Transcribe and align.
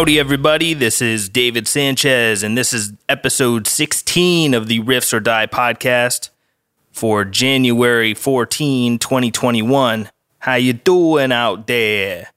Howdy, 0.00 0.18
everybody. 0.18 0.72
This 0.72 1.02
is 1.02 1.28
David 1.28 1.68
Sanchez, 1.68 2.42
and 2.42 2.56
this 2.56 2.72
is 2.72 2.94
episode 3.06 3.66
16 3.66 4.54
of 4.54 4.66
the 4.66 4.80
Riffs 4.80 5.12
or 5.12 5.20
Die 5.20 5.46
podcast 5.48 6.30
for 6.90 7.22
January 7.26 8.14
14, 8.14 8.98
2021. 8.98 10.08
How 10.38 10.54
you 10.54 10.72
doing 10.72 11.32
out 11.32 11.66
there? 11.66 12.30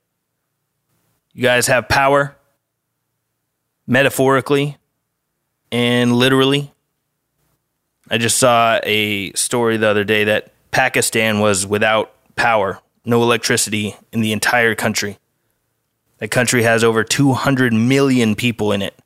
You 1.31 1.41
guys 1.41 1.67
have 1.67 1.87
power? 1.87 2.35
Metaphorically 3.87 4.77
and 5.71 6.17
literally? 6.17 6.73
I 8.11 8.17
just 8.17 8.39
saw 8.39 8.81
a 8.83 9.31
story 9.35 9.77
the 9.77 9.87
other 9.87 10.03
day 10.03 10.25
that 10.25 10.51
Pakistan 10.71 11.39
was 11.39 11.65
without 11.65 12.11
power, 12.35 12.81
no 13.05 13.23
electricity 13.23 13.95
in 14.11 14.19
the 14.19 14.33
entire 14.33 14.75
country. 14.75 15.17
The 16.23 16.29
country 16.29 16.63
has 16.63 16.85
over 16.85 17.03
200 17.03 17.73
million 17.73 18.35
people 18.35 18.71
in 18.71 18.81
it. 18.81 18.97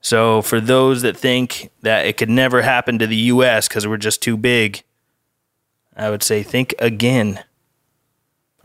So, 0.00 0.42
for 0.42 0.60
those 0.60 1.02
that 1.02 1.16
think 1.16 1.72
that 1.82 2.06
it 2.06 2.16
could 2.16 2.30
never 2.30 2.62
happen 2.62 3.00
to 3.00 3.06
the 3.08 3.16
US 3.16 3.66
because 3.66 3.84
we're 3.84 3.96
just 3.96 4.22
too 4.22 4.36
big, 4.36 4.84
I 5.96 6.08
would 6.08 6.22
say 6.22 6.44
think 6.44 6.72
again. 6.78 7.42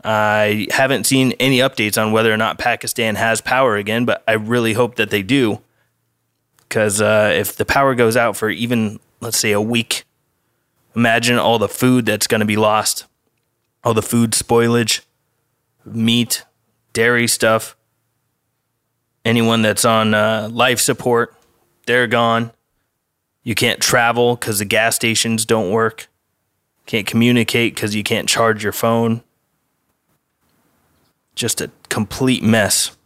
I 0.04 0.68
haven't 0.70 1.06
seen 1.06 1.32
any 1.40 1.58
updates 1.58 2.00
on 2.00 2.12
whether 2.12 2.32
or 2.32 2.36
not 2.36 2.58
Pakistan 2.60 3.16
has 3.16 3.40
power 3.40 3.74
again, 3.74 4.04
but 4.04 4.22
I 4.28 4.34
really 4.34 4.74
hope 4.74 4.94
that 4.94 5.10
they 5.10 5.24
do. 5.24 5.60
Because 6.68 7.00
uh, 7.00 7.32
if 7.34 7.56
the 7.56 7.64
power 7.64 7.96
goes 7.96 8.16
out 8.16 8.36
for 8.36 8.48
even, 8.48 9.00
let's 9.18 9.40
say, 9.40 9.50
a 9.50 9.60
week, 9.60 10.04
imagine 10.94 11.40
all 11.40 11.58
the 11.58 11.68
food 11.68 12.06
that's 12.06 12.28
going 12.28 12.42
to 12.42 12.46
be 12.46 12.54
lost, 12.54 13.06
all 13.82 13.92
the 13.92 14.02
food 14.02 14.34
spoilage, 14.34 15.00
meat, 15.84 16.44
dairy 16.94 17.28
stuff. 17.28 17.76
Anyone 19.24 19.60
that's 19.60 19.84
on 19.84 20.14
uh, 20.14 20.48
life 20.50 20.80
support, 20.80 21.34
they're 21.86 22.06
gone. 22.06 22.52
You 23.42 23.54
can't 23.54 23.80
travel 23.80 24.36
because 24.36 24.58
the 24.58 24.64
gas 24.64 24.96
stations 24.96 25.44
don't 25.44 25.70
work. 25.70 26.08
Can't 26.86 27.06
communicate 27.06 27.74
because 27.74 27.94
you 27.94 28.02
can't 28.02 28.28
charge 28.28 28.62
your 28.62 28.72
phone. 28.72 29.22
Just 31.34 31.60
a 31.60 31.70
complete 31.88 32.42
mess. 32.42 32.96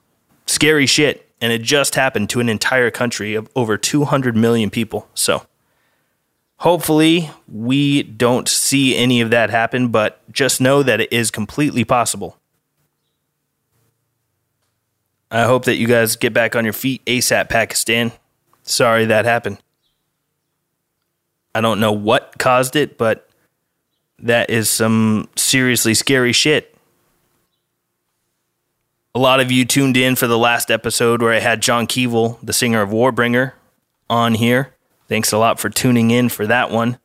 Scary 0.47 0.86
shit. 0.86 1.28
And 1.41 1.52
it 1.52 1.62
just 1.62 1.95
happened 1.95 2.30
to 2.30 2.41
an 2.41 2.48
entire 2.48 2.91
country 2.91 3.34
of 3.34 3.48
over 3.55 3.77
200 3.77 4.36
million 4.36 4.70
people. 4.70 5.08
So 5.14 5.47
hopefully 6.56 7.30
we 7.47 8.02
don't 8.02 8.48
see 8.48 8.97
any 8.97 9.20
of 9.20 9.30
that 9.30 9.50
happen, 9.50 9.89
but 9.89 10.20
just 10.33 10.61
know 10.61 10.83
that 10.83 11.00
it 11.00 11.12
is 11.12 11.30
completely 11.30 11.84
possible. 11.84 12.38
I 15.31 15.45
hope 15.45 15.67
that 15.67 15.77
you 15.77 15.87
guys 15.87 16.17
get 16.17 16.33
back 16.33 16.57
on 16.57 16.65
your 16.65 16.73
feet 16.73 17.05
ASAP, 17.05 17.48
Pakistan. 17.48 18.12
Sorry 18.62 19.05
that 19.07 19.25
happened. 19.25 19.59
I 21.55 21.61
don't 21.61 21.81
know 21.81 21.93
what 21.93 22.39
caused 22.39 22.77
it, 22.77 22.97
but 22.98 23.29
that 24.19 24.51
is 24.51 24.70
some 24.70 25.29
seriously 25.37 25.95
scary 25.95 26.33
shit. 26.33 26.75
A 29.15 29.19
lot 29.19 29.41
of 29.41 29.51
you 29.51 29.65
tuned 29.65 29.97
in 29.97 30.17
for 30.17 30.27
the 30.27 30.39
last 30.39 30.70
episode 30.70 31.23
where 31.23 31.33
I 31.33 31.41
had 31.41 31.63
John 31.63 31.87
Kevill, 31.87 32.39
the 32.42 32.53
singer 32.53 32.83
of 32.83 32.91
Warbringer, 32.91 33.53
on 34.09 34.35
here. 34.35 34.75
Thanks 35.09 35.33
a 35.33 35.39
lot 35.39 35.59
for 35.59 35.70
tuning 35.70 36.11
in 36.11 36.29
for 36.29 36.47
that 36.47 36.70
one. 36.70 36.98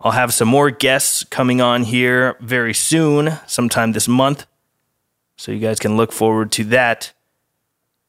I'll 0.00 0.12
have 0.12 0.34
some 0.34 0.48
more 0.48 0.70
guests 0.70 1.24
coming 1.24 1.60
on 1.60 1.84
here 1.84 2.36
very 2.40 2.74
soon, 2.74 3.38
sometime 3.46 3.92
this 3.92 4.06
month. 4.06 4.46
So 5.38 5.52
you 5.52 5.60
guys 5.60 5.78
can 5.78 5.96
look 5.96 6.10
forward 6.10 6.50
to 6.52 6.64
that. 6.64 7.12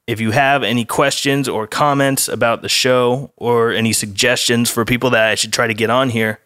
If 0.08 0.20
you 0.20 0.32
have 0.32 0.64
any 0.64 0.84
questions 0.84 1.48
or 1.48 1.68
comments 1.68 2.28
about 2.28 2.64
the 2.64 2.70
show 2.70 3.32
or 3.38 3.72
any 3.72 3.94
suggestions 3.94 4.72
for 4.72 4.84
people 4.84 5.12
that 5.12 5.30
I 5.30 5.36
should 5.36 5.54
try 5.54 5.68
to 5.68 5.76
get 5.76 5.92
on 5.92 6.10
here, 6.10 6.40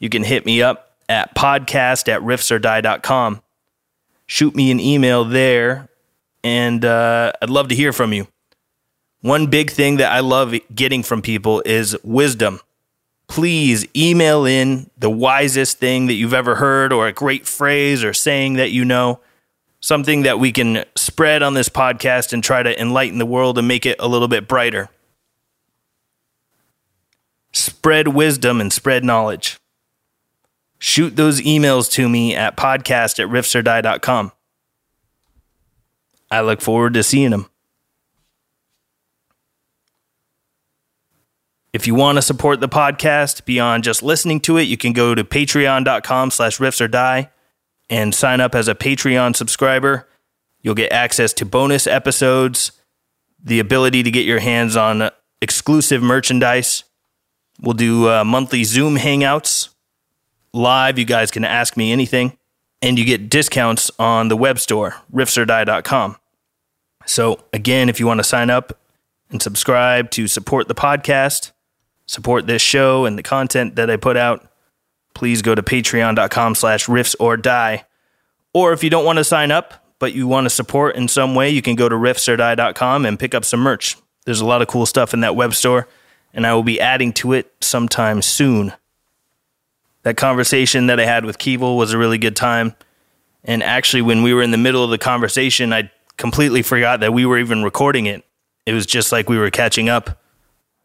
you 0.00 0.08
can 0.08 0.24
hit 0.24 0.44
me 0.44 0.60
up 0.60 0.96
at 1.08 1.36
podcast 1.36 2.08
at 2.08 2.20
riffsordie.com. 2.20 3.42
Shoot 4.26 4.56
me 4.56 4.72
an 4.72 4.80
email 4.80 5.24
there, 5.24 5.88
and 6.42 6.84
uh, 6.84 7.30
I'd 7.40 7.50
love 7.50 7.68
to 7.68 7.76
hear 7.76 7.92
from 7.92 8.12
you. 8.12 8.26
One 9.20 9.46
big 9.46 9.70
thing 9.70 9.98
that 9.98 10.10
I 10.10 10.18
love 10.18 10.52
getting 10.74 11.04
from 11.04 11.22
people 11.22 11.62
is 11.64 11.96
wisdom. 12.02 12.58
Please 13.28 13.86
email 13.94 14.44
in 14.44 14.90
the 14.98 15.10
wisest 15.10 15.78
thing 15.78 16.06
that 16.06 16.14
you've 16.14 16.34
ever 16.34 16.56
heard, 16.56 16.92
or 16.92 17.06
a 17.06 17.12
great 17.12 17.46
phrase 17.46 18.02
or 18.02 18.12
saying 18.12 18.54
that 18.54 18.72
you 18.72 18.84
know 18.84 19.20
something 19.84 20.22
that 20.22 20.38
we 20.38 20.50
can 20.50 20.82
spread 20.96 21.42
on 21.42 21.52
this 21.52 21.68
podcast 21.68 22.32
and 22.32 22.42
try 22.42 22.62
to 22.62 22.80
enlighten 22.80 23.18
the 23.18 23.26
world 23.26 23.58
and 23.58 23.68
make 23.68 23.84
it 23.84 23.96
a 23.98 24.08
little 24.08 24.28
bit 24.28 24.48
brighter. 24.48 24.88
Spread 27.52 28.08
wisdom 28.08 28.62
and 28.62 28.72
spread 28.72 29.04
knowledge. 29.04 29.58
Shoot 30.78 31.16
those 31.16 31.42
emails 31.42 31.92
to 31.92 32.08
me 32.08 32.34
at 32.34 32.56
podcast 32.56 33.22
at 33.22 33.28
riffsordie.com. 33.28 34.32
I 36.30 36.40
look 36.40 36.62
forward 36.62 36.94
to 36.94 37.02
seeing 37.02 37.30
them. 37.30 37.50
If 41.74 41.86
you 41.86 41.94
want 41.94 42.16
to 42.16 42.22
support 42.22 42.60
the 42.60 42.70
podcast 42.70 43.44
beyond 43.44 43.84
just 43.84 44.02
listening 44.02 44.40
to 44.40 44.56
it, 44.56 44.62
you 44.62 44.78
can 44.78 44.94
go 44.94 45.14
to 45.14 45.24
patreon.com 45.24 46.30
slash 46.30 46.56
riffsordie 46.56 47.28
and 47.90 48.14
sign 48.14 48.40
up 48.40 48.54
as 48.54 48.68
a 48.68 48.74
Patreon 48.74 49.36
subscriber. 49.36 50.08
You'll 50.62 50.74
get 50.74 50.92
access 50.92 51.32
to 51.34 51.44
bonus 51.44 51.86
episodes, 51.86 52.72
the 53.42 53.60
ability 53.60 54.02
to 54.02 54.10
get 54.10 54.24
your 54.24 54.40
hands 54.40 54.76
on 54.76 55.10
exclusive 55.40 56.02
merchandise. 56.02 56.84
We'll 57.60 57.74
do 57.74 58.08
uh, 58.08 58.24
monthly 58.24 58.64
Zoom 58.64 58.96
hangouts 58.96 59.68
live. 60.52 60.98
You 60.98 61.04
guys 61.04 61.30
can 61.30 61.44
ask 61.44 61.76
me 61.76 61.92
anything, 61.92 62.38
and 62.80 62.98
you 62.98 63.04
get 63.04 63.28
discounts 63.28 63.90
on 63.98 64.28
the 64.28 64.36
web 64.36 64.58
store, 64.58 64.94
riffsordie.com. 65.12 66.16
So, 67.06 67.44
again, 67.52 67.88
if 67.88 68.00
you 68.00 68.06
want 68.06 68.20
to 68.20 68.24
sign 68.24 68.48
up 68.48 68.78
and 69.30 69.42
subscribe 69.42 70.10
to 70.12 70.26
support 70.26 70.68
the 70.68 70.74
podcast, 70.74 71.52
support 72.06 72.46
this 72.46 72.62
show 72.62 73.04
and 73.04 73.18
the 73.18 73.22
content 73.22 73.76
that 73.76 73.90
I 73.90 73.96
put 73.96 74.16
out, 74.16 74.46
please 75.14 75.42
go 75.42 75.54
to 75.54 75.62
patreon.com 75.62 76.54
slash 76.54 76.86
riffs 76.86 77.16
or 77.18 77.36
die. 77.36 77.84
Or 78.52 78.72
if 78.72 78.84
you 78.84 78.90
don't 78.90 79.04
want 79.04 79.18
to 79.18 79.24
sign 79.24 79.50
up, 79.50 79.84
but 79.98 80.12
you 80.12 80.26
want 80.26 80.44
to 80.44 80.50
support 80.50 80.96
in 80.96 81.08
some 81.08 81.34
way, 81.34 81.50
you 81.50 81.62
can 81.62 81.76
go 81.76 81.88
to 81.88 81.94
riffsordie.com 81.94 83.06
and 83.06 83.18
pick 83.18 83.34
up 83.34 83.44
some 83.44 83.60
merch. 83.60 83.96
There's 84.24 84.40
a 84.40 84.46
lot 84.46 84.62
of 84.62 84.68
cool 84.68 84.86
stuff 84.86 85.14
in 85.14 85.20
that 85.20 85.36
web 85.36 85.54
store, 85.54 85.88
and 86.32 86.46
I 86.46 86.54
will 86.54 86.62
be 86.62 86.80
adding 86.80 87.12
to 87.14 87.32
it 87.32 87.52
sometime 87.60 88.22
soon. 88.22 88.72
That 90.02 90.16
conversation 90.16 90.86
that 90.86 91.00
I 91.00 91.06
had 91.06 91.24
with 91.24 91.38
Kevill 91.38 91.76
was 91.76 91.92
a 91.92 91.98
really 91.98 92.18
good 92.18 92.36
time. 92.36 92.74
And 93.44 93.62
actually, 93.62 94.02
when 94.02 94.22
we 94.22 94.34
were 94.34 94.42
in 94.42 94.50
the 94.50 94.58
middle 94.58 94.84
of 94.84 94.90
the 94.90 94.98
conversation, 94.98 95.72
I 95.72 95.90
completely 96.16 96.62
forgot 96.62 97.00
that 97.00 97.12
we 97.12 97.26
were 97.26 97.38
even 97.38 97.62
recording 97.62 98.06
it. 98.06 98.24
It 98.66 98.72
was 98.72 98.86
just 98.86 99.12
like 99.12 99.28
we 99.28 99.38
were 99.38 99.50
catching 99.50 99.88
up. 99.88 100.20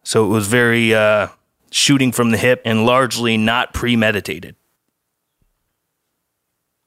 So 0.04 0.26
it 0.26 0.30
was 0.30 0.48
very 0.48 0.94
uh, 0.94 1.28
shooting 1.72 2.12
from 2.12 2.32
the 2.32 2.38
hip 2.38 2.62
and 2.66 2.86
largely 2.86 3.38
not 3.38 3.74
premeditated. 3.74 4.56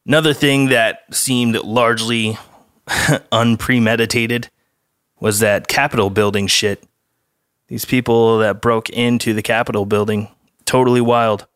Another 0.07 0.35
thing 0.35 0.69
that 0.69 1.03
seemed 1.13 1.57
largely 1.57 2.37
unpremeditated 3.33 4.51
was 5.21 5.39
that 5.39 5.69
Capitol 5.69 6.11
building 6.11 6.49
shit. 6.49 6.83
These 7.69 7.85
people 7.85 8.39
that 8.39 8.61
broke 8.61 8.91
into 8.91 9.33
the 9.33 9.43
Capitol 9.43 9.87
building, 9.87 10.29
totally 10.65 11.01
wild. 11.01 11.47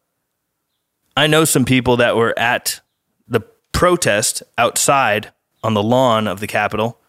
I 1.17 1.27
know 1.27 1.45
some 1.45 1.65
people 1.65 1.97
that 1.97 2.17
were 2.17 2.39
at 2.39 2.81
the 3.27 3.41
protest 3.73 4.43
outside 4.57 5.33
on 5.63 5.75
the 5.75 5.83
lawn 5.83 6.29
of 6.29 6.39
the 6.39 6.47
Capitol, 6.47 7.01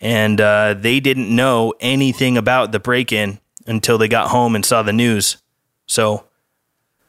and 0.00 0.40
uh, 0.40 0.74
they 0.74 1.00
didn't 1.00 1.34
know 1.34 1.74
anything 1.80 2.38
about 2.38 2.70
the 2.70 2.78
break 2.78 3.10
in 3.10 3.40
until 3.66 3.98
they 3.98 4.08
got 4.08 4.28
home 4.28 4.54
and 4.54 4.64
saw 4.64 4.82
the 4.82 4.92
news. 4.92 5.38
So 5.86 6.26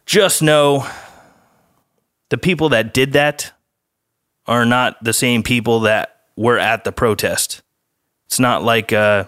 just 0.05 0.41
know 0.41 0.87
the 2.29 2.37
people 2.37 2.69
that 2.69 2.93
did 2.93 3.13
that 3.13 3.51
are 4.47 4.65
not 4.65 5.03
the 5.03 5.13
same 5.13 5.43
people 5.43 5.81
that 5.81 6.21
were 6.35 6.59
at 6.59 6.83
the 6.83 6.91
protest. 6.91 7.61
It's 8.27 8.39
not 8.39 8.63
like 8.63 8.93
uh, 8.93 9.25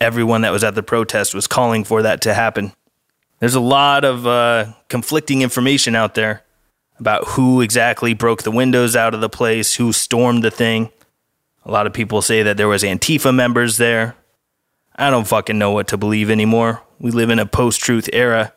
everyone 0.00 0.42
that 0.42 0.52
was 0.52 0.64
at 0.64 0.74
the 0.74 0.82
protest 0.82 1.34
was 1.34 1.46
calling 1.46 1.84
for 1.84 2.02
that 2.02 2.20
to 2.22 2.34
happen. 2.34 2.72
There's 3.40 3.54
a 3.54 3.60
lot 3.60 4.04
of 4.04 4.26
uh, 4.26 4.72
conflicting 4.88 5.42
information 5.42 5.94
out 5.94 6.14
there 6.14 6.42
about 6.98 7.26
who 7.28 7.60
exactly 7.60 8.14
broke 8.14 8.42
the 8.42 8.50
windows 8.50 8.94
out 8.94 9.14
of 9.14 9.20
the 9.20 9.28
place, 9.28 9.74
who 9.74 9.92
stormed 9.92 10.44
the 10.44 10.50
thing. 10.50 10.90
A 11.64 11.70
lot 11.70 11.86
of 11.86 11.92
people 11.92 12.22
say 12.22 12.42
that 12.42 12.56
there 12.56 12.68
was 12.68 12.82
Antifa 12.82 13.34
members 13.34 13.78
there. 13.78 14.14
I 14.96 15.10
don't 15.10 15.26
fucking 15.26 15.58
know 15.58 15.72
what 15.72 15.88
to 15.88 15.96
believe 15.96 16.30
anymore. 16.30 16.82
We 17.00 17.10
live 17.10 17.30
in 17.30 17.38
a 17.38 17.46
post-truth 17.46 18.08
era 18.12 18.52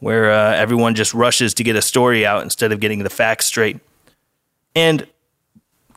where 0.00 0.30
uh, 0.30 0.54
everyone 0.54 0.94
just 0.94 1.14
rushes 1.14 1.54
to 1.54 1.64
get 1.64 1.76
a 1.76 1.82
story 1.82 2.26
out 2.26 2.42
instead 2.42 2.72
of 2.72 2.80
getting 2.80 3.02
the 3.02 3.10
facts 3.10 3.46
straight. 3.46 3.78
And 4.74 5.06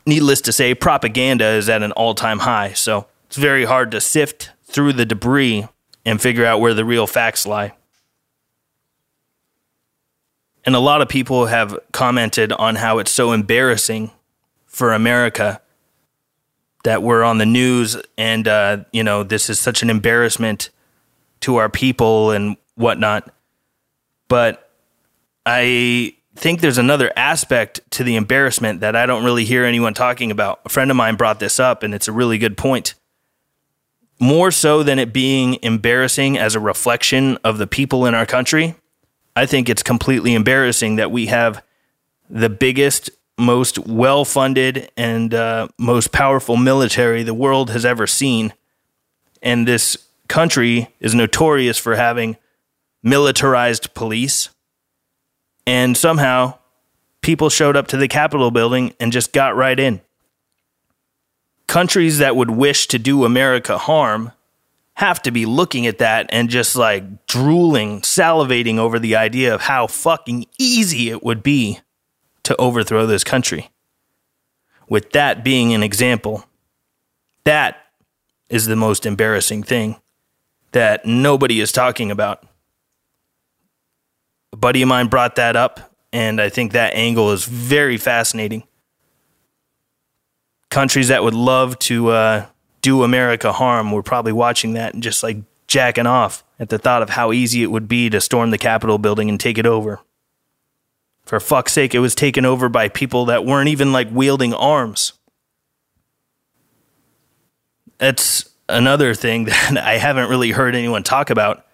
needless 0.05 0.41
to 0.41 0.51
say, 0.51 0.73
propaganda 0.73 1.45
is 1.45 1.69
at 1.69 1.83
an 1.83 1.91
all-time 1.93 2.39
high. 2.39 2.73
So 2.73 3.07
it's 3.27 3.37
very 3.37 3.65
hard 3.65 3.91
to 3.91 4.01
sift 4.01 4.51
through 4.63 4.93
the 4.93 5.05
debris 5.05 5.67
and 6.05 6.21
figure 6.21 6.45
out 6.45 6.59
where 6.59 6.73
the 6.73 6.85
real 6.85 7.07
facts 7.07 7.45
lie. 7.45 7.73
And 10.63 10.75
a 10.75 10.79
lot 10.79 11.01
of 11.01 11.09
people 11.09 11.47
have 11.47 11.77
commented 11.91 12.51
on 12.53 12.75
how 12.75 12.99
it's 12.99 13.11
so 13.11 13.31
embarrassing 13.31 14.11
for 14.65 14.93
America 14.93 15.61
that 16.83 17.03
we're 17.03 17.23
on 17.23 17.37
the 17.37 17.45
news 17.45 17.97
and, 18.17 18.47
uh, 18.47 18.77
you 18.91 19.03
know, 19.03 19.23
this 19.23 19.49
is 19.49 19.59
such 19.59 19.83
an 19.83 19.89
embarrassment 19.89 20.69
to 21.41 21.57
our 21.57 21.69
people 21.69 22.31
and 22.31 22.57
whatnot. 22.75 23.29
But 24.27 24.71
I 25.45 26.15
think 26.35 26.61
there's 26.61 26.77
another 26.77 27.11
aspect 27.15 27.81
to 27.91 28.03
the 28.03 28.15
embarrassment 28.15 28.81
that 28.81 28.95
I 28.95 29.05
don't 29.05 29.23
really 29.23 29.45
hear 29.45 29.65
anyone 29.65 29.93
talking 29.93 30.31
about. 30.31 30.61
A 30.65 30.69
friend 30.69 30.89
of 30.89 30.97
mine 30.97 31.15
brought 31.15 31.39
this 31.39 31.59
up, 31.59 31.83
and 31.83 31.93
it's 31.93 32.07
a 32.07 32.11
really 32.11 32.37
good 32.37 32.57
point. 32.57 32.95
More 34.19 34.51
so 34.51 34.83
than 34.83 34.99
it 34.99 35.11
being 35.11 35.57
embarrassing 35.61 36.37
as 36.37 36.55
a 36.55 36.59
reflection 36.59 37.37
of 37.43 37.57
the 37.57 37.67
people 37.67 38.05
in 38.05 38.13
our 38.13 38.25
country, 38.25 38.75
I 39.35 39.45
think 39.45 39.67
it's 39.67 39.83
completely 39.83 40.33
embarrassing 40.33 40.97
that 40.97 41.11
we 41.11 41.27
have 41.27 41.63
the 42.29 42.49
biggest, 42.49 43.09
most 43.37 43.79
well 43.79 44.25
funded, 44.25 44.91
and 44.95 45.33
uh, 45.33 45.67
most 45.77 46.11
powerful 46.11 46.57
military 46.57 47.23
the 47.23 47.33
world 47.33 47.69
has 47.71 47.85
ever 47.85 48.07
seen. 48.07 48.53
And 49.41 49.67
this 49.67 49.97
country 50.27 50.93
is 50.99 51.15
notorious 51.15 51.77
for 51.77 51.95
having 51.95 52.37
militarized 53.03 53.93
police 53.93 54.49
and 55.65 55.95
somehow 55.95 56.57
people 57.21 57.49
showed 57.49 57.77
up 57.77 57.87
to 57.87 57.97
the 57.97 58.07
Capitol 58.07 58.51
building 58.51 58.93
and 58.99 59.11
just 59.11 59.33
got 59.33 59.55
right 59.55 59.79
in. 59.79 60.01
Countries 61.67 62.17
that 62.17 62.35
would 62.35 62.51
wish 62.51 62.87
to 62.87 62.99
do 62.99 63.23
America 63.23 63.77
harm 63.77 64.31
have 64.95 65.21
to 65.21 65.31
be 65.31 65.45
looking 65.45 65.87
at 65.87 65.99
that 65.99 66.27
and 66.29 66.49
just 66.49 66.75
like 66.75 67.25
drooling, 67.25 68.01
salivating 68.01 68.77
over 68.77 68.99
the 68.99 69.15
idea 69.15 69.53
of 69.53 69.61
how 69.61 69.87
fucking 69.87 70.45
easy 70.59 71.09
it 71.09 71.23
would 71.23 71.41
be 71.41 71.79
to 72.51 72.61
overthrow 72.61 73.05
this 73.05 73.23
country. 73.23 73.71
With 74.89 75.11
that 75.11 75.43
being 75.43 75.73
an 75.73 75.83
example, 75.83 76.45
that 77.45 77.77
is 78.49 78.65
the 78.65 78.75
most 78.75 79.05
embarrassing 79.05 79.63
thing 79.63 79.95
that 80.73 81.05
nobody 81.05 81.59
is 81.59 81.71
talking 81.71 82.11
about 82.11 82.45
a 84.53 84.57
buddy 84.57 84.81
of 84.81 84.89
mine 84.89 85.07
brought 85.07 85.35
that 85.35 85.55
up, 85.55 85.95
and 86.11 86.41
I 86.41 86.49
think 86.49 86.73
that 86.73 86.93
angle 86.93 87.31
is 87.31 87.45
very 87.45 87.97
fascinating. 87.97 88.63
Countries 90.69 91.07
that 91.07 91.23
would 91.23 91.33
love 91.33 91.79
to 91.79 92.09
uh, 92.09 92.45
do 92.81 93.03
America 93.03 93.53
harm 93.53 93.91
were 93.91 94.03
probably 94.03 94.33
watching 94.33 94.73
that 94.73 94.93
and 94.93 95.01
just 95.01 95.23
like 95.23 95.37
jacking 95.67 96.07
off 96.07 96.43
at 96.59 96.67
the 96.67 96.77
thought 96.77 97.01
of 97.01 97.11
how 97.11 97.31
easy 97.31 97.63
it 97.63 97.71
would 97.71 97.87
be 97.87 98.09
to 98.09 98.19
storm 98.19 98.51
the 98.51 98.57
Capitol 98.57 98.97
building 98.97 99.29
and 99.29 99.39
take 99.39 99.57
it 99.57 99.65
over. 99.65 100.01
For 101.31 101.39
fuck's 101.39 101.71
sake, 101.71 101.95
it 101.95 101.99
was 101.99 102.13
taken 102.13 102.45
over 102.45 102.67
by 102.67 102.89
people 102.89 103.27
that 103.27 103.45
weren't 103.45 103.69
even 103.69 103.93
like 103.93 104.09
wielding 104.11 104.53
arms. 104.53 105.13
That's 107.99 108.49
another 108.67 109.13
thing 109.13 109.45
that 109.45 109.77
I 109.77 109.97
haven't 109.97 110.29
really 110.29 110.51
heard 110.51 110.75
anyone 110.75 111.03
talk 111.03 111.29
about 111.29 111.65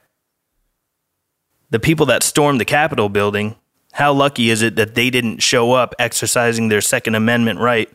the 1.72 1.80
people 1.80 2.06
that 2.06 2.22
stormed 2.22 2.62
the 2.62 2.66
Capitol 2.66 3.10
building, 3.10 3.56
how 3.94 4.14
lucky 4.14 4.52
is 4.52 4.62
it 4.62 4.76
that 4.76 4.94
they 4.94 5.10
didn't 5.10 5.40
show 5.40 5.72
up 5.74 5.96
exercising 5.98 6.68
their 6.68 6.80
Second 6.80 7.16
Amendment 7.16 7.60
right 7.60 7.92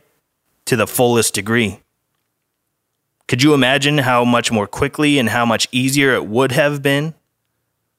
to 0.65 0.75
the 0.75 0.85
fullest 0.85 1.33
degree? 1.33 1.79
Could 3.29 3.41
you 3.41 3.53
imagine 3.53 3.99
how 3.99 4.25
much 4.25 4.51
more 4.51 4.67
quickly 4.67 5.17
and 5.17 5.29
how 5.29 5.45
much 5.45 5.69
easier 5.71 6.13
it 6.13 6.25
would 6.25 6.51
have 6.51 6.81
been 6.81 7.13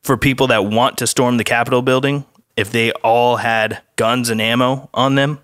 for 0.02 0.18
people 0.18 0.48
that 0.48 0.66
want 0.66 0.98
to 0.98 1.06
storm 1.06 1.38
the 1.38 1.44
Capitol 1.44 1.80
building 1.80 2.26
if 2.56 2.70
they 2.70 2.92
all 2.92 3.36
had 3.36 3.82
guns 3.96 4.30
and 4.30 4.40
ammo 4.40 4.88
on 4.94 5.14
them? 5.14 5.40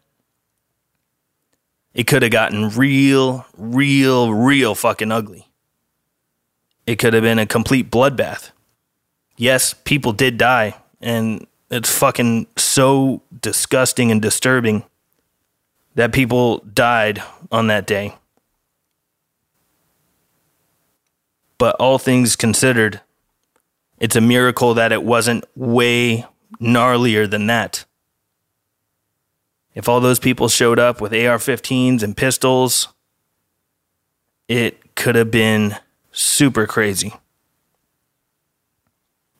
It 1.92 2.06
could 2.06 2.22
have 2.22 2.30
gotten 2.30 2.70
real, 2.70 3.46
real, 3.56 4.32
real 4.32 4.74
fucking 4.74 5.10
ugly. 5.10 5.48
It 6.86 6.96
could 6.96 7.14
have 7.14 7.22
been 7.22 7.38
a 7.38 7.46
complete 7.46 7.90
bloodbath 7.90 8.50
yes, 9.40 9.74
people 9.84 10.12
did 10.12 10.36
die, 10.38 10.76
and 11.00 11.46
it's 11.70 11.98
fucking 11.98 12.46
so 12.56 13.22
disgusting 13.40 14.12
and 14.12 14.20
disturbing 14.20 14.84
that 15.94 16.12
people 16.12 16.58
died 16.58 17.22
on 17.50 17.66
that 17.68 17.86
day. 17.86 18.14
But 21.58 21.76
all 21.76 21.98
things 21.98 22.36
considered, 22.36 23.00
it's 23.98 24.16
a 24.16 24.20
miracle 24.20 24.74
that 24.74 24.92
it 24.92 25.02
wasn't 25.02 25.44
way 25.56 26.26
gnarlier 26.58 27.28
than 27.28 27.46
that. 27.46 27.84
If 29.74 29.88
all 29.88 30.00
those 30.00 30.18
people 30.18 30.48
showed 30.48 30.78
up 30.78 31.00
with 31.00 31.12
AR 31.12 31.38
15s 31.38 32.02
and 32.02 32.16
pistols, 32.16 32.88
it 34.48 34.94
could 34.96 35.14
have 35.14 35.30
been 35.30 35.76
super 36.10 36.66
crazy. 36.66 37.14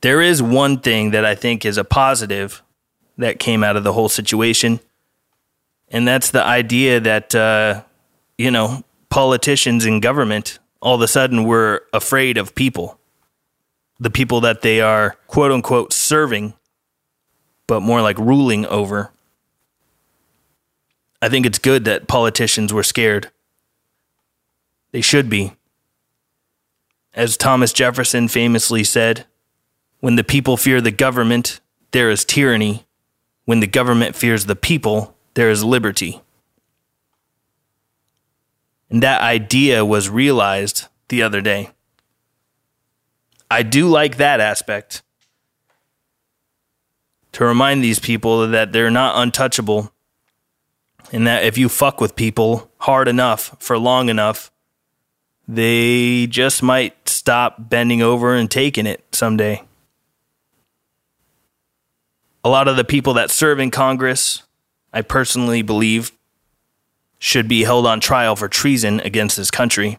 There 0.03 0.21
is 0.21 0.43
one 0.43 0.79
thing 0.79 1.11
that 1.11 1.25
I 1.25 1.35
think 1.35 1.65
is 1.65 1.77
a 1.77 1.85
positive 1.85 2.63
that 3.19 3.39
came 3.39 3.63
out 3.63 3.77
of 3.77 3.85
the 3.85 3.93
whole 3.93 4.09
situation, 4.09 4.81
and 5.89 6.07
that's 6.07 6.31
the 6.31 6.43
idea 6.43 7.01
that, 7.01 7.35
uh, 7.35 7.83
you 8.39 8.51
know, 8.51 8.85
politicians 9.11 9.85
in 9.85 10.01
government 10.01 10.59
all 10.81 10.95
of 10.95 11.03
a 11.03 11.09
sudden 11.09 11.45
were 11.45 11.85
afraid 11.93 12.39
of 12.39 12.55
people, 12.55 12.99
the 13.99 14.11
people 14.11 14.41
that 14.41 14.63
they 14.63 14.81
are 14.81 15.17
quote 15.27 15.53
unquote 15.53 15.93
serving, 15.93 16.55
but 17.71 17.83
more 17.83 18.03
like 18.03 18.19
ruling 18.19 18.67
over. 18.67 19.13
I 21.23 21.29
think 21.29 21.47
it's 21.47 21.61
good 21.61 21.85
that 21.85 22.09
politicians 22.09 22.73
were 22.73 22.83
scared. 22.83 23.31
They 24.91 25.01
should 25.01 25.31
be. 25.31 25.53
As 27.15 27.37
Thomas 27.37 27.73
Jefferson 27.73 28.27
famously 28.27 28.83
said, 28.83 29.25
when 30.01 30.17
the 30.17 30.25
people 30.25 30.57
fear 30.57 30.81
the 30.81 30.91
government, 30.91 31.61
there 31.93 32.11
is 32.11 32.25
tyranny. 32.25 32.87
When 33.45 33.61
the 33.61 33.69
government 33.69 34.17
fears 34.17 34.47
the 34.47 34.57
people, 34.57 35.17
there 35.35 35.49
is 35.49 35.63
liberty. 35.63 36.23
And 38.91 39.01
that 39.01 39.23
idea 39.23 39.85
was 39.85 40.09
realized 40.11 40.89
the 41.07 41.23
other 41.23 41.41
day. 41.41 41.71
I 43.49 43.63
do 43.63 43.87
like 43.87 44.17
that 44.17 44.41
aspect. 44.41 45.03
To 47.33 47.45
remind 47.45 47.83
these 47.83 47.99
people 47.99 48.49
that 48.49 48.73
they're 48.73 48.91
not 48.91 49.21
untouchable 49.21 49.93
and 51.13 51.27
that 51.27 51.45
if 51.45 51.59
you 51.59 51.69
fuck 51.69 52.01
with 52.01 52.17
people 52.17 52.71
hard 52.79 53.09
enough 53.09 53.57
for 53.59 53.79
long 53.79 54.09
enough, 54.09 54.51
they 55.49 56.27
just 56.29 56.63
might 56.63 57.09
stop 57.09 57.69
bending 57.69 58.03
over 58.03 58.35
and 58.35 58.51
taking 58.51 58.87
it 58.87 59.05
someday. 59.13 59.63
A 62.45 62.49
lot 62.49 62.69
of 62.69 62.77
the 62.77 62.85
people 62.85 63.15
that 63.15 63.31
serve 63.31 63.59
in 63.59 63.71
Congress, 63.71 64.45
I 64.93 65.03
personally 65.03 65.63
believe, 65.63 66.13
should 67.19 67.49
be 67.49 67.65
held 67.65 67.87
on 67.87 68.01
trial 68.01 68.35
for 68.37 68.49
treason 68.49 69.01
against 69.01 69.37
this 69.37 69.51
country. 69.51 69.99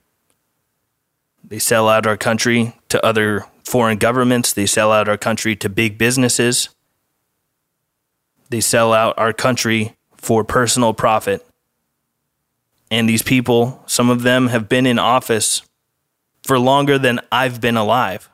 They 1.43 1.59
sell 1.59 1.87
out 1.87 2.07
our 2.07 2.17
country 2.17 2.75
to 2.89 3.05
other 3.05 3.45
foreign 3.63 3.97
governments, 3.97 4.53
they 4.53 4.65
sell 4.65 4.91
out 4.91 5.07
our 5.07 5.17
country 5.17 5.55
to 5.57 5.69
big 5.69 5.97
businesses, 5.97 6.69
they 8.51 8.59
sell 8.59 8.91
out 8.91 9.17
our 9.17 9.31
country 9.31 9.95
for 10.17 10.43
personal 10.43 10.93
profit. 10.93 11.45
And 12.91 13.07
these 13.07 13.23
people, 13.23 13.81
some 13.87 14.09
of 14.09 14.23
them 14.23 14.47
have 14.47 14.67
been 14.67 14.85
in 14.85 14.99
office 14.99 15.61
for 16.43 16.59
longer 16.59 16.99
than 16.99 17.21
I've 17.31 17.61
been 17.61 17.77
alive. 17.77 18.29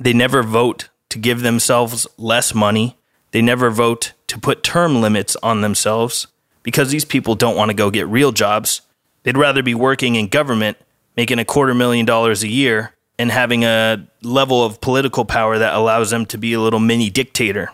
They 0.00 0.14
never 0.14 0.42
vote 0.42 0.88
to 1.10 1.18
give 1.18 1.42
themselves 1.42 2.06
less 2.16 2.54
money. 2.54 2.96
They 3.32 3.42
never 3.42 3.70
vote 3.70 4.14
to 4.28 4.40
put 4.40 4.62
term 4.62 5.02
limits 5.02 5.36
on 5.42 5.60
themselves 5.60 6.26
because 6.62 6.90
these 6.90 7.04
people 7.04 7.34
don't 7.34 7.56
want 7.56 7.68
to 7.68 7.76
go 7.76 7.90
get 7.90 8.08
real 8.08 8.32
jobs. 8.32 8.80
They'd 9.24 9.36
rather 9.36 9.62
be 9.62 9.74
working 9.74 10.14
in 10.14 10.28
government, 10.28 10.78
making 11.18 11.38
a 11.38 11.44
quarter 11.44 11.74
million 11.74 12.06
dollars 12.06 12.42
a 12.42 12.48
year, 12.48 12.93
and 13.18 13.30
having 13.30 13.64
a 13.64 14.06
level 14.22 14.64
of 14.64 14.80
political 14.80 15.24
power 15.24 15.58
that 15.58 15.74
allows 15.74 16.10
them 16.10 16.26
to 16.26 16.38
be 16.38 16.52
a 16.52 16.60
little 16.60 16.80
mini 16.80 17.10
dictator. 17.10 17.70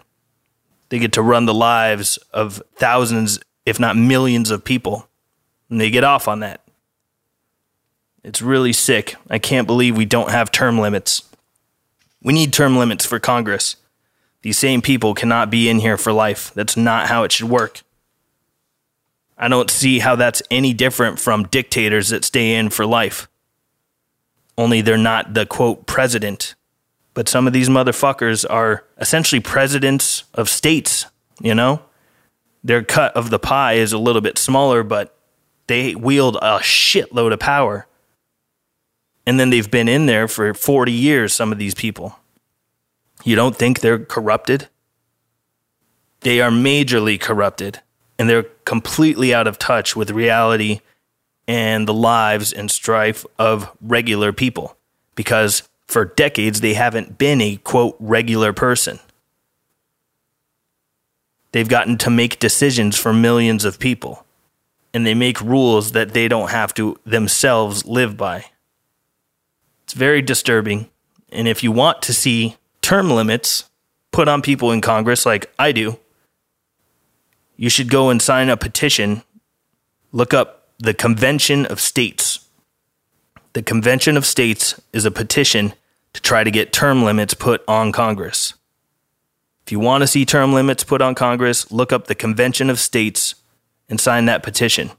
They 0.90 0.98
get 0.98 1.12
to 1.12 1.22
run 1.22 1.46
the 1.46 1.54
lives 1.54 2.18
of 2.32 2.62
thousands, 2.76 3.38
if 3.64 3.78
not 3.78 3.96
millions, 3.96 4.50
of 4.50 4.64
people, 4.64 5.08
and 5.70 5.80
they 5.80 5.90
get 5.90 6.04
off 6.04 6.28
on 6.28 6.40
that. 6.40 6.60
It's 8.22 8.42
really 8.42 8.72
sick. 8.72 9.14
I 9.30 9.38
can't 9.38 9.66
believe 9.66 9.96
we 9.96 10.04
don't 10.04 10.30
have 10.30 10.52
term 10.52 10.78
limits. 10.78 11.22
We 12.22 12.34
need 12.34 12.52
term 12.52 12.76
limits 12.76 13.06
for 13.06 13.18
Congress. 13.18 13.76
These 14.42 14.58
same 14.58 14.82
people 14.82 15.14
cannot 15.14 15.50
be 15.50 15.68
in 15.68 15.78
here 15.78 15.96
for 15.96 16.12
life. 16.12 16.52
That's 16.54 16.76
not 16.76 17.08
how 17.08 17.24
it 17.24 17.32
should 17.32 17.48
work. 17.48 17.82
I 19.38 19.48
don't 19.48 19.70
see 19.70 20.00
how 20.00 20.16
that's 20.16 20.42
any 20.50 20.74
different 20.74 21.18
from 21.18 21.44
dictators 21.44 22.10
that 22.10 22.24
stay 22.24 22.54
in 22.54 22.68
for 22.68 22.84
life. 22.84 23.26
Only 24.60 24.82
they're 24.82 24.98
not 24.98 25.32
the 25.32 25.46
quote 25.46 25.86
president. 25.86 26.54
But 27.14 27.30
some 27.30 27.46
of 27.46 27.54
these 27.54 27.70
motherfuckers 27.70 28.44
are 28.50 28.84
essentially 28.98 29.40
presidents 29.40 30.24
of 30.34 30.50
states, 30.50 31.06
you 31.40 31.54
know? 31.54 31.80
Their 32.62 32.84
cut 32.84 33.16
of 33.16 33.30
the 33.30 33.38
pie 33.38 33.74
is 33.74 33.94
a 33.94 33.98
little 33.98 34.20
bit 34.20 34.36
smaller, 34.36 34.82
but 34.82 35.16
they 35.66 35.94
wield 35.94 36.36
a 36.42 36.58
shitload 36.58 37.32
of 37.32 37.40
power. 37.40 37.86
And 39.24 39.40
then 39.40 39.48
they've 39.48 39.70
been 39.70 39.88
in 39.88 40.04
there 40.04 40.28
for 40.28 40.52
40 40.52 40.92
years, 40.92 41.32
some 41.32 41.52
of 41.52 41.58
these 41.58 41.74
people. 41.74 42.18
You 43.24 43.36
don't 43.36 43.56
think 43.56 43.80
they're 43.80 44.04
corrupted? 44.04 44.68
They 46.20 46.42
are 46.42 46.50
majorly 46.50 47.18
corrupted 47.18 47.80
and 48.18 48.28
they're 48.28 48.42
completely 48.66 49.32
out 49.32 49.46
of 49.46 49.58
touch 49.58 49.96
with 49.96 50.10
reality 50.10 50.80
and 51.50 51.88
the 51.88 51.92
lives 51.92 52.52
and 52.52 52.70
strife 52.70 53.26
of 53.36 53.76
regular 53.80 54.32
people 54.32 54.76
because 55.16 55.68
for 55.88 56.04
decades 56.04 56.60
they 56.60 56.74
haven't 56.74 57.18
been 57.18 57.40
a 57.40 57.56
quote 57.56 57.96
regular 57.98 58.52
person. 58.52 59.00
They've 61.50 61.68
gotten 61.68 61.98
to 61.98 62.08
make 62.08 62.38
decisions 62.38 62.96
for 62.96 63.12
millions 63.12 63.64
of 63.64 63.80
people 63.80 64.24
and 64.94 65.04
they 65.04 65.12
make 65.12 65.40
rules 65.40 65.90
that 65.90 66.12
they 66.12 66.28
don't 66.28 66.50
have 66.50 66.72
to 66.74 66.96
themselves 67.04 67.84
live 67.84 68.16
by. 68.16 68.44
It's 69.82 69.94
very 69.94 70.22
disturbing. 70.22 70.88
And 71.32 71.48
if 71.48 71.64
you 71.64 71.72
want 71.72 72.00
to 72.02 72.14
see 72.14 72.58
term 72.80 73.10
limits 73.10 73.68
put 74.12 74.28
on 74.28 74.40
people 74.40 74.70
in 74.70 74.80
Congress, 74.80 75.26
like 75.26 75.52
I 75.58 75.72
do, 75.72 75.98
you 77.56 77.68
should 77.68 77.90
go 77.90 78.08
and 78.08 78.22
sign 78.22 78.48
a 78.50 78.56
petition. 78.56 79.24
Look 80.12 80.32
up 80.32 80.59
the 80.82 80.94
Convention 80.94 81.66
of 81.66 81.78
States. 81.78 82.48
The 83.52 83.62
Convention 83.62 84.16
of 84.16 84.24
States 84.24 84.80
is 84.94 85.04
a 85.04 85.10
petition 85.10 85.74
to 86.14 86.22
try 86.22 86.42
to 86.42 86.50
get 86.50 86.72
term 86.72 87.04
limits 87.04 87.34
put 87.34 87.62
on 87.68 87.92
Congress. 87.92 88.54
If 89.66 89.72
you 89.72 89.78
want 89.78 90.02
to 90.02 90.06
see 90.06 90.24
term 90.24 90.54
limits 90.54 90.82
put 90.82 91.02
on 91.02 91.14
Congress, 91.14 91.70
look 91.70 91.92
up 91.92 92.06
the 92.06 92.14
Convention 92.14 92.70
of 92.70 92.80
States 92.80 93.34
and 93.90 94.00
sign 94.00 94.24
that 94.24 94.42
petition. 94.42 94.90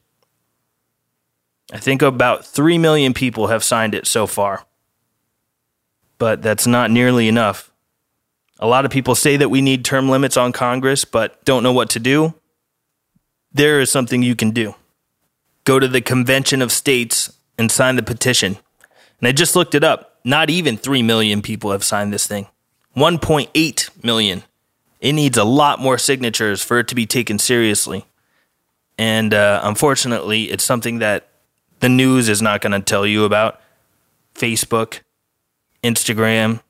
I 1.73 1.79
think 1.79 2.03
about 2.03 2.45
3 2.45 2.77
million 2.77 3.15
people 3.15 3.47
have 3.47 3.63
signed 3.63 3.95
it 3.95 4.05
so 4.05 4.27
far. 4.27 4.67
But 6.19 6.43
that's 6.43 6.67
not 6.67 6.91
nearly 6.91 7.27
enough. 7.27 7.71
A 8.59 8.67
lot 8.67 8.85
of 8.85 8.91
people 8.91 9.15
say 9.15 9.35
that 9.37 9.49
we 9.49 9.61
need 9.61 9.83
term 9.83 10.09
limits 10.09 10.37
on 10.37 10.51
Congress, 10.51 11.05
but 11.05 11.43
don't 11.43 11.63
know 11.63 11.73
what 11.73 11.89
to 11.89 11.99
do 11.99 12.35
there 13.53 13.81
is 13.81 13.91
something 13.91 14.23
you 14.23 14.35
can 14.35 14.51
do. 14.51 14.75
Go 15.63 15.79
to 15.79 15.87
the 15.87 16.01
Convention 16.01 16.61
of 16.61 16.71
States 16.71 17.37
and 17.57 17.71
sign 17.71 17.95
the 17.95 18.03
petition. 18.03 18.57
And 19.19 19.27
I 19.27 19.31
just 19.31 19.55
looked 19.55 19.75
it 19.75 19.83
up. 19.83 20.19
Not 20.23 20.49
even 20.49 20.77
3 20.77 21.03
million 21.03 21.41
people 21.41 21.71
have 21.71 21.83
signed 21.83 22.13
this 22.13 22.27
thing. 22.27 22.47
1.8 22.95 24.03
million. 24.03 24.43
It 24.99 25.13
needs 25.13 25.37
a 25.37 25.43
lot 25.43 25.79
more 25.79 25.97
signatures 25.97 26.61
for 26.61 26.79
it 26.79 26.87
to 26.89 26.95
be 26.95 27.05
taken 27.05 27.39
seriously. 27.39 28.05
And 28.97 29.33
uh, 29.33 29.61
unfortunately, 29.63 30.51
it's 30.51 30.63
something 30.63 30.99
that 30.99 31.27
the 31.79 31.89
news 31.89 32.29
is 32.29 32.41
not 32.41 32.61
going 32.61 32.73
to 32.73 32.81
tell 32.81 33.05
you 33.05 33.25
about. 33.25 33.59
Facebook, 34.35 34.99
Instagram, 35.83 36.61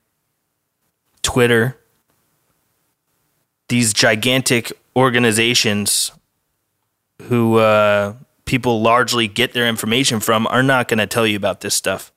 Twitter, 1.21 1.77
these 3.67 3.93
gigantic 3.93 4.71
organizations 4.95 6.11
who 7.23 7.57
uh, 7.57 8.13
people 8.45 8.81
largely 8.81 9.27
get 9.27 9.53
their 9.53 9.67
information 9.67 10.19
from 10.19 10.47
are 10.47 10.63
not 10.63 10.87
going 10.87 10.99
to 10.99 11.07
tell 11.07 11.25
you 11.25 11.37
about 11.37 11.61
this 11.61 11.75
stuff. 11.75 12.11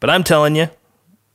But 0.00 0.10
I'm 0.10 0.24
telling 0.24 0.56
you, 0.56 0.68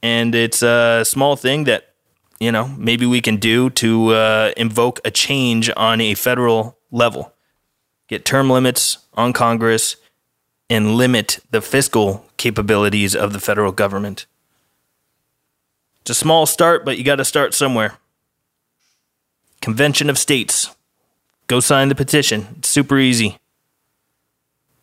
and 0.02 0.36
it's 0.36 0.62
a 0.62 1.04
small 1.06 1.36
thing 1.36 1.64
that 1.66 1.94
you 2.40 2.52
know 2.52 2.68
maybe 2.78 3.06
we 3.06 3.22
can 3.22 3.38
do 3.38 3.70
to 3.72 4.10
uh, 4.14 4.52
invoke 4.58 5.00
a 5.06 5.12
change 5.12 5.70
on 5.78 6.02
a 6.02 6.16
federal 6.16 6.78
level, 6.92 7.34
get 8.08 8.26
term 8.26 8.50
limits 8.50 8.98
on 9.14 9.34
Congress, 9.34 9.96
and 10.70 10.96
limit 10.96 11.40
the 11.52 11.62
fiscal 11.62 12.26
capabilities 12.38 13.16
of 13.16 13.34
the 13.34 13.40
federal 13.40 13.72
government. 13.72 14.26
It's 16.02 16.12
a 16.12 16.14
small 16.14 16.46
start, 16.46 16.86
but 16.86 16.98
you 16.98 17.04
got 17.04 17.18
to 17.18 17.26
start 17.26 17.54
somewhere. 17.54 17.96
Convention 19.62 20.10
of 20.10 20.18
States. 20.18 20.74
Go 21.48 21.60
sign 21.60 21.90
the 21.90 21.96
petition. 21.96 22.48
It's 22.58 22.70
super 22.70 22.98
easy. 22.98 23.40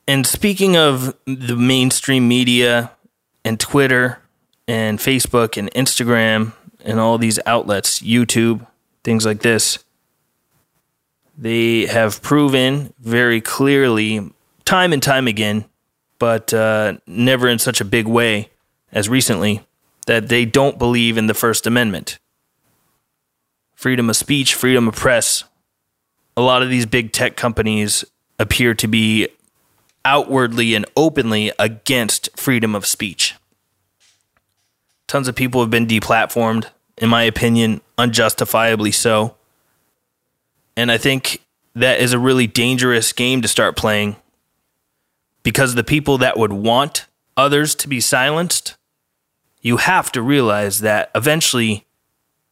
And 0.06 0.26
speaking 0.26 0.76
of 0.76 1.16
the 1.24 1.56
mainstream 1.56 2.28
media 2.28 2.92
and 3.44 3.58
Twitter 3.58 4.18
and 4.68 4.98
Facebook 4.98 5.56
and 5.56 5.70
Instagram 5.72 6.52
and 6.84 7.00
all 7.00 7.16
these 7.16 7.38
outlets, 7.46 8.00
YouTube, 8.00 8.66
things 9.02 9.24
like 9.24 9.40
this, 9.40 9.82
they 11.36 11.86
have 11.86 12.22
proven 12.22 12.92
very 13.00 13.40
clearly, 13.40 14.30
time 14.64 14.92
and 14.92 15.02
time 15.02 15.26
again, 15.26 15.64
but 16.18 16.52
uh, 16.52 16.98
never 17.06 17.48
in 17.48 17.58
such 17.58 17.80
a 17.80 17.84
big 17.84 18.06
way 18.06 18.50
as 18.92 19.08
recently, 19.08 19.62
that 20.06 20.28
they 20.28 20.44
don't 20.44 20.78
believe 20.78 21.18
in 21.18 21.26
the 21.26 21.34
First 21.34 21.66
Amendment. 21.66 22.18
Freedom 23.74 24.08
of 24.08 24.16
speech, 24.16 24.54
freedom 24.54 24.86
of 24.86 24.94
press, 24.94 25.44
a 26.36 26.40
lot 26.40 26.62
of 26.62 26.68
these 26.68 26.86
big 26.86 27.12
tech 27.12 27.36
companies 27.36 28.04
appear 28.38 28.74
to 28.74 28.86
be 28.86 29.28
outwardly 30.04 30.74
and 30.74 30.86
openly 30.96 31.52
against 31.58 32.28
freedom 32.38 32.74
of 32.74 32.86
speech. 32.86 33.34
Tons 35.06 35.28
of 35.28 35.34
people 35.34 35.60
have 35.60 35.70
been 35.70 35.86
deplatformed, 35.86 36.66
in 36.98 37.08
my 37.08 37.22
opinion, 37.22 37.80
unjustifiably 37.98 38.92
so. 38.92 39.36
And 40.76 40.90
I 40.90 40.98
think 40.98 41.42
that 41.74 42.00
is 42.00 42.12
a 42.12 42.18
really 42.18 42.46
dangerous 42.46 43.12
game 43.12 43.42
to 43.42 43.48
start 43.48 43.76
playing 43.76 44.16
because 45.42 45.74
the 45.74 45.84
people 45.84 46.18
that 46.18 46.36
would 46.36 46.52
want 46.52 47.06
others 47.36 47.74
to 47.76 47.88
be 47.88 48.00
silenced, 48.00 48.76
you 49.60 49.76
have 49.76 50.10
to 50.12 50.22
realize 50.22 50.80
that 50.80 51.10
eventually 51.14 51.86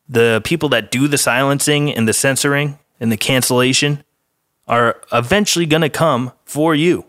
the 0.09 0.41
people 0.45 0.69
that 0.71 0.91
do 0.91 1.09
the 1.09 1.19
silencing 1.19 1.93
and 1.93 2.07
the 2.07 2.13
censoring 2.13 2.79
and 3.01 3.11
the 3.11 3.17
cancellation 3.17 4.05
are 4.69 5.01
eventually 5.13 5.67
going 5.67 5.83
to 5.83 5.89
come 5.89 6.33
for 6.45 6.75
you. 6.75 7.07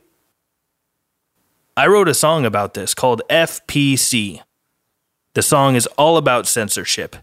I 1.75 1.88
wrote 1.88 2.08
a 2.08 2.13
song 2.13 2.46
about 2.46 2.75
this 2.75 2.94
called 2.94 3.24
FPC. 3.32 4.42
The 5.34 5.42
song 5.42 5.75
is 5.75 5.88
all 5.98 6.18
about 6.18 6.48
censorship. 6.48 7.15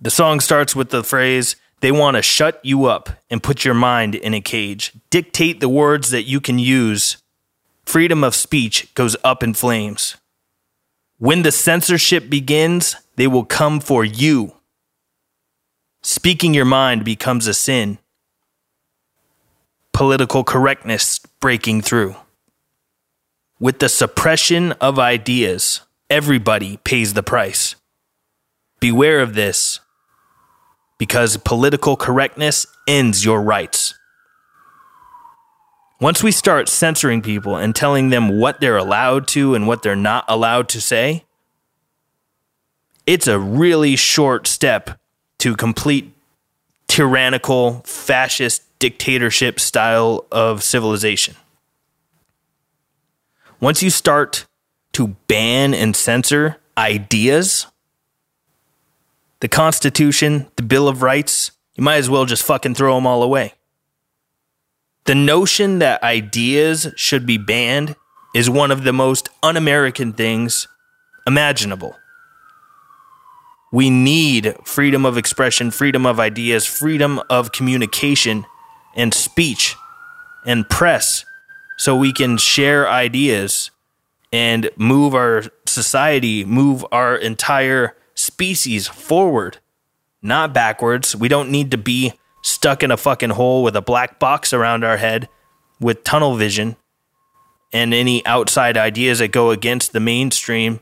The 0.00 0.10
song 0.10 0.40
starts 0.40 0.76
with 0.76 0.90
the 0.90 1.02
phrase, 1.02 1.56
they 1.80 1.90
want 1.90 2.16
to 2.16 2.22
shut 2.22 2.60
you 2.62 2.84
up 2.84 3.08
and 3.30 3.42
put 3.42 3.64
your 3.64 3.74
mind 3.74 4.14
in 4.14 4.34
a 4.34 4.40
cage, 4.40 4.92
dictate 5.10 5.60
the 5.60 5.68
words 5.68 6.10
that 6.10 6.24
you 6.24 6.40
can 6.40 6.58
use. 6.58 7.16
Freedom 7.86 8.22
of 8.22 8.34
speech 8.34 8.92
goes 8.94 9.16
up 9.24 9.42
in 9.42 9.54
flames. 9.54 10.16
When 11.18 11.42
the 11.42 11.52
censorship 11.52 12.28
begins, 12.28 12.94
they 13.16 13.26
will 13.26 13.44
come 13.44 13.80
for 13.80 14.04
you. 14.04 14.54
Speaking 16.02 16.52
your 16.52 16.64
mind 16.64 17.04
becomes 17.04 17.46
a 17.46 17.54
sin. 17.54 17.98
Political 19.92 20.44
correctness 20.44 21.18
breaking 21.40 21.82
through. 21.82 22.14
With 23.60 23.80
the 23.80 23.88
suppression 23.88 24.72
of 24.72 25.00
ideas, 25.00 25.80
everybody 26.08 26.76
pays 26.84 27.14
the 27.14 27.24
price. 27.24 27.74
Beware 28.78 29.20
of 29.20 29.34
this 29.34 29.80
because 30.96 31.36
political 31.38 31.96
correctness 31.96 32.66
ends 32.86 33.24
your 33.24 33.42
rights. 33.42 33.94
Once 36.00 36.22
we 36.22 36.30
start 36.30 36.68
censoring 36.68 37.20
people 37.20 37.56
and 37.56 37.74
telling 37.74 38.10
them 38.10 38.38
what 38.38 38.60
they're 38.60 38.76
allowed 38.76 39.26
to 39.26 39.56
and 39.56 39.66
what 39.66 39.82
they're 39.82 39.96
not 39.96 40.24
allowed 40.28 40.68
to 40.68 40.80
say, 40.80 41.24
it's 43.06 43.26
a 43.26 43.40
really 43.40 43.96
short 43.96 44.46
step 44.46 45.00
to 45.38 45.56
complete 45.56 46.12
tyrannical, 46.86 47.80
fascist 47.84 48.62
dictatorship 48.78 49.58
style 49.58 50.24
of 50.30 50.62
civilization. 50.62 51.34
Once 53.60 53.82
you 53.82 53.90
start 53.90 54.46
to 54.92 55.08
ban 55.26 55.74
and 55.74 55.96
censor 55.96 56.56
ideas, 56.76 57.66
the 59.40 59.48
Constitution, 59.48 60.48
the 60.56 60.62
Bill 60.62 60.88
of 60.88 61.02
Rights, 61.02 61.50
you 61.74 61.82
might 61.82 61.96
as 61.96 62.08
well 62.08 62.24
just 62.24 62.44
fucking 62.44 62.74
throw 62.74 62.94
them 62.94 63.06
all 63.06 63.22
away. 63.22 63.54
The 65.04 65.14
notion 65.14 65.78
that 65.80 66.02
ideas 66.02 66.88
should 66.96 67.26
be 67.26 67.38
banned 67.38 67.96
is 68.34 68.50
one 68.50 68.70
of 68.70 68.84
the 68.84 68.92
most 68.92 69.28
un 69.42 69.56
American 69.56 70.12
things 70.12 70.68
imaginable. 71.26 71.96
We 73.72 73.90
need 73.90 74.54
freedom 74.64 75.04
of 75.04 75.18
expression, 75.18 75.70
freedom 75.70 76.06
of 76.06 76.20
ideas, 76.20 76.64
freedom 76.64 77.20
of 77.28 77.52
communication 77.52 78.46
and 78.94 79.12
speech 79.12 79.74
and 80.46 80.68
press 80.68 81.24
so 81.78 81.96
we 81.96 82.12
can 82.12 82.36
share 82.36 82.88
ideas 82.88 83.70
and 84.32 84.68
move 84.76 85.14
our 85.14 85.44
society, 85.64 86.44
move 86.44 86.84
our 86.92 87.16
entire 87.16 87.96
species 88.14 88.88
forward, 88.88 89.58
not 90.20 90.52
backwards. 90.52 91.16
We 91.16 91.28
don't 91.28 91.50
need 91.50 91.70
to 91.70 91.78
be 91.78 92.12
stuck 92.42 92.82
in 92.82 92.90
a 92.90 92.96
fucking 92.96 93.30
hole 93.30 93.62
with 93.62 93.76
a 93.76 93.80
black 93.80 94.18
box 94.18 94.52
around 94.52 94.84
our 94.84 94.96
head 94.96 95.28
with 95.80 96.02
tunnel 96.02 96.36
vision 96.36 96.76
and 97.72 97.94
any 97.94 98.26
outside 98.26 98.76
ideas 98.76 99.20
that 99.20 99.28
go 99.28 99.50
against 99.50 99.92
the 99.92 100.00
mainstream, 100.00 100.80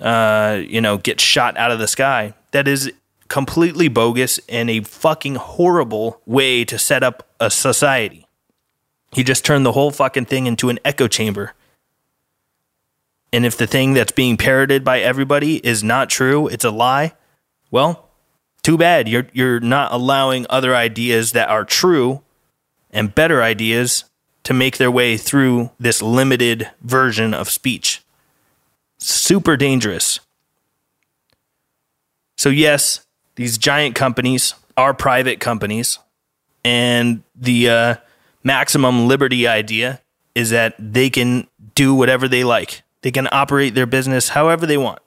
uh, 0.00 0.60
you 0.66 0.80
know, 0.80 0.98
get 0.98 1.20
shot 1.20 1.56
out 1.56 1.72
of 1.72 1.80
the 1.80 1.88
sky. 1.88 2.32
That 2.52 2.68
is 2.68 2.92
completely 3.26 3.88
bogus 3.88 4.38
and 4.48 4.70
a 4.70 4.80
fucking 4.82 5.34
horrible 5.34 6.20
way 6.26 6.64
to 6.64 6.78
set 6.78 7.02
up 7.02 7.28
a 7.40 7.50
society. 7.50 8.27
He 9.12 9.24
just 9.24 9.44
turned 9.44 9.64
the 9.64 9.72
whole 9.72 9.90
fucking 9.90 10.26
thing 10.26 10.46
into 10.46 10.68
an 10.68 10.78
echo 10.84 11.08
chamber. 11.08 11.54
And 13.32 13.44
if 13.44 13.56
the 13.56 13.66
thing 13.66 13.94
that's 13.94 14.12
being 14.12 14.36
parroted 14.36 14.84
by 14.84 15.00
everybody 15.00 15.56
is 15.66 15.82
not 15.84 16.08
true, 16.08 16.48
it's 16.48 16.64
a 16.64 16.70
lie, 16.70 17.14
well, 17.70 18.08
too 18.62 18.76
bad. 18.76 19.08
You're 19.08 19.26
you're 19.32 19.60
not 19.60 19.92
allowing 19.92 20.46
other 20.48 20.74
ideas 20.74 21.32
that 21.32 21.48
are 21.48 21.64
true 21.64 22.22
and 22.90 23.14
better 23.14 23.42
ideas 23.42 24.04
to 24.44 24.54
make 24.54 24.78
their 24.78 24.90
way 24.90 25.16
through 25.16 25.70
this 25.78 26.00
limited 26.02 26.70
version 26.80 27.34
of 27.34 27.50
speech. 27.50 28.02
Super 28.98 29.56
dangerous. 29.56 30.20
So 32.36 32.48
yes, 32.48 33.06
these 33.36 33.58
giant 33.58 33.94
companies 33.94 34.54
are 34.76 34.94
private 34.94 35.40
companies 35.40 35.98
and 36.64 37.22
the 37.34 37.68
uh, 37.68 37.94
maximum 38.42 39.08
liberty 39.08 39.46
idea 39.46 40.00
is 40.34 40.50
that 40.50 40.74
they 40.78 41.10
can 41.10 41.46
do 41.74 41.94
whatever 41.94 42.28
they 42.28 42.44
like. 42.44 42.82
They 43.02 43.10
can 43.10 43.28
operate 43.32 43.74
their 43.74 43.86
business 43.86 44.30
however 44.30 44.66
they 44.66 44.78
want. 44.78 45.00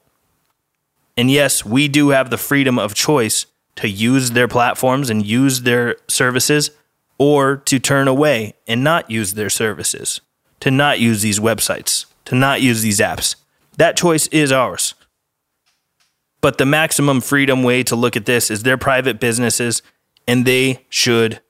And 1.17 1.29
yes, 1.29 1.65
we 1.65 1.87
do 1.87 2.09
have 2.09 2.29
the 2.29 2.37
freedom 2.37 2.79
of 2.79 2.93
choice 2.93 3.45
to 3.75 3.89
use 3.89 4.31
their 4.31 4.47
platforms 4.47 5.09
and 5.09 5.25
use 5.25 5.61
their 5.61 5.95
services 6.07 6.71
or 7.17 7.57
to 7.57 7.79
turn 7.79 8.07
away 8.07 8.53
and 8.67 8.83
not 8.83 9.11
use 9.11 9.33
their 9.33 9.49
services, 9.49 10.21
to 10.59 10.71
not 10.71 10.99
use 10.99 11.21
these 11.21 11.39
websites, 11.39 12.05
to 12.25 12.35
not 12.35 12.61
use 12.61 12.81
these 12.81 12.99
apps. 12.99 13.35
That 13.77 13.97
choice 13.97 14.27
is 14.27 14.51
ours. 14.51 14.95
But 16.41 16.57
the 16.57 16.65
maximum 16.65 17.21
freedom 17.21 17.61
way 17.63 17.83
to 17.83 17.95
look 17.95 18.15
at 18.15 18.25
this 18.25 18.49
is 18.49 18.63
they're 18.63 18.77
private 18.77 19.19
businesses 19.19 19.81
and 20.27 20.45
they 20.45 20.85
should 20.89 21.41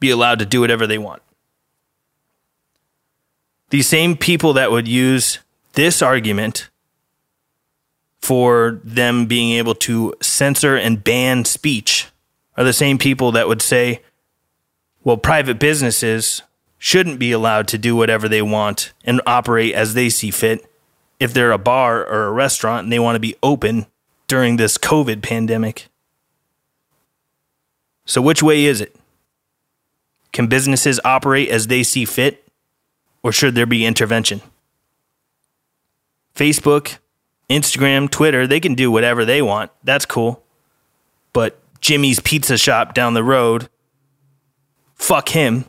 be 0.00 0.10
allowed 0.10 0.38
to 0.40 0.46
do 0.46 0.60
whatever 0.60 0.86
they 0.86 0.98
want. 0.98 1.22
These 3.70 3.86
same 3.86 4.16
people 4.16 4.54
that 4.54 4.72
would 4.72 4.88
use 4.88 5.38
this 5.74 6.02
argument 6.02 6.68
for 8.20 8.80
them 8.84 9.26
being 9.26 9.52
able 9.52 9.74
to 9.74 10.14
censor 10.20 10.76
and 10.76 11.02
ban 11.02 11.44
speech 11.44 12.08
are 12.56 12.64
the 12.64 12.72
same 12.72 12.98
people 12.98 13.32
that 13.32 13.48
would 13.48 13.62
say, 13.62 14.02
well, 15.04 15.16
private 15.16 15.58
businesses 15.58 16.42
shouldn't 16.78 17.18
be 17.18 17.32
allowed 17.32 17.68
to 17.68 17.78
do 17.78 17.94
whatever 17.94 18.28
they 18.28 18.42
want 18.42 18.92
and 19.04 19.20
operate 19.26 19.74
as 19.74 19.94
they 19.94 20.10
see 20.10 20.30
fit 20.30 20.66
if 21.18 21.32
they're 21.32 21.52
a 21.52 21.58
bar 21.58 22.04
or 22.04 22.24
a 22.24 22.32
restaurant 22.32 22.84
and 22.84 22.92
they 22.92 22.98
want 22.98 23.16
to 23.16 23.20
be 23.20 23.36
open 23.42 23.86
during 24.26 24.56
this 24.56 24.78
COVID 24.78 25.22
pandemic. 25.22 25.88
So, 28.04 28.20
which 28.20 28.42
way 28.42 28.64
is 28.64 28.80
it? 28.80 28.96
Can 30.32 30.46
businesses 30.46 31.00
operate 31.04 31.48
as 31.48 31.66
they 31.66 31.82
see 31.82 32.04
fit, 32.04 32.48
or 33.22 33.32
should 33.32 33.54
there 33.54 33.66
be 33.66 33.84
intervention? 33.84 34.40
Facebook, 36.34 36.98
Instagram, 37.48 38.08
Twitter, 38.08 38.46
they 38.46 38.60
can 38.60 38.74
do 38.74 38.90
whatever 38.90 39.24
they 39.24 39.42
want. 39.42 39.70
That's 39.82 40.06
cool. 40.06 40.42
But 41.32 41.58
Jimmy's 41.80 42.20
Pizza 42.20 42.56
Shop 42.56 42.94
down 42.94 43.14
the 43.14 43.24
road, 43.24 43.68
fuck 44.94 45.30
him. 45.30 45.66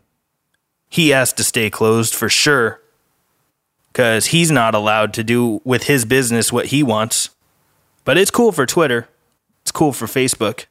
He 0.90 1.10
has 1.10 1.34
to 1.34 1.44
stay 1.44 1.70
closed 1.70 2.14
for 2.14 2.30
sure 2.30 2.82
because 3.92 4.28
he's 4.28 4.52
not 4.52 4.76
allowed 4.76 5.14
to 5.16 5.24
do 5.24 5.62
with 5.64 5.84
his 5.84 6.06
business 6.06 6.52
what 6.52 6.68
he 6.68 6.84
wants. 6.84 7.30
But 8.04 8.18
it's 8.18 8.32
cool 8.32 8.52
for 8.52 8.66
Twitter, 8.66 9.08
it's 9.62 9.72
cool 9.72 9.94
for 9.94 10.06
Facebook. 10.06 10.66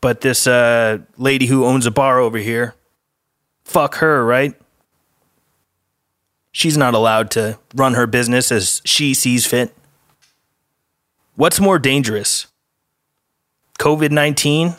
But 0.00 0.20
this 0.20 0.46
uh, 0.46 0.98
lady 1.16 1.46
who 1.46 1.64
owns 1.64 1.86
a 1.86 1.90
bar 1.90 2.20
over 2.20 2.38
here, 2.38 2.74
fuck 3.64 3.96
her, 3.96 4.24
right? 4.24 4.54
She's 6.52 6.76
not 6.76 6.94
allowed 6.94 7.30
to 7.32 7.58
run 7.74 7.94
her 7.94 8.06
business 8.06 8.50
as 8.50 8.80
she 8.84 9.14
sees 9.14 9.46
fit. 9.46 9.74
What's 11.34 11.60
more 11.60 11.78
dangerous? 11.78 12.46
COVID 13.78 14.10
19 14.10 14.74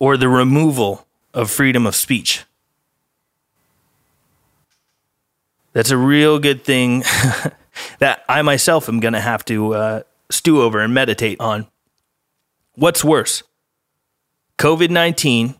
or 0.00 0.16
the 0.16 0.28
removal 0.28 1.06
of 1.32 1.50
freedom 1.50 1.86
of 1.86 1.94
speech? 1.94 2.44
That's 5.72 5.90
a 5.90 5.96
real 5.96 6.40
good 6.40 6.64
thing 6.64 7.04
that 8.00 8.24
I 8.28 8.42
myself 8.42 8.88
am 8.88 8.98
going 8.98 9.14
to 9.14 9.20
have 9.20 9.44
to 9.44 9.74
uh, 9.74 10.02
stew 10.28 10.60
over 10.60 10.80
and 10.80 10.92
meditate 10.92 11.40
on. 11.40 11.68
What's 12.78 13.02
worse, 13.02 13.42
COVID 14.58 14.88
19 14.88 15.56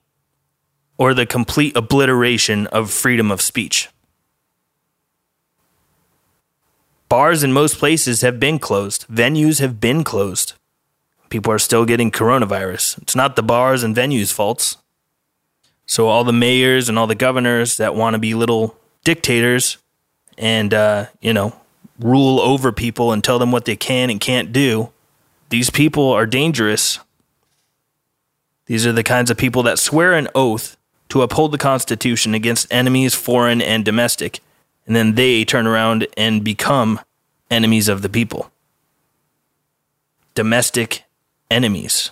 or 0.99 1.15
the 1.15 1.27
complete 1.27 1.77
obliteration 1.77 2.69
of 2.69 2.93
freedom 2.93 3.33
of 3.33 3.43
speech? 3.43 3.89
Bars 7.09 7.43
in 7.43 7.53
most 7.53 7.79
places 7.79 8.21
have 8.21 8.39
been 8.39 8.61
closed, 8.61 9.05
venues 9.09 9.59
have 9.59 9.81
been 9.81 10.05
closed. 10.05 10.53
People 11.29 11.53
are 11.53 11.59
still 11.59 11.85
getting 11.85 12.13
coronavirus. 12.13 13.03
It's 13.03 13.17
not 13.17 13.35
the 13.35 13.43
bars 13.43 13.83
and 13.83 13.97
venues' 13.97 14.33
faults. 14.33 14.77
So, 15.87 16.07
all 16.07 16.23
the 16.23 16.33
mayors 16.33 16.89
and 16.89 17.01
all 17.01 17.09
the 17.09 17.17
governors 17.17 17.79
that 17.79 17.97
want 17.97 18.15
to 18.15 18.21
be 18.21 18.35
little 18.35 18.77
dictators 19.03 19.79
and, 20.39 20.73
uh, 20.73 21.07
you 21.21 21.33
know, 21.33 21.57
rule 21.99 22.39
over 22.39 22.71
people 22.71 23.11
and 23.11 23.25
tell 23.25 23.41
them 23.41 23.51
what 23.51 23.65
they 23.65 23.75
can 23.75 24.09
and 24.09 24.21
can't 24.21 24.53
do, 24.53 24.93
these 25.49 25.69
people 25.69 26.13
are 26.13 26.25
dangerous 26.25 27.01
these 28.69 28.87
are 28.87 28.93
the 28.93 29.03
kinds 29.03 29.31
of 29.31 29.39
people 29.39 29.63
that 29.65 29.79
swear 29.79 30.13
an 30.13 30.29
oath 30.35 30.77
to 31.09 31.23
uphold 31.23 31.53
the 31.53 31.59
Constitution 31.59 32.35
against 32.35 32.71
enemies, 32.71 33.15
foreign 33.15 33.63
and 33.63 33.83
domestic, 33.83 34.41
and 34.87 34.95
then 34.95 35.15
they 35.15 35.45
turn 35.45 35.67
around 35.67 36.07
and 36.17 36.45
become 36.45 37.01
enemies 37.51 37.89
of 37.89 38.03
the 38.03 38.11
people. 38.11 38.51
Domestic 40.35 41.05
enemies, 41.51 42.11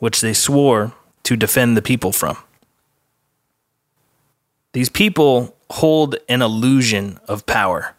which 0.00 0.20
they 0.20 0.32
swore 0.32 0.92
to 1.22 1.36
defend 1.36 1.76
the 1.76 1.82
people 1.82 2.10
from. 2.10 2.36
These 4.72 4.88
people 4.88 5.56
hold 5.70 6.16
an 6.28 6.42
illusion 6.42 7.20
of 7.28 7.46
power. 7.46 7.94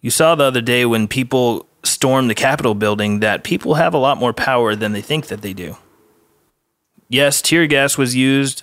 You 0.00 0.10
saw 0.10 0.34
the 0.34 0.44
other 0.44 0.62
day 0.62 0.86
when 0.86 1.06
people 1.06 1.66
storm 1.82 2.28
the 2.28 2.34
Capitol 2.34 2.74
building 2.74 3.20
that 3.20 3.44
people 3.44 3.74
have 3.74 3.94
a 3.94 3.98
lot 3.98 4.18
more 4.18 4.32
power 4.32 4.74
than 4.74 4.92
they 4.92 5.00
think 5.00 5.26
that 5.26 5.42
they 5.42 5.52
do. 5.52 5.76
Yes, 7.08 7.42
tear 7.42 7.66
gas 7.66 7.98
was 7.98 8.14
used, 8.14 8.62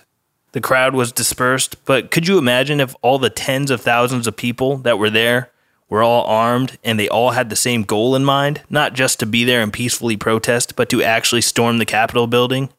the 0.53 0.61
crowd 0.61 0.95
was 0.95 1.11
dispersed, 1.11 1.83
but 1.85 2.11
could 2.11 2.27
you 2.27 2.37
imagine 2.37 2.79
if 2.79 2.95
all 3.01 3.19
the 3.19 3.29
tens 3.29 3.69
of 3.69 3.81
thousands 3.81 4.27
of 4.27 4.37
people 4.37 4.77
that 4.77 4.97
were 4.97 5.09
there 5.09 5.51
were 5.89 6.01
all 6.01 6.25
armed 6.25 6.77
and 6.83 6.99
they 6.99 7.09
all 7.09 7.31
had 7.31 7.49
the 7.49 7.55
same 7.55 7.83
goal 7.83 8.15
in 8.15 8.23
mind? 8.23 8.61
Not 8.69 8.93
just 8.93 9.19
to 9.19 9.25
be 9.25 9.43
there 9.43 9.61
and 9.61 9.73
peacefully 9.73 10.17
protest, 10.17 10.75
but 10.75 10.89
to 10.89 11.03
actually 11.03 11.41
storm 11.41 11.77
the 11.77 11.85
Capitol 11.85 12.27
building 12.27 12.69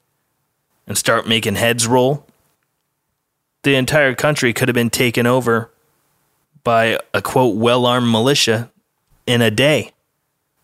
and 0.86 0.96
start 0.96 1.28
making 1.28 1.56
heads 1.56 1.86
roll? 1.86 2.26
The 3.62 3.74
entire 3.74 4.14
country 4.14 4.52
could 4.52 4.68
have 4.68 4.74
been 4.74 4.90
taken 4.90 5.26
over 5.26 5.70
by 6.64 6.98
a 7.12 7.20
quote 7.20 7.56
well 7.56 7.86
armed 7.86 8.10
militia 8.10 8.70
in 9.26 9.42
a 9.42 9.50
day 9.50 9.92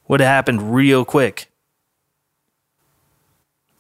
would 0.09 0.21
have 0.21 0.29
happened 0.29 0.75
real 0.75 1.05
quick. 1.05 1.51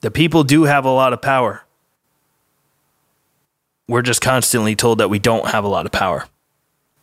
The 0.01 0.11
people 0.11 0.45
do 0.45 0.65
have 0.65 0.85
a 0.85 0.91
lot 0.91 1.13
of 1.13 1.23
power. 1.23 1.65
We're 3.89 4.03
just 4.03 4.21
constantly 4.21 4.75
told 4.75 4.99
that 4.99 5.11
we 5.11 5.19
don't 5.19 5.49
have 5.49 5.65
a 5.65 5.69
lot 5.69 5.87
of 5.87 5.93
power. 5.93 6.27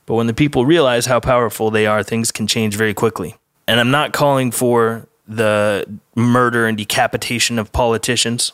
But 0.06 0.16
when 0.16 0.28
the 0.28 0.34
people 0.34 0.66
realize 0.66 1.06
how 1.06 1.20
powerful 1.20 1.72
they 1.72 1.86
are, 1.86 2.04
things 2.04 2.32
can 2.32 2.48
change 2.48 2.76
very 2.76 2.94
quickly. 2.94 3.36
And 3.68 3.80
I'm 3.80 3.92
not 3.92 4.14
calling 4.14 4.52
for 4.52 5.08
the 5.28 5.86
murder 6.16 6.66
and 6.66 6.78
decapitation 6.78 7.58
of 7.60 7.72
politicians, 7.72 8.54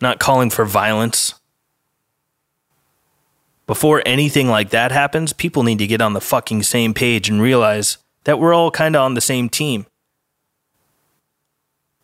not 0.00 0.18
calling 0.18 0.50
for 0.50 0.64
violence. 0.64 1.34
Before 3.66 4.02
anything 4.04 4.48
like 4.48 4.70
that 4.70 4.92
happens, 4.92 5.32
people 5.32 5.62
need 5.62 5.78
to 5.78 5.86
get 5.86 6.00
on 6.00 6.12
the 6.12 6.20
fucking 6.20 6.62
same 6.64 6.94
page 6.94 7.28
and 7.28 7.40
realize 7.40 7.98
that 8.28 8.38
we're 8.38 8.52
all 8.52 8.70
kind 8.70 8.94
of 8.94 9.00
on 9.00 9.14
the 9.14 9.22
same 9.22 9.48
team. 9.48 9.86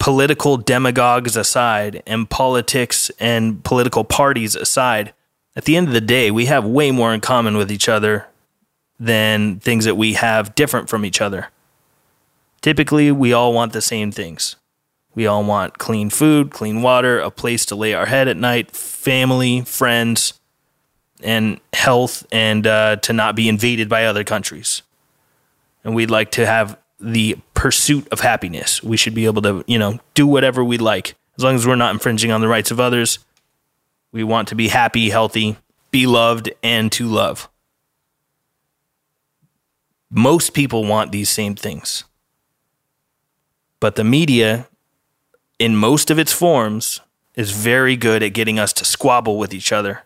political 0.05 0.59
demagogues 0.59 1.35
aside 1.35 2.03
and 2.07 2.29
politics 2.29 3.11
and 3.19 3.65
political 3.65 4.05
parties 4.05 4.55
aside, 4.55 5.15
at 5.57 5.65
the 5.65 5.77
end 5.77 5.89
of 5.89 5.95
the 5.95 6.01
day, 6.01 6.31
we 6.31 6.45
have 6.45 6.63
way 6.63 6.91
more 6.91 7.15
in 7.15 7.21
common 7.23 7.57
with 7.57 7.73
each 7.73 7.89
other 7.89 8.27
than 9.01 9.59
things 9.61 9.87
that 9.87 9.97
we 9.97 10.13
have 10.13 10.55
different 10.55 10.91
from 10.91 11.07
each 11.07 11.23
other. 11.23 11.49
Typically, 12.61 13.11
we 13.11 13.33
all 13.33 13.55
want 13.55 13.73
the 13.73 13.81
same 13.81 14.13
things. 14.13 14.57
We 15.15 15.27
all 15.27 15.43
want 15.43 15.79
clean 15.79 16.11
food, 16.11 16.51
clean 16.51 16.83
water, 16.83 17.19
a 17.19 17.31
place 17.31 17.65
to 17.67 17.75
lay 17.75 17.95
our 17.95 18.05
head 18.05 18.29
at 18.29 18.37
night, 18.37 18.71
family, 18.73 19.63
friends, 19.63 20.39
and 21.23 21.61
health, 21.73 22.27
and 22.31 22.67
uh, 22.67 22.97
to 22.97 23.13
not 23.15 23.37
be 23.37 23.49
invaded 23.49 23.89
by 23.89 24.05
other 24.05 24.25
countries. 24.25 24.83
And 25.85 25.95
we'd 25.95 26.11
like 26.11 26.31
to 26.33 26.47
have 26.47 26.79
the 26.99 27.37
pursuit 27.53 28.09
of 28.11 28.21
happiness. 28.21 28.83
We 28.83 28.97
should 28.97 29.15
be 29.15 29.27
able 29.27 29.43
to, 29.43 29.65
you 29.67 29.79
know, 29.79 30.01
do 30.15 30.27
whatever 30.27 30.65
we 30.65 30.79
like 30.79 31.15
as 31.37 31.45
long 31.45 31.55
as 31.55 31.67
we're 31.67 31.77
not 31.77 31.93
infringing 31.93 32.31
on 32.31 32.41
the 32.41 32.49
rights 32.49 32.71
of 32.71 32.81
others. 32.81 33.19
We 34.13 34.25
want 34.25 34.49
to 34.49 34.55
be 34.55 34.69
happy, 34.69 35.11
healthy, 35.11 35.57
be 35.91 36.07
loved, 36.07 36.51
and 36.63 36.91
to 36.93 37.07
love. 37.07 37.49
Most 40.11 40.55
people 40.55 40.85
want 40.85 41.11
these 41.11 41.29
same 41.29 41.57
things. 41.57 42.05
But 43.81 43.97
the 43.97 44.05
media, 44.05 44.69
in 45.59 45.77
most 45.77 46.11
of 46.11 46.19
its 46.19 46.33
forms, 46.33 47.01
is 47.35 47.51
very 47.51 47.97
good 47.97 48.23
at 48.23 48.29
getting 48.29 48.59
us 48.59 48.73
to 48.75 48.85
squabble 48.85 49.37
with 49.37 49.53
each 49.53 49.73
other 49.73 50.04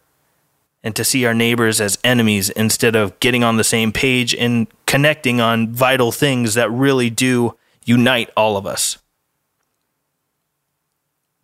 and 0.83 0.95
to 0.95 1.05
see 1.05 1.25
our 1.25 1.35
neighbors 1.35 1.81
as 1.81 1.99
enemies 2.05 2.51
instead 2.51 2.95
of 2.95 3.19
getting 3.21 3.43
on 3.43 3.57
the 3.57 3.65
same 3.65 3.93
page 3.93 4.35
and 4.35 4.67
connecting 4.87 5.41
on 5.41 5.73
vital 5.73 6.13
things 6.13 6.55
that 6.55 6.71
really 6.71 7.11
do 7.11 7.57
unite 7.85 8.31
all 8.37 8.57
of 8.57 8.67
us. 8.67 8.99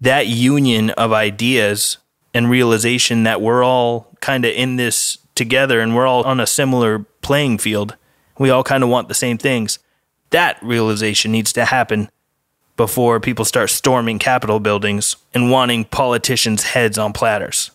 That 0.01 0.27
union 0.27 0.91
of 0.91 1.13
ideas 1.13 1.99
and 2.33 2.51
realization 2.51 3.25
that 3.25 3.41
we're 3.41 3.65
all 3.65 4.09
kind 4.21 4.45
of 4.45 4.53
in 4.53 4.77
this 4.77 5.19
together 5.35 5.81
and 5.81 5.95
we're 5.95 6.07
all 6.07 6.23
on 6.25 6.41
a 6.41 6.47
similar 6.47 7.01
playing 7.23 7.59
field. 7.59 7.97
We 8.39 8.51
all 8.51 8.65
kind 8.65 8.83
of 8.83 8.91
want 8.91 9.09
the 9.09 9.15
same 9.15 9.39
things. 9.39 9.79
That 10.31 10.59
realization 10.63 11.33
needs 11.33 11.53
to 11.55 11.65
happen 11.65 12.11
before 12.77 13.21
people 13.21 13.45
start 13.45 13.71
storming 13.71 14.19
Capitol 14.19 14.59
buildings 14.59 15.17
and 15.33 15.51
wanting 15.51 15.85
politicians' 15.85 16.65
heads 16.65 16.99
on 16.99 17.13
platters 17.13 17.71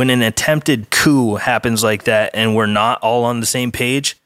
when 0.00 0.08
an 0.08 0.22
attempted 0.22 0.90
coup 0.90 1.34
happens 1.34 1.84
like 1.84 2.04
that 2.04 2.30
and 2.32 2.56
we're 2.56 2.64
not 2.64 2.98
all 3.02 3.22
on 3.22 3.40
the 3.40 3.44
same 3.44 3.70
page, 3.70 4.16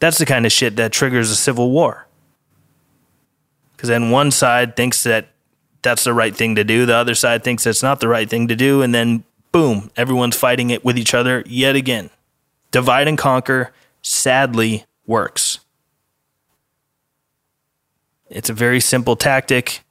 that's 0.00 0.18
the 0.18 0.26
kind 0.26 0.44
of 0.44 0.50
shit 0.50 0.74
that 0.74 0.90
triggers 0.90 1.30
a 1.30 1.36
civil 1.36 1.70
war. 1.70 2.08
Because 3.70 3.90
then 3.90 4.10
one 4.10 4.32
side 4.32 4.74
thinks 4.74 5.04
that 5.04 5.28
that's 5.82 6.02
the 6.02 6.12
right 6.12 6.34
thing 6.34 6.56
to 6.56 6.64
do, 6.64 6.84
the 6.84 6.96
other 6.96 7.14
side 7.14 7.44
thinks 7.44 7.62
that's 7.62 7.80
not 7.80 8.00
the 8.00 8.08
right 8.08 8.28
thing 8.28 8.48
to 8.48 8.56
do, 8.56 8.82
and 8.82 8.92
then 8.92 9.22
boom, 9.52 9.92
everyone's 9.96 10.34
fighting 10.34 10.70
it 10.70 10.84
with 10.84 10.98
each 10.98 11.14
other 11.14 11.44
yet 11.46 11.76
again. 11.76 12.10
Divide 12.72 13.06
and 13.06 13.16
conquer 13.16 13.72
sadly 14.02 14.84
works. 15.06 15.60
It's 18.28 18.50
a 18.50 18.52
very 18.52 18.80
simple 18.80 19.14
tactic. 19.14 19.84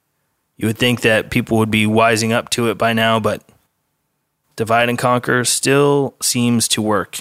You 0.58 0.66
would 0.66 0.76
think 0.76 1.00
that 1.00 1.30
people 1.30 1.56
would 1.56 1.70
be 1.70 1.86
wising 1.86 2.30
up 2.30 2.50
to 2.50 2.68
it 2.68 2.76
by 2.76 2.92
now, 2.92 3.18
but 3.18 3.42
divide 4.60 4.90
and 4.90 4.98
conquer 4.98 5.42
still 5.42 6.14
seems 6.20 6.68
to 6.68 6.82
work. 6.82 7.20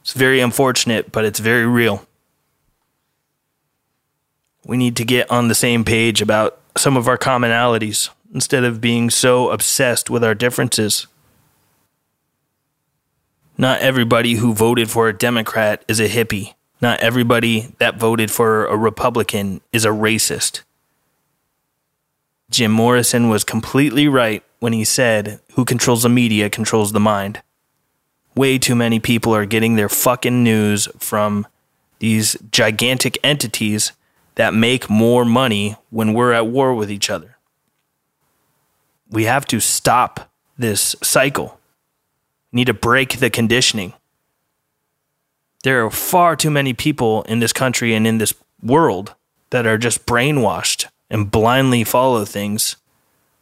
It's 0.00 0.14
very 0.14 0.40
unfortunate, 0.40 1.12
but 1.12 1.26
it's 1.26 1.38
very 1.38 1.66
real. 1.66 2.06
We 4.64 4.78
need 4.78 4.96
to 4.96 5.04
get 5.04 5.30
on 5.30 5.48
the 5.48 5.54
same 5.54 5.84
page 5.84 6.22
about 6.22 6.58
some 6.78 6.96
of 6.96 7.06
our 7.06 7.18
commonalities 7.18 8.08
instead 8.32 8.64
of 8.64 8.80
being 8.80 9.10
so 9.10 9.50
obsessed 9.50 10.08
with 10.08 10.24
our 10.24 10.34
differences. 10.34 11.06
Not 13.58 13.80
everybody 13.80 14.36
who 14.36 14.54
voted 14.54 14.88
for 14.88 15.06
a 15.06 15.12
Democrat 15.12 15.84
is 15.86 16.00
a 16.00 16.08
hippie. 16.08 16.54
Not 16.80 17.00
everybody 17.00 17.74
that 17.76 17.98
voted 17.98 18.30
for 18.30 18.64
a 18.64 18.76
Republican 18.78 19.60
is 19.70 19.84
a 19.84 19.90
racist. 19.90 20.62
Jim 22.48 22.72
Morrison 22.72 23.28
was 23.28 23.44
completely 23.44 24.08
right 24.08 24.42
when 24.60 24.72
he 24.72 24.84
said, 24.84 25.40
Who 25.54 25.64
controls 25.64 26.04
the 26.04 26.08
media 26.08 26.48
controls 26.48 26.92
the 26.92 27.00
mind. 27.00 27.42
Way 28.36 28.58
too 28.58 28.76
many 28.76 29.00
people 29.00 29.34
are 29.34 29.46
getting 29.46 29.74
their 29.74 29.88
fucking 29.88 30.44
news 30.44 30.86
from 30.98 31.46
these 31.98 32.36
gigantic 32.52 33.18
entities 33.24 33.92
that 34.36 34.54
make 34.54 34.88
more 34.88 35.24
money 35.24 35.76
when 35.90 36.14
we're 36.14 36.32
at 36.32 36.46
war 36.46 36.74
with 36.74 36.90
each 36.90 37.10
other. 37.10 37.36
We 39.10 39.24
have 39.24 39.44
to 39.46 39.58
stop 39.58 40.30
this 40.56 40.94
cycle. 41.02 41.58
We 42.52 42.58
need 42.58 42.66
to 42.66 42.74
break 42.74 43.18
the 43.18 43.28
conditioning. 43.28 43.94
There 45.64 45.84
are 45.84 45.90
far 45.90 46.36
too 46.36 46.50
many 46.50 46.72
people 46.72 47.22
in 47.24 47.40
this 47.40 47.52
country 47.52 47.92
and 47.92 48.06
in 48.06 48.18
this 48.18 48.32
world 48.62 49.14
that 49.50 49.66
are 49.66 49.78
just 49.78 50.06
brainwashed 50.06 50.86
and 51.10 51.30
blindly 51.30 51.84
follow 51.84 52.24
things 52.24 52.76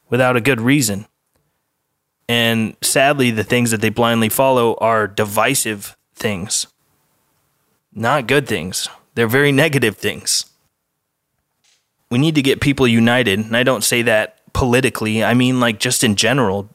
without 0.08 0.36
a 0.36 0.40
good 0.40 0.60
reason. 0.60 1.06
And 2.28 2.76
sadly, 2.82 3.30
the 3.30 3.44
things 3.44 3.70
that 3.70 3.80
they 3.80 3.88
blindly 3.88 4.28
follow 4.28 4.74
are 4.76 5.06
divisive 5.06 5.96
things, 6.14 6.66
not 7.94 8.26
good 8.26 8.46
things. 8.46 8.88
They're 9.14 9.26
very 9.26 9.50
negative 9.50 9.96
things. 9.96 10.44
We 12.10 12.18
need 12.18 12.34
to 12.36 12.42
get 12.42 12.60
people 12.60 12.86
united. 12.86 13.38
And 13.38 13.56
I 13.56 13.62
don't 13.62 13.84
say 13.84 14.02
that 14.02 14.40
politically, 14.52 15.24
I 15.24 15.34
mean, 15.34 15.60
like, 15.60 15.80
just 15.80 16.04
in 16.04 16.16
general. 16.16 16.68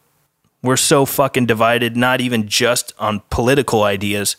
We're 0.61 0.77
so 0.77 1.05
fucking 1.05 1.45
divided, 1.45 1.97
not 1.97 2.21
even 2.21 2.47
just 2.47 2.93
on 2.97 3.21
political 3.29 3.83
ideas, 3.83 4.37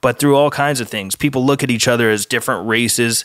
but 0.00 0.18
through 0.18 0.36
all 0.36 0.50
kinds 0.50 0.80
of 0.80 0.88
things. 0.88 1.16
People 1.16 1.44
look 1.44 1.62
at 1.62 1.70
each 1.70 1.88
other 1.88 2.10
as 2.10 2.26
different 2.26 2.66
races, 2.66 3.24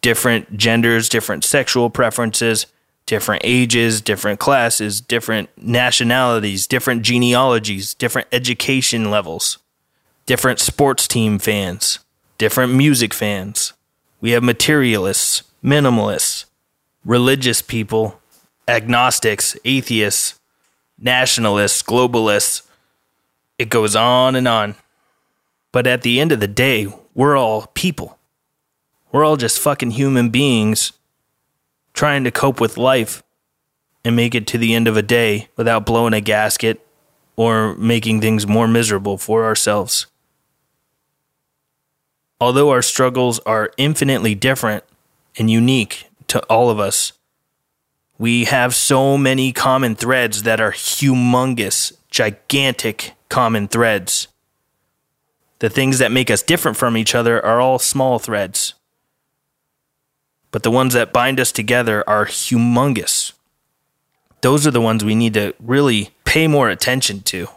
different 0.00 0.56
genders, 0.56 1.08
different 1.08 1.44
sexual 1.44 1.90
preferences, 1.90 2.66
different 3.08 3.40
ages, 3.42 4.02
different 4.02 4.38
classes, 4.38 5.00
different 5.00 5.48
nationalities, 5.56 6.66
different 6.66 7.00
genealogies, 7.00 7.94
different 7.94 8.28
education 8.32 9.10
levels, 9.10 9.56
different 10.26 10.60
sports 10.60 11.08
team 11.08 11.38
fans, 11.38 12.00
different 12.36 12.74
music 12.74 13.14
fans. 13.14 13.72
We 14.20 14.32
have 14.32 14.42
materialists, 14.42 15.42
minimalists, 15.64 16.44
religious 17.02 17.62
people, 17.62 18.20
agnostics, 18.68 19.56
atheists, 19.64 20.38
nationalists, 20.98 21.82
globalists. 21.82 22.60
It 23.58 23.70
goes 23.70 23.96
on 23.96 24.36
and 24.36 24.46
on. 24.46 24.74
But 25.72 25.86
at 25.86 26.02
the 26.02 26.20
end 26.20 26.30
of 26.30 26.40
the 26.40 26.46
day, 26.46 26.92
we're 27.14 27.38
all 27.38 27.68
people. 27.68 28.18
We're 29.12 29.24
all 29.24 29.38
just 29.38 29.58
fucking 29.58 29.92
human 29.92 30.28
beings 30.28 30.92
trying 31.98 32.22
to 32.22 32.30
cope 32.30 32.60
with 32.60 32.78
life 32.78 33.24
and 34.04 34.14
make 34.14 34.32
it 34.32 34.46
to 34.46 34.56
the 34.56 34.72
end 34.72 34.86
of 34.86 34.96
a 34.96 35.02
day 35.02 35.48
without 35.56 35.84
blowing 35.84 36.14
a 36.14 36.20
gasket 36.20 36.80
or 37.34 37.74
making 37.74 38.20
things 38.20 38.46
more 38.46 38.68
miserable 38.68 39.18
for 39.18 39.44
ourselves. 39.44 40.06
Although 42.40 42.70
our 42.70 42.82
struggles 42.82 43.40
are 43.40 43.72
infinitely 43.76 44.36
different 44.36 44.84
and 45.38 45.50
unique 45.50 46.08
to 46.28 46.40
all 46.44 46.70
of 46.70 46.78
us, 46.78 47.14
we 48.16 48.44
have 48.44 48.76
so 48.76 49.18
many 49.18 49.50
common 49.50 49.96
threads 49.96 50.44
that 50.44 50.60
are 50.60 50.70
humongous, 50.70 51.92
gigantic 52.12 53.14
common 53.28 53.66
threads. 53.66 54.28
The 55.58 55.68
things 55.68 55.98
that 55.98 56.12
make 56.12 56.30
us 56.30 56.44
different 56.44 56.76
from 56.76 56.96
each 56.96 57.16
other 57.16 57.44
are 57.44 57.60
all 57.60 57.80
small 57.80 58.20
threads 58.20 58.74
but 60.50 60.62
the 60.62 60.70
ones 60.70 60.94
that 60.94 61.12
bind 61.12 61.38
us 61.40 61.52
together 61.52 62.08
are 62.08 62.26
humongous. 62.26 63.32
Those 64.40 64.66
are 64.66 64.70
the 64.70 64.80
ones 64.80 65.04
we 65.04 65.14
need 65.14 65.34
to 65.34 65.54
really 65.58 66.10
pay 66.24 66.46
more 66.46 66.68
attention 66.68 67.20
to. 67.22 67.48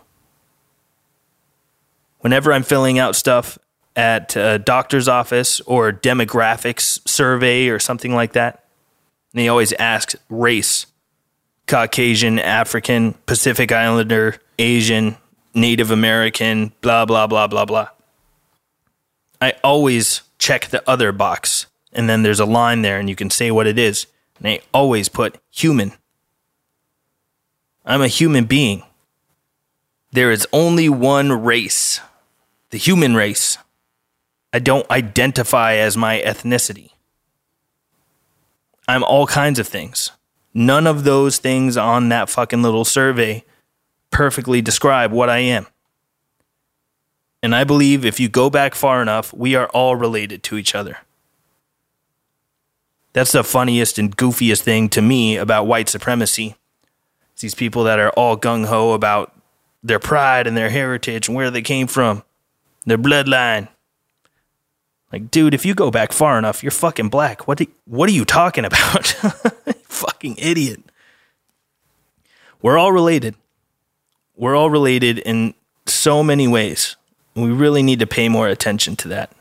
Whenever 2.19 2.54
I'm 2.54 2.63
filling 2.63 2.99
out 2.99 3.15
stuff 3.15 3.58
at 3.95 4.36
a 4.36 4.60
doctor's 4.60 5.08
office 5.08 5.60
or 5.62 5.91
demographics 5.91 7.08
survey 7.08 7.67
or 7.67 7.80
something 7.80 8.13
like 8.13 8.34
that, 8.34 8.65
they 9.34 9.47
always 9.47 9.73
ask 9.73 10.15
race 10.30 10.88
Caucasian, 11.67 12.38
African, 12.38 13.13
Pacific 13.25 13.71
Islander, 13.71 14.36
Asian, 14.60 15.15
Native 15.54 15.91
American, 15.91 16.73
blah, 16.82 17.06
blah, 17.06 17.27
blah, 17.27 17.47
blah, 17.47 17.65
blah. 17.65 17.88
I 19.39 19.54
always 19.63 20.21
check 20.38 20.67
the 20.67 20.88
other 20.89 21.12
box 21.12 21.67
and 21.93 22.10
then 22.10 22.23
there's 22.23 22.39
a 22.39 22.45
line 22.45 22.82
there 22.82 22.99
and 22.99 23.10
you 23.10 23.15
can 23.15 23.30
say 23.30 23.51
what 23.51 23.67
it 23.67 23.77
is. 23.77 24.08
And 24.38 24.45
they 24.45 24.62
always 24.73 25.10
put 25.10 25.38
human. 25.49 25.93
I'm 27.86 28.01
a 28.01 28.08
human 28.08 28.45
being. 28.45 28.84
There 30.12 30.32
is 30.32 30.47
only 30.51 30.89
one 30.89 31.32
race, 31.43 32.01
the 32.69 32.77
human 32.77 33.15
race. 33.15 33.58
I 34.54 34.60
don't 34.60 34.89
identify 34.91 35.75
as 35.75 35.95
my 35.95 36.21
ethnicity. 36.25 36.91
I'm 38.88 39.04
all 39.04 39.25
kinds 39.25 39.58
of 39.58 39.67
things. 39.67 40.12
None 40.54 40.86
of 40.86 41.06
those 41.06 41.38
things 41.38 41.77
on 41.77 42.10
that 42.10 42.30
fucking 42.30 42.62
little 42.62 42.84
survey 42.84 43.45
perfectly 44.10 44.62
describe 44.62 45.12
what 45.12 45.30
I 45.30 45.38
am. 45.38 45.67
And 47.41 47.56
I 47.56 47.63
believe 47.63 48.06
if 48.06 48.19
you 48.19 48.27
go 48.27 48.49
back 48.49 48.75
far 48.75 49.01
enough, 49.01 49.34
we 49.34 49.56
are 49.56 49.67
all 49.69 49.95
related 49.95 50.43
to 50.43 50.58
each 50.58 50.75
other. 50.75 50.97
That's 53.13 53.32
the 53.32 53.43
funniest 53.43 54.00
and 54.00 54.15
goofiest 54.15 54.62
thing 54.62 54.89
to 54.89 55.02
me 55.02 55.38
about 55.38 55.67
white 55.67 55.89
supremacy. 55.89 56.56
It's 57.34 57.41
these 57.41 57.56
people 57.56 57.84
that 57.84 58.00
are 58.00 58.12
all 58.12 58.38
gung 58.38 58.67
ho 58.67 58.93
about 58.93 59.34
their 59.84 60.00
pride 60.00 60.47
and 60.47 60.56
their 60.56 60.69
heritage 60.69 61.28
and 61.28 61.36
where 61.36 61.52
they 61.52 61.62
came 61.62 61.88
from, 61.88 62.24
their 62.86 62.97
bloodline. 62.97 63.67
Like, 65.12 65.30
dude, 65.30 65.54
if 65.54 65.65
you 65.65 65.74
go 65.74 65.91
back 65.91 66.13
far 66.13 66.38
enough, 66.38 66.63
you're 66.63 66.71
fucking 66.71 67.10
black. 67.10 67.47
What, 67.47 67.62
what 67.86 68.08
are 68.08 68.13
you 68.13 68.24
talking 68.24 68.63
about? 68.63 69.08
fucking 69.84 70.36
idiot. 70.38 70.82
We're 72.62 72.78
all 72.78 72.93
related. 72.93 73.36
We're 74.36 74.56
all 74.56 74.69
related 74.69 75.19
in 75.19 75.54
so 75.86 76.24
many 76.24 76.47
ways. 76.47 76.95
We 77.36 77.52
really 77.52 77.84
need 77.84 78.00
to 78.00 78.08
pay 78.08 78.30
more 78.30 78.47
attention 78.47 78.95
to 78.97 79.08
that. 79.10 79.32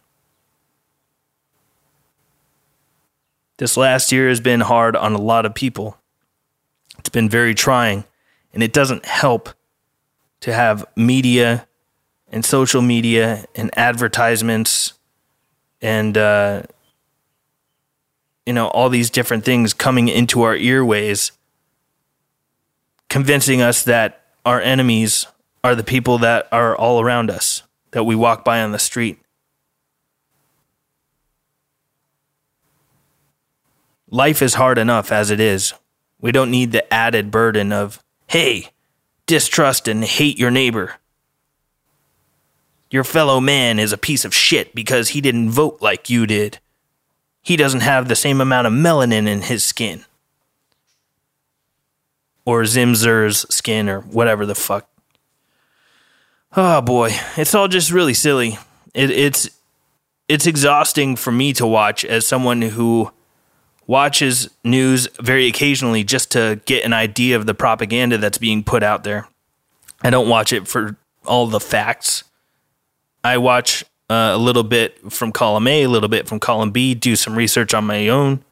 This 3.60 3.76
last 3.76 4.10
year 4.10 4.30
has 4.30 4.40
been 4.40 4.60
hard 4.60 4.96
on 4.96 5.12
a 5.12 5.20
lot 5.20 5.44
of 5.44 5.54
people. 5.54 5.98
It's 6.98 7.10
been 7.10 7.28
very 7.28 7.54
trying, 7.54 8.04
and 8.54 8.62
it 8.62 8.72
doesn't 8.72 9.04
help 9.04 9.50
to 10.40 10.54
have 10.54 10.86
media 10.96 11.68
and 12.32 12.42
social 12.42 12.80
media 12.80 13.44
and 13.54 13.70
advertisements 13.76 14.94
and 15.82 16.16
uh, 16.16 16.62
you 18.46 18.54
know 18.54 18.68
all 18.68 18.88
these 18.88 19.10
different 19.10 19.44
things 19.44 19.74
coming 19.74 20.08
into 20.08 20.40
our 20.40 20.56
earways 20.56 21.32
convincing 23.10 23.60
us 23.60 23.82
that 23.82 24.24
our 24.46 24.62
enemies 24.62 25.26
are 25.62 25.74
the 25.74 25.84
people 25.84 26.16
that 26.16 26.48
are 26.50 26.74
all 26.74 26.98
around 26.98 27.30
us 27.30 27.62
that 27.90 28.04
we 28.04 28.16
walk 28.16 28.42
by 28.42 28.62
on 28.62 28.72
the 28.72 28.78
street 28.78 29.18
life 34.10 34.42
is 34.42 34.54
hard 34.54 34.78
enough 34.78 35.10
as 35.10 35.30
it 35.30 35.40
is 35.40 35.72
we 36.20 36.32
don't 36.32 36.50
need 36.50 36.72
the 36.72 36.92
added 36.92 37.30
burden 37.30 37.72
of 37.72 38.02
hey 38.28 38.68
distrust 39.26 39.88
and 39.88 40.04
hate 40.04 40.38
your 40.38 40.50
neighbor 40.50 40.96
your 42.90 43.04
fellow 43.04 43.40
man 43.40 43.78
is 43.78 43.92
a 43.92 43.98
piece 43.98 44.24
of 44.24 44.34
shit 44.34 44.74
because 44.74 45.10
he 45.10 45.20
didn't 45.20 45.50
vote 45.50 45.78
like 45.80 46.10
you 46.10 46.26
did. 46.26 46.58
He 47.40 47.56
doesn't 47.56 47.80
have 47.80 48.08
the 48.08 48.16
same 48.16 48.40
amount 48.40 48.66
of 48.66 48.72
melanin 48.72 49.28
in 49.28 49.42
his 49.42 49.62
skin. 49.64 50.04
Or 52.44 52.62
Zimzer's 52.62 53.46
skin, 53.54 53.88
or 53.88 54.00
whatever 54.00 54.44
the 54.44 54.56
fuck. 54.56 54.88
Oh 56.56 56.80
boy, 56.80 57.10
it's 57.36 57.54
all 57.54 57.68
just 57.68 57.92
really 57.92 58.14
silly. 58.14 58.58
It, 58.92 59.10
it's 59.10 59.50
it's 60.26 60.46
exhausting 60.46 61.14
for 61.14 61.30
me 61.30 61.52
to 61.52 61.66
watch 61.66 62.04
as 62.04 62.26
someone 62.26 62.60
who 62.62 63.12
watches 63.90 64.48
news 64.62 65.08
very 65.18 65.48
occasionally 65.48 66.04
just 66.04 66.30
to 66.30 66.60
get 66.64 66.84
an 66.84 66.92
idea 66.92 67.34
of 67.34 67.44
the 67.46 67.54
propaganda 67.54 68.16
that's 68.16 68.38
being 68.38 68.62
put 68.62 68.84
out 68.84 69.02
there. 69.02 69.26
I 70.00 70.10
don't 70.10 70.28
watch 70.28 70.52
it 70.52 70.68
for 70.68 70.96
all 71.26 71.48
the 71.48 71.58
facts. 71.58 72.22
I 73.24 73.36
watch 73.38 73.84
uh, 74.08 74.30
a 74.32 74.38
little 74.38 74.62
bit 74.62 75.12
from 75.12 75.32
column 75.32 75.66
A, 75.66 75.82
a 75.82 75.88
little 75.88 76.08
bit 76.08 76.28
from 76.28 76.38
column 76.38 76.70
B, 76.70 76.94
do 76.94 77.16
some 77.16 77.34
research 77.34 77.74
on 77.74 77.84
my 77.84 78.06
own, 78.06 78.44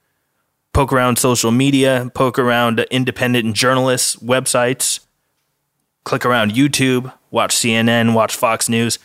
poke 0.73 0.93
around 0.93 1.21
social 1.21 1.53
media, 1.53 2.11
poke 2.15 2.37
around 2.37 2.81
independent 2.91 3.55
journalists' 3.55 4.17
websites, 4.17 5.07
click 6.03 6.27
around 6.27 6.51
YouTube, 6.51 7.13
watch 7.31 7.55
CNN, 7.55 8.13
watch 8.13 8.35
Fox 8.35 8.69
News, 8.69 8.99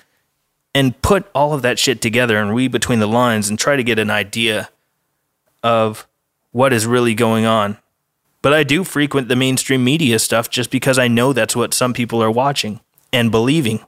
and 0.73 0.99
put 1.03 1.29
all 1.35 1.53
of 1.53 1.61
that 1.61 1.77
shit 1.77 2.01
together 2.01 2.39
and 2.39 2.55
read 2.55 2.71
between 2.71 2.97
the 2.97 3.07
lines 3.07 3.49
and 3.49 3.59
try 3.59 3.75
to 3.75 3.83
get 3.83 3.99
an 3.99 4.09
idea 4.09 4.71
of 5.61 6.07
what 6.53 6.71
is 6.71 6.87
really 6.87 7.13
going 7.13 7.45
on. 7.45 7.77
But 8.41 8.53
I 8.53 8.63
do 8.63 8.85
frequent 8.85 9.27
the 9.27 9.35
mainstream 9.35 9.83
media 9.83 10.19
stuff 10.19 10.49
just 10.49 10.71
because 10.71 10.97
I 10.97 11.09
know 11.09 11.33
that's 11.33 11.55
what 11.55 11.73
some 11.73 11.93
people 11.93 12.23
are 12.23 12.31
watching 12.31 12.79
and 13.11 13.29
believing. 13.29 13.81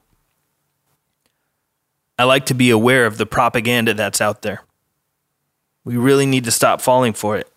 I 2.20 2.24
like 2.24 2.46
to 2.48 2.54
be 2.54 2.70
aware 2.70 3.06
of 3.06 3.18
the 3.18 3.26
propaganda 3.26 3.94
that's 3.94 4.22
out 4.22 4.42
there. 4.42 4.64
We 5.84 5.98
really 5.98 6.26
need 6.26 6.44
to 6.46 6.52
stop 6.52 6.82
falling 6.82 7.14
for 7.14 7.38
it. 7.38 7.50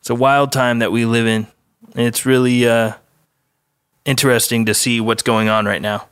It's 0.00 0.10
a 0.10 0.14
wild 0.14 0.52
time 0.52 0.80
that 0.80 0.92
we 0.92 1.04
live 1.04 1.26
in. 1.26 1.46
And 1.94 2.06
it's 2.06 2.26
really 2.26 2.68
uh, 2.68 2.94
interesting 4.04 4.66
to 4.66 4.74
see 4.74 5.00
what's 5.00 5.22
going 5.22 5.48
on 5.48 5.66
right 5.66 5.82
now. 5.82 6.08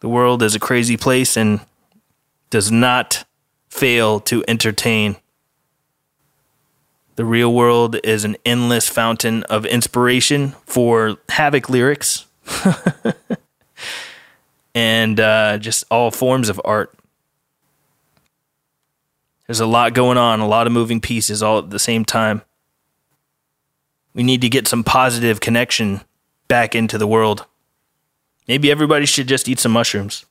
The 0.00 0.08
world 0.08 0.42
is 0.42 0.54
a 0.54 0.60
crazy 0.60 0.96
place 0.96 1.36
and 1.36 1.60
does 2.50 2.70
not 2.70 3.24
fail 3.68 4.20
to 4.20 4.44
entertain. 4.48 5.16
The 7.16 7.24
real 7.24 7.52
world 7.52 7.96
is 8.04 8.24
an 8.24 8.36
endless 8.44 8.88
fountain 8.88 9.42
of 9.44 9.64
inspiration 9.66 10.50
for 10.66 11.16
Havok 11.28 11.68
lyrics. 11.68 12.26
and 14.74 15.18
uh, 15.18 15.56
just 15.56 15.84
all 15.90 16.10
forms 16.10 16.50
of 16.50 16.60
art. 16.62 16.94
There's 19.46 19.60
a 19.60 19.66
lot 19.66 19.94
going 19.94 20.18
on, 20.18 20.40
a 20.40 20.46
lot 20.46 20.66
of 20.66 20.72
moving 20.74 21.00
pieces 21.00 21.42
all 21.42 21.58
at 21.58 21.70
the 21.70 21.78
same 21.78 22.04
time. 22.04 22.42
We 24.12 24.22
need 24.22 24.42
to 24.42 24.48
get 24.50 24.68
some 24.68 24.84
positive 24.84 25.40
connection 25.40 26.02
back 26.48 26.74
into 26.74 26.98
the 26.98 27.06
world. 27.06 27.46
Maybe 28.46 28.70
everybody 28.70 29.06
should 29.06 29.26
just 29.26 29.48
eat 29.48 29.58
some 29.58 29.72
mushrooms. 29.72 30.26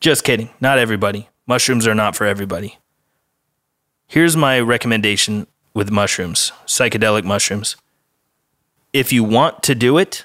Just 0.00 0.22
kidding. 0.22 0.50
Not 0.60 0.78
everybody. 0.78 1.28
Mushrooms 1.46 1.86
are 1.86 1.94
not 1.94 2.14
for 2.14 2.26
everybody. 2.26 2.78
Here's 4.08 4.38
my 4.38 4.58
recommendation 4.58 5.46
with 5.74 5.90
mushrooms, 5.90 6.50
psychedelic 6.66 7.24
mushrooms. 7.24 7.76
If 8.94 9.12
you 9.12 9.22
want 9.22 9.62
to 9.64 9.74
do 9.74 9.98
it, 9.98 10.24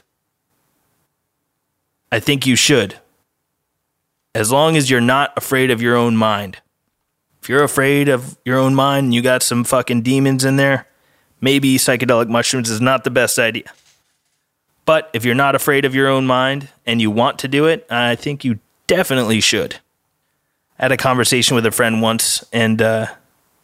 I 2.09 2.21
think 2.21 2.47
you 2.47 2.55
should. 2.55 2.95
As 4.33 4.53
long 4.53 4.77
as 4.77 4.89
you're 4.89 5.01
not 5.01 5.33
afraid 5.35 5.69
of 5.69 5.81
your 5.81 5.97
own 5.97 6.15
mind. 6.15 6.59
If 7.41 7.49
you're 7.49 7.63
afraid 7.63 8.07
of 8.07 8.37
your 8.45 8.57
own 8.57 8.73
mind 8.73 9.05
and 9.05 9.13
you 9.13 9.21
got 9.21 9.43
some 9.43 9.65
fucking 9.65 10.01
demons 10.01 10.45
in 10.45 10.55
there, 10.55 10.87
maybe 11.41 11.75
psychedelic 11.75 12.29
mushrooms 12.29 12.69
is 12.69 12.79
not 12.79 13.03
the 13.03 13.09
best 13.09 13.37
idea. 13.37 13.65
But 14.85 15.09
if 15.11 15.25
you're 15.25 15.35
not 15.35 15.55
afraid 15.55 15.83
of 15.83 15.93
your 15.93 16.07
own 16.07 16.25
mind 16.25 16.69
and 16.85 17.01
you 17.01 17.11
want 17.11 17.37
to 17.39 17.49
do 17.49 17.65
it, 17.65 17.85
I 17.89 18.15
think 18.15 18.45
you 18.45 18.59
definitely 18.87 19.41
should. 19.41 19.75
I 20.79 20.83
had 20.83 20.93
a 20.93 20.97
conversation 20.97 21.55
with 21.55 21.65
a 21.65 21.71
friend 21.71 22.01
once 22.01 22.45
and 22.53 22.81
uh, 22.81 23.07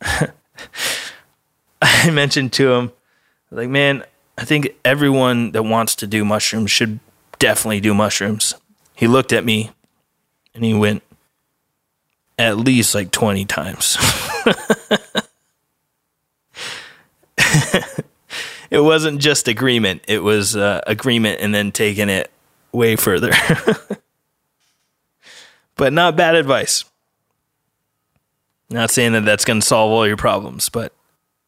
I 1.81 2.09
mentioned 2.11 2.53
to 2.53 2.73
him, 2.73 2.91
like, 3.51 3.69
man, 3.69 4.03
I 4.37 4.45
think 4.45 4.69
everyone 4.85 5.51
that 5.51 5.63
wants 5.63 5.95
to 5.95 6.07
do 6.07 6.23
mushrooms 6.23 6.71
should 6.71 6.99
definitely 7.39 7.81
do 7.81 7.93
mushrooms. 7.93 8.55
He 8.95 9.07
looked 9.07 9.33
at 9.33 9.43
me 9.43 9.71
and 10.53 10.63
he 10.63 10.73
went 10.73 11.03
at 12.37 12.57
least 12.57 12.95
like 12.95 13.11
20 13.11 13.45
times. 13.45 13.97
it 18.69 18.79
wasn't 18.79 19.19
just 19.19 19.47
agreement, 19.47 20.03
it 20.07 20.23
was 20.23 20.55
uh, 20.55 20.81
agreement 20.87 21.41
and 21.41 21.53
then 21.53 21.71
taking 21.71 22.09
it 22.09 22.31
way 22.71 22.95
further. 22.95 23.31
but 25.75 25.91
not 25.91 26.15
bad 26.15 26.35
advice. 26.35 26.85
Not 28.69 28.91
saying 28.91 29.13
that 29.13 29.25
that's 29.25 29.45
going 29.45 29.61
to 29.61 29.65
solve 29.65 29.91
all 29.91 30.07
your 30.07 30.17
problems, 30.17 30.69
but 30.69 30.93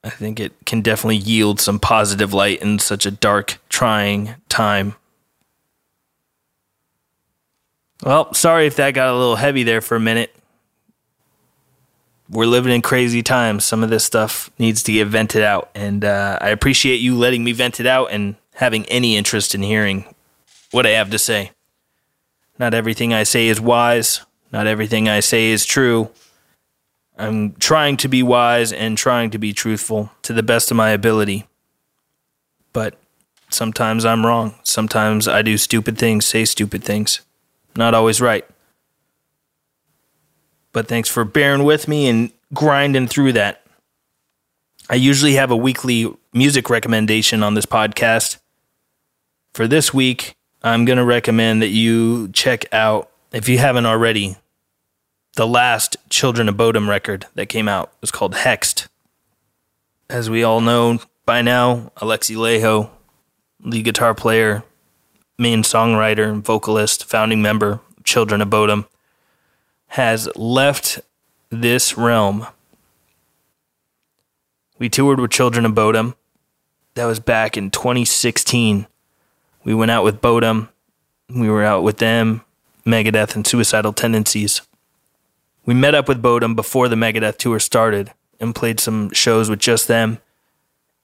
I 0.03 0.09
think 0.09 0.39
it 0.39 0.53
can 0.65 0.81
definitely 0.81 1.17
yield 1.17 1.59
some 1.59 1.79
positive 1.79 2.33
light 2.33 2.61
in 2.61 2.79
such 2.79 3.05
a 3.05 3.11
dark, 3.11 3.59
trying 3.69 4.35
time. 4.49 4.95
Well, 8.03 8.33
sorry 8.33 8.65
if 8.65 8.77
that 8.77 8.95
got 8.95 9.13
a 9.13 9.17
little 9.17 9.35
heavy 9.35 9.61
there 9.61 9.81
for 9.81 9.95
a 9.95 9.99
minute. 9.99 10.35
We're 12.29 12.45
living 12.45 12.73
in 12.73 12.81
crazy 12.81 13.21
times. 13.21 13.65
Some 13.65 13.83
of 13.83 13.89
this 13.89 14.03
stuff 14.03 14.49
needs 14.57 14.81
to 14.83 14.91
get 14.91 15.07
vented 15.07 15.43
out. 15.43 15.69
And 15.75 16.03
uh, 16.03 16.39
I 16.41 16.49
appreciate 16.49 17.01
you 17.01 17.15
letting 17.15 17.43
me 17.43 17.51
vent 17.51 17.79
it 17.79 17.85
out 17.85 18.07
and 18.11 18.35
having 18.55 18.85
any 18.85 19.17
interest 19.17 19.53
in 19.53 19.61
hearing 19.61 20.05
what 20.71 20.87
I 20.87 20.91
have 20.91 21.11
to 21.11 21.19
say. 21.19 21.51
Not 22.57 22.73
everything 22.73 23.13
I 23.13 23.23
say 23.23 23.47
is 23.47 23.61
wise, 23.61 24.21
not 24.51 24.65
everything 24.65 25.09
I 25.09 25.19
say 25.19 25.49
is 25.49 25.65
true. 25.65 26.09
I'm 27.21 27.53
trying 27.53 27.97
to 27.97 28.07
be 28.07 28.23
wise 28.23 28.73
and 28.73 28.97
trying 28.97 29.29
to 29.29 29.37
be 29.37 29.53
truthful 29.53 30.09
to 30.23 30.33
the 30.33 30.41
best 30.41 30.71
of 30.71 30.77
my 30.77 30.89
ability. 30.89 31.45
But 32.73 32.97
sometimes 33.51 34.05
I'm 34.05 34.25
wrong. 34.25 34.55
Sometimes 34.63 35.27
I 35.27 35.43
do 35.43 35.57
stupid 35.59 35.99
things, 35.99 36.25
say 36.25 36.45
stupid 36.45 36.83
things. 36.83 37.21
Not 37.75 37.93
always 37.93 38.21
right. 38.21 38.43
But 40.71 40.87
thanks 40.87 41.09
for 41.09 41.23
bearing 41.23 41.63
with 41.63 41.87
me 41.87 42.07
and 42.07 42.31
grinding 42.55 43.07
through 43.07 43.33
that. 43.33 43.61
I 44.89 44.95
usually 44.95 45.33
have 45.33 45.51
a 45.51 45.55
weekly 45.55 46.11
music 46.33 46.71
recommendation 46.71 47.43
on 47.43 47.53
this 47.53 47.67
podcast. 47.67 48.39
For 49.53 49.67
this 49.67 49.93
week, 49.93 50.33
I'm 50.63 50.85
going 50.85 50.97
to 50.97 51.05
recommend 51.05 51.61
that 51.61 51.67
you 51.67 52.29
check 52.29 52.65
out, 52.73 53.11
if 53.31 53.47
you 53.47 53.59
haven't 53.59 53.85
already, 53.85 54.37
the 55.35 55.47
last 55.47 55.97
Children 56.09 56.49
of 56.49 56.57
Bodom 56.57 56.89
record 56.89 57.25
that 57.35 57.47
came 57.47 57.67
out. 57.67 57.93
Was 58.01 58.11
called 58.11 58.33
Hexed. 58.33 58.87
As 60.09 60.29
we 60.29 60.43
all 60.43 60.61
know 60.61 60.99
by 61.25 61.41
now, 61.41 61.91
Alexi 61.97 62.35
Laiho, 62.35 62.89
lead 63.61 63.85
guitar 63.85 64.13
player, 64.13 64.63
main 65.37 65.63
songwriter, 65.63 66.39
vocalist, 66.41 67.05
founding 67.05 67.41
member 67.41 67.79
of 67.97 68.03
Children 68.03 68.41
of 68.41 68.49
Bodom, 68.49 68.87
has 69.87 70.29
left 70.35 70.99
this 71.49 71.97
realm. 71.97 72.47
We 74.79 74.89
toured 74.89 75.19
with 75.19 75.31
Children 75.31 75.65
of 75.65 75.73
Bodom. 75.73 76.15
That 76.95 77.05
was 77.05 77.19
back 77.19 77.55
in 77.55 77.71
2016. 77.71 78.87
We 79.63 79.73
went 79.73 79.91
out 79.91 80.03
with 80.03 80.21
Bodom. 80.21 80.69
We 81.29 81.49
were 81.49 81.63
out 81.63 81.83
with 81.83 81.99
them, 81.99 82.41
Megadeth, 82.85 83.35
and 83.35 83.47
Suicidal 83.47 83.93
Tendencies. 83.93 84.61
We 85.65 85.73
met 85.73 85.95
up 85.95 86.07
with 86.07 86.21
Bodom 86.21 86.55
before 86.55 86.87
the 86.87 86.95
Megadeth 86.95 87.37
tour 87.37 87.59
started 87.59 88.11
and 88.39 88.55
played 88.55 88.79
some 88.79 89.11
shows 89.11 89.49
with 89.49 89.59
just 89.59 89.87
them. 89.87 90.19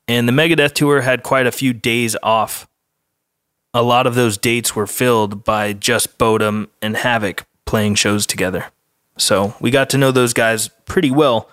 And 0.08 0.28
the 0.28 0.34
Megadeth 0.34 0.74
tour 0.74 1.02
had 1.02 1.22
quite 1.22 1.46
a 1.46 1.52
few 1.52 1.74
days 1.74 2.16
off. 2.24 2.68
A 3.74 3.84
lot 3.84 4.08
of 4.08 4.16
those 4.16 4.38
dates 4.38 4.76
were 4.76 4.88
filled 4.88 5.44
by 5.44 5.74
just 5.74 6.18
Bodom 6.18 6.70
and 6.82 6.96
Havok 6.96 7.44
playing 7.66 7.96
shows 7.96 8.26
together. 8.26 8.72
So 9.18 9.56
we 9.60 9.70
got 9.70 9.90
to 9.92 9.98
know 9.98 10.12
those 10.12 10.34
guys 10.34 10.70
pretty 10.86 11.12
well. 11.12 11.50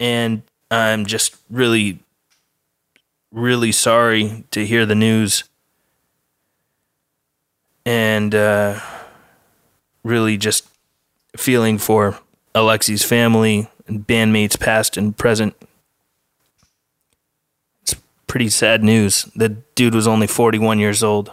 And 0.00 0.42
I'm 0.70 1.06
just 1.06 1.36
really, 1.48 2.00
really 3.32 3.72
sorry 3.72 4.44
to 4.50 4.66
hear 4.66 4.84
the 4.84 4.94
news. 4.94 5.44
And 7.86 8.34
uh, 8.34 8.80
really 10.02 10.36
just 10.36 10.67
feeling 11.38 11.78
for 11.78 12.18
Alexi's 12.54 13.04
family 13.04 13.68
and 13.86 14.06
bandmates, 14.06 14.58
past 14.58 14.96
and 14.96 15.16
present. 15.16 15.54
It's 17.82 17.94
pretty 18.26 18.48
sad 18.48 18.82
news. 18.82 19.24
The 19.36 19.50
dude 19.74 19.94
was 19.94 20.06
only 20.06 20.26
41 20.26 20.78
years 20.78 21.02
old. 21.02 21.32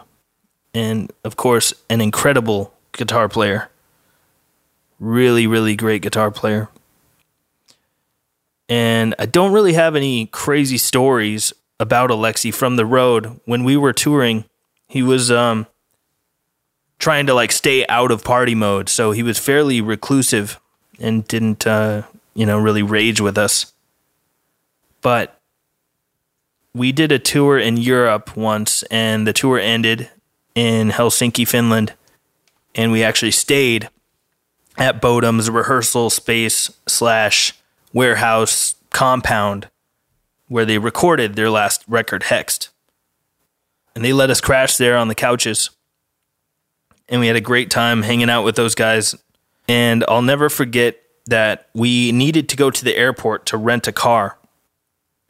And 0.74 1.12
of 1.24 1.36
course, 1.36 1.74
an 1.90 2.02
incredible 2.02 2.74
guitar 2.92 3.28
player. 3.28 3.70
Really, 5.00 5.48
really 5.48 5.76
great 5.76 6.02
guitar 6.02 6.32
player. 6.32 6.70
And 8.68 9.14
I 9.20 9.26
don't 9.26 9.54
really 9.54 9.74
have 9.74 9.96
any 9.96 10.28
crazy 10.28 10.78
stories 10.78 11.54
about 11.80 12.10
Alexi 12.10 12.54
from 12.54 12.78
the 12.78 12.86
road. 12.86 13.40
When 13.46 13.64
we 13.64 13.78
were 13.78 13.94
touring, 13.94 14.46
he 14.88 15.04
was 15.04 15.30
um, 15.32 15.68
trying 17.00 17.26
to 17.28 17.34
like 17.34 17.52
stay 17.52 17.86
out 17.88 18.12
of 18.12 18.24
party 18.24 18.56
mode. 18.56 18.90
So 18.90 19.12
he 19.12 19.24
was 19.24 19.38
fairly 19.38 19.82
reclusive 19.82 20.60
and 21.00 21.28
didn't, 21.28 21.68
uh, 21.68 22.04
you 22.34 22.46
know, 22.46 22.58
really 22.58 22.84
rage 22.84 23.22
with 23.22 23.38
us. 23.38 23.74
But 25.02 25.40
we 26.74 26.92
did 26.92 27.12
a 27.12 27.20
tour 27.20 27.58
in 27.58 27.78
Europe 27.78 28.36
once, 28.36 28.84
and 28.84 29.26
the 29.26 29.34
tour 29.34 29.60
ended 29.60 30.10
in 30.56 30.90
Helsinki, 30.90 31.48
Finland. 31.48 31.94
And 32.74 32.92
we 32.92 33.04
actually 33.04 33.32
stayed 33.32 33.90
at 34.78 35.02
Bodom's 35.02 35.50
rehearsal 35.50 36.10
space 36.10 36.70
slash 36.88 37.54
warehouse 37.94 38.76
compound 38.92 39.70
where 40.48 40.66
they 40.66 40.78
recorded 40.78 41.36
their 41.36 41.50
last 41.50 41.84
record, 41.88 42.24
Hexed. 42.24 42.70
And 43.96 44.04
they 44.04 44.14
let 44.14 44.30
us 44.30 44.42
crash 44.42 44.78
there 44.78 44.98
on 44.98 45.08
the 45.08 45.16
couches. 45.16 45.70
And 47.08 47.22
we 47.22 47.28
had 47.28 47.36
a 47.36 47.42
great 47.42 47.70
time 47.70 48.02
hanging 48.02 48.30
out 48.30 48.44
with 48.44 48.56
those 48.56 48.76
guys. 48.76 49.16
And 49.68 50.04
I'll 50.08 50.22
never 50.22 50.50
forget 50.50 51.00
that 51.28 51.68
we 51.74 52.12
needed 52.12 52.50
to 52.50 52.56
go 52.56 52.70
to 52.72 52.84
the 52.84 52.96
airport 52.96 53.46
to 53.48 53.58
rent 53.58 53.88
a 53.88 53.92
car. 53.92 54.38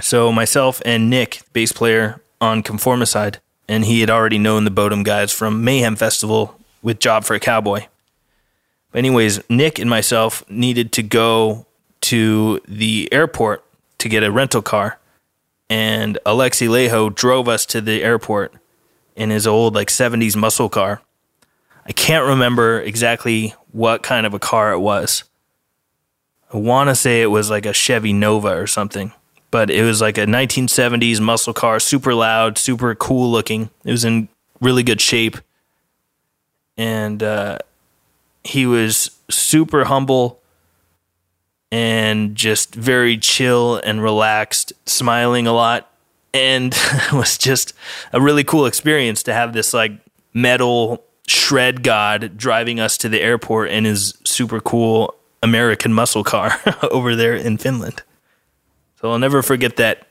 So 0.02 0.32
myself 0.32 0.82
and 0.86 1.10
Nick, 1.10 1.42
bass 1.54 1.72
player 1.72 2.22
on 2.42 2.64
Conformicide, 2.64 3.38
and 3.68 3.86
he 3.86 4.02
had 4.02 4.10
already 4.10 4.38
known 4.38 4.66
the 4.66 4.72
Bodom 4.72 5.04
guys 5.04 5.32
from 5.32 5.64
Mayhem 5.64 5.96
Festival 5.96 6.60
with 6.82 7.00
Job 7.00 7.24
for 7.24 7.34
a 7.34 7.40
Cowboy. 7.40 7.88
But 8.92 9.00
anyways, 9.00 9.50
Nick 9.50 9.80
and 9.80 9.90
myself 9.90 10.48
needed 10.50 10.92
to 10.94 11.04
go 11.04 11.66
to 12.02 12.62
the 12.68 13.10
airport 13.12 13.64
to 13.98 14.10
get 14.10 14.24
a 14.24 14.32
rental 14.32 14.62
car, 14.62 15.00
and 15.70 16.20
Alexi 16.26 16.68
Laiho 16.68 17.14
drove 17.14 17.48
us 17.48 17.66
to 17.68 17.82
the 17.82 18.04
airport 18.04 18.54
in 19.16 19.30
his 19.30 19.48
old 19.48 19.74
like 19.74 19.88
70s 19.88 20.36
muscle 20.36 20.70
car. 20.70 21.02
I 21.86 21.92
can't 21.92 22.26
remember 22.26 22.82
exactly 22.82 23.54
what 23.72 24.02
kind 24.02 24.26
of 24.26 24.34
a 24.34 24.40
car 24.40 24.72
it 24.72 24.80
was. 24.80 25.24
I 26.52 26.58
want 26.58 26.90
to 26.90 26.96
say 26.96 27.22
it 27.22 27.28
was 27.28 27.50
like 27.50 27.66
a 27.66 27.74
Chevy 27.74 28.14
Nova 28.14 28.58
or 28.58 28.68
something, 28.68 29.14
but 29.52 29.70
it 29.70 29.84
was 29.84 30.02
like 30.02 30.18
a 30.18 30.26
1970s 30.26 31.20
muscle 31.20 31.54
car, 31.54 31.80
super 31.80 32.14
loud, 32.14 32.58
super 32.58 32.96
cool 32.96 33.32
looking. 33.32 33.70
It 33.84 33.92
was 33.92 34.06
in 34.06 34.30
really 34.62 34.84
good 34.84 35.02
shape. 35.02 35.38
And 36.78 37.22
uh, 37.22 37.60
he 38.44 38.66
was 38.66 39.12
super 39.30 39.86
humble 39.86 40.42
and 41.72 42.36
just 42.36 42.74
very 42.74 43.18
chill 43.18 43.82
and 43.84 44.02
relaxed, 44.02 44.74
smiling 44.86 45.48
a 45.48 45.54
lot. 45.54 45.92
And 46.34 46.74
it 46.92 47.14
was 47.14 47.38
just 47.38 47.74
a 48.12 48.22
really 48.22 48.44
cool 48.44 48.66
experience 48.66 49.24
to 49.24 49.34
have 49.34 49.54
this 49.54 49.74
like 49.74 49.92
metal 50.34 51.04
shred 51.28 51.84
god 51.84 52.38
driving 52.38 52.80
us 52.80 52.98
to 53.00 53.10
the 53.10 53.22
airport 53.22 53.70
in 53.70 53.86
his 53.86 54.18
super 54.24 54.60
cool 54.60 55.16
American 55.42 55.94
muscle 55.94 56.24
car 56.24 56.60
over 56.92 57.16
there 57.16 57.36
in 57.36 57.58
Finland. 57.58 58.04
So 59.00 59.12
I'll 59.12 59.20
never 59.20 59.42
forget 59.42 59.76
that. 59.78 60.08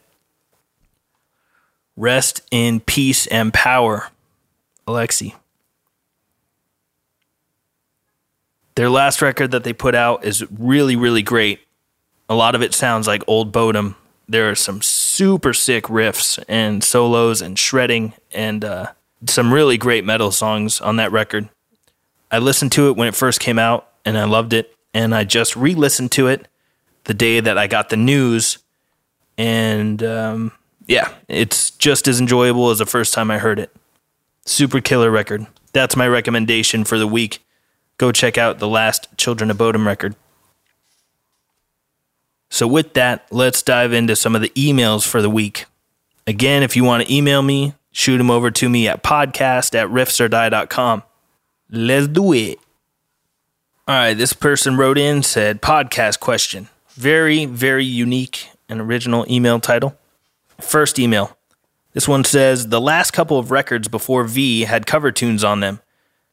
Rest 1.96 2.42
in 2.50 2.80
peace 2.80 3.26
and 3.28 3.52
power, 3.52 4.08
Alexi. 4.86 5.34
Their 8.74 8.90
last 8.90 9.22
record 9.22 9.52
that 9.52 9.62
they 9.62 9.72
put 9.72 9.94
out 9.94 10.24
is 10.24 10.44
really, 10.50 10.96
really 10.96 11.22
great. 11.22 11.60
A 12.28 12.34
lot 12.34 12.54
of 12.54 12.62
it 12.62 12.74
sounds 12.74 13.06
like 13.06 13.22
old 13.28 13.52
Bodom. 13.52 13.94
There 14.28 14.50
are 14.50 14.56
some 14.56 14.82
super 14.82 15.52
sick 15.52 15.84
riffs 15.84 16.42
and 16.48 16.82
solos 16.82 17.40
and 17.40 17.58
shredding 17.58 18.14
and 18.32 18.64
uh, 18.64 18.92
some 19.26 19.52
really 19.52 19.76
great 19.76 20.04
metal 20.04 20.30
songs 20.30 20.80
on 20.80 20.96
that 20.96 21.12
record. 21.12 21.48
I 22.30 22.38
listened 22.38 22.72
to 22.72 22.88
it 22.88 22.96
when 22.96 23.08
it 23.08 23.14
first 23.14 23.40
came 23.40 23.58
out 23.58 23.88
and 24.04 24.18
I 24.18 24.24
loved 24.24 24.52
it. 24.52 24.74
And 24.92 25.14
I 25.14 25.24
just 25.24 25.56
re 25.56 25.74
listened 25.74 26.12
to 26.12 26.28
it 26.28 26.46
the 27.04 27.14
day 27.14 27.40
that 27.40 27.58
I 27.58 27.66
got 27.66 27.88
the 27.88 27.96
news. 27.96 28.58
And 29.36 30.02
um, 30.02 30.52
yeah, 30.86 31.12
it's 31.28 31.70
just 31.72 32.06
as 32.06 32.20
enjoyable 32.20 32.70
as 32.70 32.78
the 32.78 32.86
first 32.86 33.12
time 33.12 33.30
I 33.30 33.38
heard 33.38 33.58
it. 33.58 33.74
Super 34.46 34.80
killer 34.80 35.10
record. 35.10 35.46
That's 35.72 35.96
my 35.96 36.06
recommendation 36.06 36.84
for 36.84 36.98
the 36.98 37.08
week 37.08 37.40
go 37.98 38.12
check 38.12 38.38
out 38.38 38.58
the 38.58 38.68
last 38.68 39.08
Children 39.16 39.50
of 39.50 39.58
Bodom 39.58 39.86
record. 39.86 40.14
So, 42.50 42.66
with 42.66 42.94
that, 42.94 43.26
let's 43.30 43.62
dive 43.62 43.92
into 43.92 44.14
some 44.14 44.36
of 44.36 44.42
the 44.42 44.50
emails 44.50 45.06
for 45.06 45.20
the 45.20 45.30
week. 45.30 45.66
Again, 46.26 46.62
if 46.62 46.76
you 46.76 46.84
want 46.84 47.04
to 47.04 47.12
email 47.12 47.42
me, 47.42 47.74
shoot 47.94 48.18
them 48.18 48.30
over 48.30 48.50
to 48.50 48.68
me 48.68 48.88
at 48.88 49.02
podcast 49.02 49.74
at 49.74 49.88
riffsordie.com. 49.88 51.02
Let's 51.70 52.08
do 52.08 52.32
it. 52.34 52.58
All 53.86 53.94
right, 53.94 54.14
this 54.14 54.32
person 54.32 54.76
wrote 54.76 54.98
in, 54.98 55.22
said, 55.22 55.62
podcast 55.62 56.18
question. 56.20 56.68
Very, 56.90 57.44
very 57.44 57.84
unique 57.84 58.48
and 58.68 58.80
original 58.80 59.24
email 59.30 59.60
title. 59.60 59.96
First 60.60 60.98
email. 60.98 61.36
This 61.92 62.08
one 62.08 62.24
says, 62.24 62.68
the 62.68 62.80
last 62.80 63.12
couple 63.12 63.38
of 63.38 63.50
records 63.50 63.88
before 63.88 64.24
V 64.24 64.62
had 64.62 64.86
cover 64.86 65.12
tunes 65.12 65.44
on 65.44 65.60
them. 65.60 65.80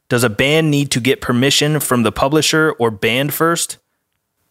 Does 0.08 0.24
a 0.24 0.30
band 0.30 0.70
need 0.70 0.90
to 0.90 1.00
get 1.00 1.20
permission 1.20 1.78
from 1.78 2.02
the 2.02 2.12
publisher 2.12 2.72
or 2.78 2.90
band 2.90 3.32
first? 3.32 3.78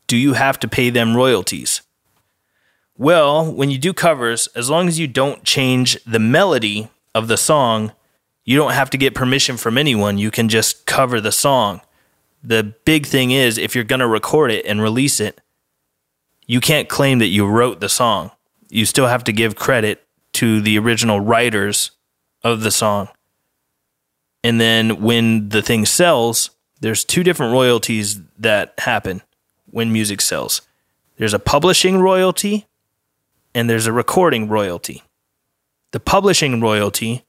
Do 0.07 0.15
you 0.15 0.33
have 0.33 0.59
to 0.59 0.67
pay 0.67 0.89
them 0.89 1.15
royalties? 1.15 1.81
Well, 2.97 3.51
when 3.51 3.69
you 3.71 3.77
do 3.77 3.93
covers, 3.93 4.47
as 4.55 4.69
long 4.69 4.87
as 4.87 4.99
you 4.99 5.07
don't 5.07 5.43
change 5.43 6.01
the 6.03 6.19
melody 6.19 6.90
of 7.13 7.27
the 7.27 7.37
song, 7.37 7.91
you 8.43 8.57
don't 8.57 8.73
have 8.73 8.89
to 8.91 8.97
get 8.97 9.15
permission 9.15 9.57
from 9.57 9.77
anyone. 9.77 10.17
You 10.17 10.31
can 10.31 10.49
just 10.49 10.85
cover 10.85 11.21
the 11.21 11.31
song. 11.31 11.81
The 12.43 12.73
big 12.85 13.05
thing 13.05 13.31
is 13.31 13.57
if 13.57 13.75
you're 13.75 13.83
going 13.83 13.99
to 13.99 14.07
record 14.07 14.51
it 14.51 14.65
and 14.65 14.81
release 14.81 15.19
it, 15.19 15.41
you 16.47 16.59
can't 16.59 16.89
claim 16.89 17.19
that 17.19 17.27
you 17.27 17.45
wrote 17.45 17.79
the 17.79 17.89
song. 17.89 18.31
You 18.69 18.85
still 18.85 19.07
have 19.07 19.23
to 19.25 19.31
give 19.31 19.55
credit 19.55 20.03
to 20.33 20.61
the 20.61 20.77
original 20.79 21.19
writers 21.19 21.91
of 22.43 22.61
the 22.61 22.71
song. 22.71 23.09
And 24.43 24.59
then 24.59 25.01
when 25.01 25.49
the 25.49 25.61
thing 25.61 25.85
sells, 25.85 26.49
there's 26.79 27.05
two 27.05 27.23
different 27.23 27.53
royalties 27.53 28.19
that 28.39 28.73
happen 28.79 29.21
when 29.69 29.93
music 29.93 30.19
sells. 30.19 30.61
There's 31.17 31.33
a 31.33 31.39
publishing 31.39 31.99
royalty 31.99 32.65
and 33.53 33.69
there's 33.69 33.85
a 33.85 33.93
recording 33.93 34.49
royalty. 34.49 35.03
The 35.91 35.99
publishing 35.99 36.61
royalty, 36.61 37.23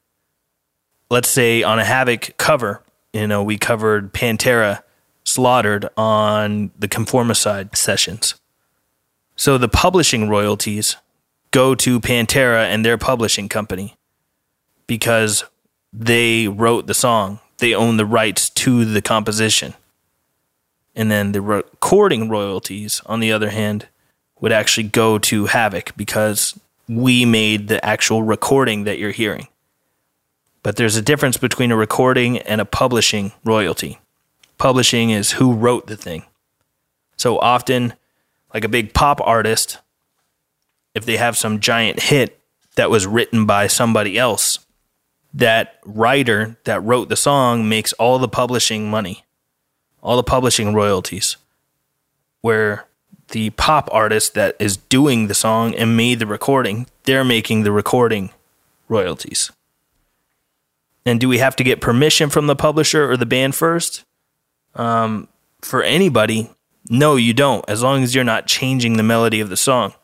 let's 1.11 1.29
say 1.29 1.63
on 1.63 1.79
a 1.79 1.85
Havok 1.85 2.37
cover, 2.37 2.83
you 3.13 3.27
know, 3.27 3.43
we 3.43 3.59
covered 3.59 4.13
Pantera 4.13 4.83
slaughtered 5.25 5.89
on 5.97 6.71
the 6.79 6.89
Conformicide 6.89 7.77
sessions. 7.77 8.35
So 9.37 9.59
the 9.59 9.69
publishing 9.69 10.29
royalties 10.29 10.97
go 11.51 11.75
to 11.75 12.01
Pantera 12.01 12.65
and 12.67 12.85
their 12.85 12.99
publishing 12.99 13.49
company 13.49 13.97
because 14.87 15.45
they 15.93 16.49
wrote 16.49 16.87
the 16.87 16.95
song. 16.95 17.41
They 17.59 17.75
own 17.75 17.97
the 17.97 18.07
rights 18.07 18.49
to 18.51 18.85
the 18.85 19.03
composition. 19.03 19.75
And 20.95 21.11
then 21.11 21.33
the 21.33 21.41
recording 21.41 22.29
royalties, 22.29 23.01
on 23.07 23.21
the 23.21 23.33
other 23.33 23.51
hand, 23.51 23.89
would 24.41 24.53
actually 24.53 24.89
go 24.89 25.19
to 25.19 25.47
Havok 25.47 25.97
because 25.97 26.59
we 26.89 27.25
made 27.25 27.69
the 27.69 27.85
actual 27.85 28.23
recording 28.23 28.85
that 28.85 28.99
you're 28.99 29.11
hearing. 29.11 29.49
But 30.63 30.77
there's 30.77 30.97
a 30.97 31.03
difference 31.03 31.37
between 31.37 31.73
a 31.73 31.77
recording 31.77 32.39
and 32.39 32.61
a 32.61 32.65
publishing 32.65 33.33
royalty. 33.45 33.99
Publishing 34.59 35.11
is 35.11 35.33
who 35.33 35.53
wrote 35.55 35.87
the 35.87 35.97
thing. 35.97 36.25
So 37.17 37.39
often, 37.39 37.95
like 38.55 38.65
a 38.65 38.69
big 38.69 38.95
pop 38.95 39.21
artist, 39.23 39.79
if 40.95 41.05
they 41.05 41.17
have 41.17 41.37
some 41.37 41.61
giant 41.61 42.01
hit 42.01 42.39
that 42.77 42.91
was 42.91 43.07
written 43.07 43.47
by 43.47 43.67
somebody 43.67 44.19
else, 44.19 44.61
that 45.35 45.79
writer 45.85 46.57
that 46.65 46.83
wrote 46.83 47.09
the 47.09 47.17
song 47.17 47.69
makes 47.69 47.93
all 47.95 48.19
the 48.19 48.29
publishing 48.29 48.91
money, 48.91 49.25
all 50.03 50.17
the 50.17 50.23
publishing 50.23 50.75
royalties. 50.75 51.37
Where 52.41 52.87
the 53.33 53.51
pop 53.51 53.89
artist 53.93 54.35
that 54.35 54.57
is 54.59 54.77
doing 54.77 55.27
the 55.27 55.35
song 55.35 55.75
and 55.75 55.97
made 55.97 56.21
the 56.21 56.27
recording, 56.27 56.87
they're 57.05 57.25
making 57.25 57.65
the 57.65 57.73
recording 57.73 58.31
royalties. 58.89 59.51
And 61.05 61.21
do 61.21 61.29
we 61.29 61.39
have 61.39 61.57
to 61.57 61.65
get 61.65 61.81
permission 61.81 62.31
from 62.31 62.47
the 62.47 62.57
publisher 62.57 63.11
or 63.11 63.17
the 63.17 63.27
band 63.27 63.55
first? 63.55 64.05
Um, 64.75 65.29
for 65.61 65.83
anybody, 65.83 66.51
no, 66.89 67.17
you 67.17 67.35
don't, 67.35 67.65
as 67.69 67.83
long 67.83 68.03
as 68.03 68.15
you're 68.15 68.25
not 68.25 68.47
changing 68.47 68.97
the 68.97 69.03
melody 69.03 69.41
of 69.41 69.49
the 69.49 69.57
song. 69.57 69.95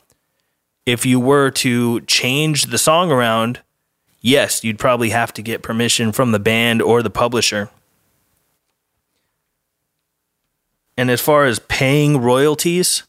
If 0.86 1.04
you 1.06 1.20
were 1.20 1.50
to 1.50 2.00
change 2.02 2.66
the 2.66 2.78
song 2.78 3.12
around, 3.12 3.60
yes, 4.20 4.64
you'd 4.64 4.78
probably 4.78 5.10
have 5.10 5.32
to 5.34 5.42
get 5.42 5.62
permission 5.62 6.12
from 6.12 6.32
the 6.32 6.38
band 6.38 6.82
or 6.82 7.02
the 7.02 7.10
publisher. 7.10 7.70
And 10.96 11.10
as 11.10 11.20
far 11.20 11.44
as 11.44 11.60
paying 11.60 12.20
royalties, 12.20 13.04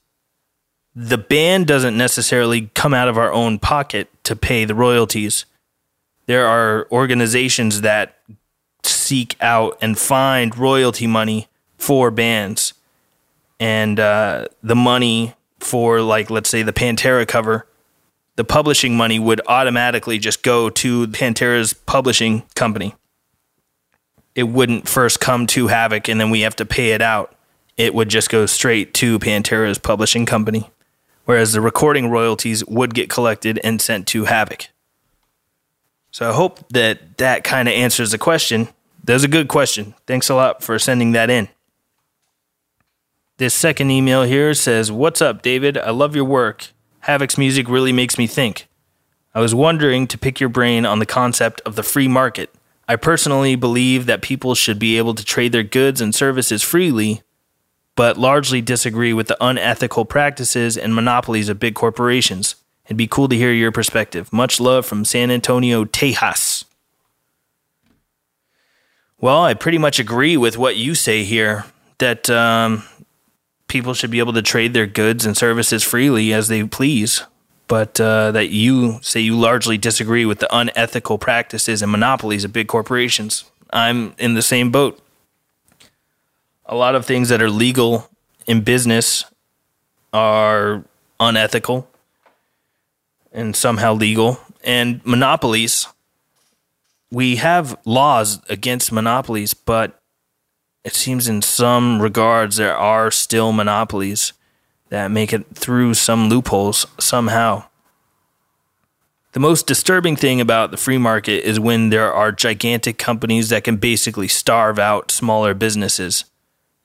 the 1.02 1.18
band 1.18 1.66
doesn't 1.66 1.98
necessarily 1.98 2.70
come 2.74 2.94
out 2.94 3.08
of 3.08 3.18
our 3.18 3.32
own 3.32 3.58
pocket 3.58 4.10
to 4.26 4.36
pay 4.36 4.66
the 4.66 4.76
royalties. 4.76 5.46
There 6.26 6.46
are 6.46 6.90
organizations 6.92 7.82
that 7.82 8.18
seek 8.84 9.38
out 9.40 9.78
and 9.82 9.98
find 9.98 10.58
royalty 10.58 11.08
money 11.08 11.48
for 11.78 12.12
bands. 12.12 12.74
And 13.62 13.98
uh, 13.98 14.48
the 14.62 14.76
money 14.76 15.36
for, 15.62 16.02
like, 16.02 16.30
let's 16.30 16.50
say 16.50 16.64
the 16.64 16.74
Pantera 16.74 17.26
cover, 17.26 17.66
the 18.36 18.44
publishing 18.44 18.98
money 18.98 19.20
would 19.20 19.40
automatically 19.48 20.20
just 20.20 20.44
go 20.44 20.70
to 20.70 21.08
Pantera's 21.08 21.72
publishing 21.72 22.44
company. 22.56 22.94
It 24.36 24.44
wouldn't 24.44 24.90
first 24.90 25.22
come 25.22 25.48
to 25.48 25.68
Havok 25.68 26.10
and 26.10 26.20
then 26.20 26.30
we 26.30 26.42
have 26.42 26.58
to 26.58 26.66
pay 26.66 26.92
it 26.92 27.02
out. 27.02 27.38
It 27.78 27.94
would 27.94 28.10
just 28.10 28.30
go 28.30 28.46
straight 28.46 28.94
to 28.96 29.18
Pantera's 29.18 29.78
publishing 29.78 30.26
company. 30.26 30.70
Whereas 31.30 31.54
the 31.54 31.62
recording 31.62 32.10
royalties 32.10 32.66
would 32.66 32.96
get 32.96 33.08
collected 33.08 33.60
and 33.64 33.80
sent 33.80 34.08
to 34.08 34.24
Havok. 34.24 34.70
So 36.10 36.28
I 36.28 36.34
hope 36.34 36.68
that 36.70 37.20
that 37.20 37.44
kind 37.44 37.68
of 37.68 37.76
answers 37.76 38.10
the 38.10 38.18
question. 38.18 38.70
That's 39.04 39.24
a 39.24 39.28
good 39.28 39.48
question. 39.48 39.94
Thanks 40.08 40.30
a 40.30 40.34
lot 40.34 40.64
for 40.64 40.80
sending 40.80 41.12
that 41.12 41.30
in. 41.30 41.48
This 43.38 43.54
second 43.54 43.92
email 43.92 44.24
here 44.24 44.56
says, 44.56 44.92
What's 44.92 45.22
up, 45.22 45.44
David? 45.44 45.78
I 45.78 45.92
love 45.92 46.16
your 46.16 46.26
work. 46.26 46.70
Havok's 47.08 47.38
music 47.38 47.70
really 47.70 47.94
makes 47.94 48.18
me 48.18 48.26
think. 48.26 48.68
I 49.36 49.40
was 49.40 49.54
wondering 49.54 50.08
to 50.08 50.18
pick 50.18 50.40
your 50.40 50.50
brain 50.50 50.84
on 50.84 50.98
the 50.98 51.06
concept 51.06 51.62
of 51.64 51.76
the 51.76 51.84
free 51.84 52.08
market. 52.08 52.50
I 52.88 52.96
personally 52.96 53.56
believe 53.56 54.08
that 54.08 54.24
people 54.24 54.56
should 54.56 54.80
be 54.80 54.98
able 54.98 55.14
to 55.14 55.24
trade 55.24 55.52
their 55.52 55.62
goods 55.62 56.02
and 56.02 56.16
services 56.16 56.64
freely, 56.64 57.22
but 58.00 58.16
largely 58.18 58.62
disagree 58.62 59.12
with 59.12 59.28
the 59.28 59.36
unethical 59.42 60.06
practices 60.06 60.78
and 60.78 60.96
monopolies 60.96 61.50
of 61.50 61.60
big 61.60 61.76
corporations. 61.76 62.56
It'd 62.86 62.96
be 62.96 63.08
cool 63.08 63.28
to 63.28 63.36
hear 63.36 63.52
your 63.52 63.74
perspective. 63.74 64.32
Much 64.32 64.62
love 64.62 64.86
from 64.86 65.04
San 65.04 65.30
Antonio, 65.30 65.84
Tejas. 65.84 66.64
Well, 69.20 69.44
I 69.44 69.54
pretty 69.54 69.80
much 69.80 70.00
agree 70.00 70.38
with 70.38 70.58
what 70.58 70.78
you 70.78 70.96
say 70.96 71.26
here 71.26 71.66
that 71.98 72.30
um, 72.30 72.84
people 73.68 73.94
should 73.94 74.12
be 74.12 74.20
able 74.20 74.32
to 74.32 74.42
trade 74.42 74.74
their 74.74 74.88
goods 74.88 75.26
and 75.26 75.36
services 75.36 75.84
freely 75.84 76.32
as 76.32 76.48
they 76.48 76.64
please, 76.64 77.24
but 77.68 78.00
uh, 78.00 78.32
that 78.32 78.48
you 78.48 79.00
say 79.02 79.20
you 79.20 79.38
largely 79.38 79.78
disagree 79.78 80.26
with 80.26 80.40
the 80.40 80.48
unethical 80.56 81.18
practices 81.18 81.82
and 81.82 81.92
monopolies 81.92 82.46
of 82.46 82.54
big 82.54 82.70
corporations. 82.70 83.44
I'm 83.74 84.16
in 84.18 84.36
the 84.36 84.42
same 84.42 84.72
boat. 84.72 85.02
A 86.72 86.76
lot 86.76 86.94
of 86.94 87.04
things 87.04 87.30
that 87.30 87.42
are 87.42 87.50
legal 87.50 88.08
in 88.46 88.62
business 88.62 89.26
are 90.14 90.84
unethical 91.20 91.90
and 93.32 93.56
somehow 93.56 93.94
legal, 93.94 94.40
and 94.64 95.04
monopolies. 95.04 95.88
We 97.12 97.38
have 97.38 97.76
laws 97.86 98.40
against 98.50 98.92
monopolies, 98.92 99.56
but 99.56 100.00
it 100.84 100.94
seems 100.94 101.28
in 101.28 101.42
some 101.42 102.04
regards 102.04 102.58
there 102.58 102.78
are 102.78 103.10
still 103.10 103.52
monopolies 103.52 104.34
that 104.90 105.10
make 105.10 105.34
it 105.34 105.48
through 105.56 105.96
some 105.96 106.30
loopholes 106.30 106.86
somehow. 107.00 107.64
The 109.32 109.40
most 109.40 109.66
disturbing 109.66 110.16
thing 110.16 110.40
about 110.40 110.70
the 110.70 110.78
free 110.78 111.00
market 111.00 111.48
is 111.48 111.60
when 111.60 111.90
there 111.90 112.14
are 112.14 112.32
gigantic 112.32 113.00
companies 113.00 113.50
that 113.50 113.64
can 113.64 113.78
basically 113.78 114.28
starve 114.28 114.78
out 114.78 115.10
smaller 115.10 115.56
businesses 115.56 116.26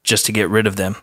just 0.05 0.27
to 0.27 0.33
get 0.33 0.49
rid 0.49 0.67
of 0.67 0.77
them. 0.77 0.97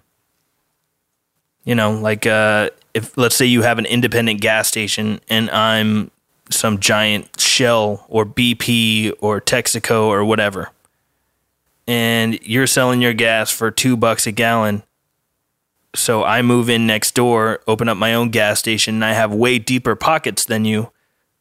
You 1.65 1.75
know, 1.75 1.91
like 1.91 2.25
uh, 2.25 2.69
if 2.93 3.17
let's 3.17 3.35
say 3.35 3.45
you 3.45 3.61
have 3.61 3.77
an 3.77 3.85
independent 3.85 4.41
gas 4.41 4.67
station 4.67 5.19
and 5.29 5.49
I'm 5.49 6.09
some 6.49 6.79
giant 6.79 7.39
Shell 7.39 8.05
or 8.07 8.25
BP 8.25 9.13
or 9.19 9.41
Texaco 9.41 10.05
or 10.05 10.23
whatever 10.23 10.71
and 11.87 12.39
you're 12.43 12.67
selling 12.67 13.01
your 13.01 13.13
gas 13.13 13.51
for 13.51 13.71
two 13.71 13.97
bucks 13.97 14.27
a 14.27 14.31
gallon. 14.31 14.83
So 15.93 16.23
I 16.23 16.41
move 16.41 16.69
in 16.69 16.87
next 16.87 17.15
door, 17.15 17.59
open 17.67 17.89
up 17.89 17.97
my 17.97 18.13
own 18.13 18.29
gas 18.29 18.59
station, 18.59 18.95
and 18.95 19.05
I 19.05 19.11
have 19.11 19.33
way 19.33 19.59
deeper 19.59 19.95
pockets 19.95 20.45
than 20.45 20.63
you. 20.63 20.91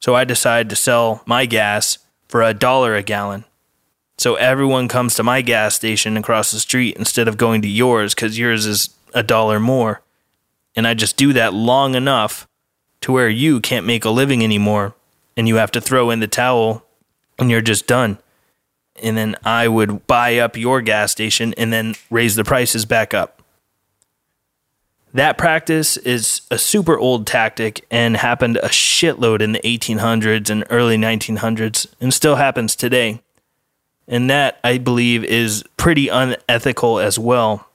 So 0.00 0.16
I 0.16 0.24
decide 0.24 0.68
to 0.70 0.76
sell 0.76 1.22
my 1.24 1.46
gas 1.46 1.98
for 2.26 2.42
a 2.42 2.54
dollar 2.54 2.96
a 2.96 3.02
gallon. 3.02 3.44
So 4.20 4.34
everyone 4.34 4.86
comes 4.86 5.14
to 5.14 5.22
my 5.22 5.40
gas 5.40 5.74
station 5.74 6.18
across 6.18 6.50
the 6.50 6.60
street 6.60 6.98
instead 6.98 7.26
of 7.26 7.38
going 7.38 7.62
to 7.62 7.68
yours 7.68 8.14
because 8.14 8.38
yours 8.38 8.66
is 8.66 8.90
a 9.14 9.22
dollar 9.22 9.58
more. 9.58 10.02
And 10.76 10.86
I 10.86 10.92
just 10.92 11.16
do 11.16 11.32
that 11.32 11.54
long 11.54 11.94
enough 11.94 12.46
to 13.00 13.12
where 13.12 13.30
you 13.30 13.60
can't 13.60 13.86
make 13.86 14.04
a 14.04 14.10
living 14.10 14.44
anymore 14.44 14.94
and 15.38 15.48
you 15.48 15.56
have 15.56 15.72
to 15.72 15.80
throw 15.80 16.10
in 16.10 16.20
the 16.20 16.26
towel 16.28 16.84
and 17.38 17.50
you're 17.50 17.62
just 17.62 17.86
done 17.86 18.18
and 19.02 19.16
then 19.16 19.36
I 19.42 19.68
would 19.68 20.06
buy 20.06 20.36
up 20.36 20.56
your 20.56 20.82
gas 20.82 21.12
station 21.12 21.54
and 21.56 21.72
then 21.72 21.94
raise 22.10 22.34
the 22.34 22.44
prices 22.44 22.84
back 22.84 23.14
up. 23.14 23.42
That 25.14 25.38
practice 25.38 25.96
is 25.96 26.42
a 26.50 26.58
super 26.58 26.98
old 26.98 27.26
tactic 27.26 27.84
and 27.90 28.16
happened 28.16 28.58
a 28.58 28.68
shitload 28.68 29.40
in 29.40 29.52
the 29.52 29.60
1800s 29.60 30.50
and 30.50 30.64
early 30.68 30.96
1900s 30.96 31.86
and 32.00 32.14
still 32.14 32.36
happens 32.36 32.76
today. 32.76 33.20
And 34.10 34.28
that, 34.28 34.58
I 34.64 34.76
believe, 34.78 35.24
is 35.24 35.64
pretty 35.76 36.08
unethical 36.08 36.98
as 36.98 37.18
well. 37.18 37.68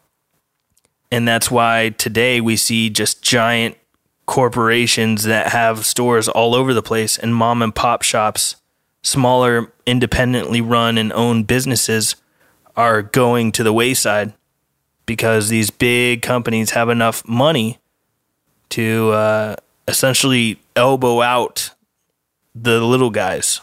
And 1.10 1.28
that's 1.28 1.50
why 1.50 1.96
today 1.98 2.42
we 2.42 2.58
see 2.58 2.90
just 2.90 3.24
giant 3.24 3.78
corporations 4.26 5.24
that 5.24 5.48
have 5.48 5.86
stores 5.86 6.28
all 6.28 6.54
over 6.54 6.74
the 6.74 6.84
place 6.84 7.18
and 7.18 7.34
mom 7.34 7.62
and 7.62 7.74
pop 7.74 8.02
shops 8.02 8.58
smaller, 9.02 9.72
independently 9.86 10.60
run 10.62 10.98
and 10.98 11.14
owned 11.14 11.48
businesses 11.48 12.16
are 12.76 13.02
going 13.02 13.52
to 13.54 13.64
the 13.64 13.72
wayside 13.72 14.34
because 15.06 15.48
these 15.50 15.70
big 15.70 16.22
companies 16.22 16.72
have 16.72 16.90
enough 16.90 17.26
money 17.28 17.80
to 18.70 19.12
uh, 19.12 19.56
essentially 19.88 20.60
elbow 20.76 21.22
out 21.22 21.70
the 22.54 22.82
little 22.82 23.12
guys. 23.12 23.62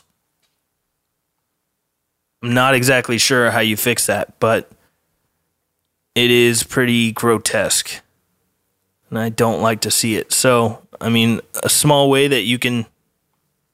I'm 2.42 2.54
not 2.54 2.74
exactly 2.74 3.18
sure 3.18 3.50
how 3.50 3.60
you 3.60 3.76
fix 3.76 4.06
that, 4.06 4.38
but 4.40 4.70
it 6.14 6.30
is 6.30 6.62
pretty 6.64 7.12
grotesque. 7.12 8.02
And 9.08 9.18
I 9.18 9.28
don't 9.28 9.62
like 9.62 9.80
to 9.82 9.90
see 9.90 10.16
it. 10.16 10.32
So, 10.32 10.86
I 11.00 11.08
mean, 11.08 11.40
a 11.62 11.68
small 11.68 12.10
way 12.10 12.28
that 12.28 12.42
you 12.42 12.58
can 12.58 12.86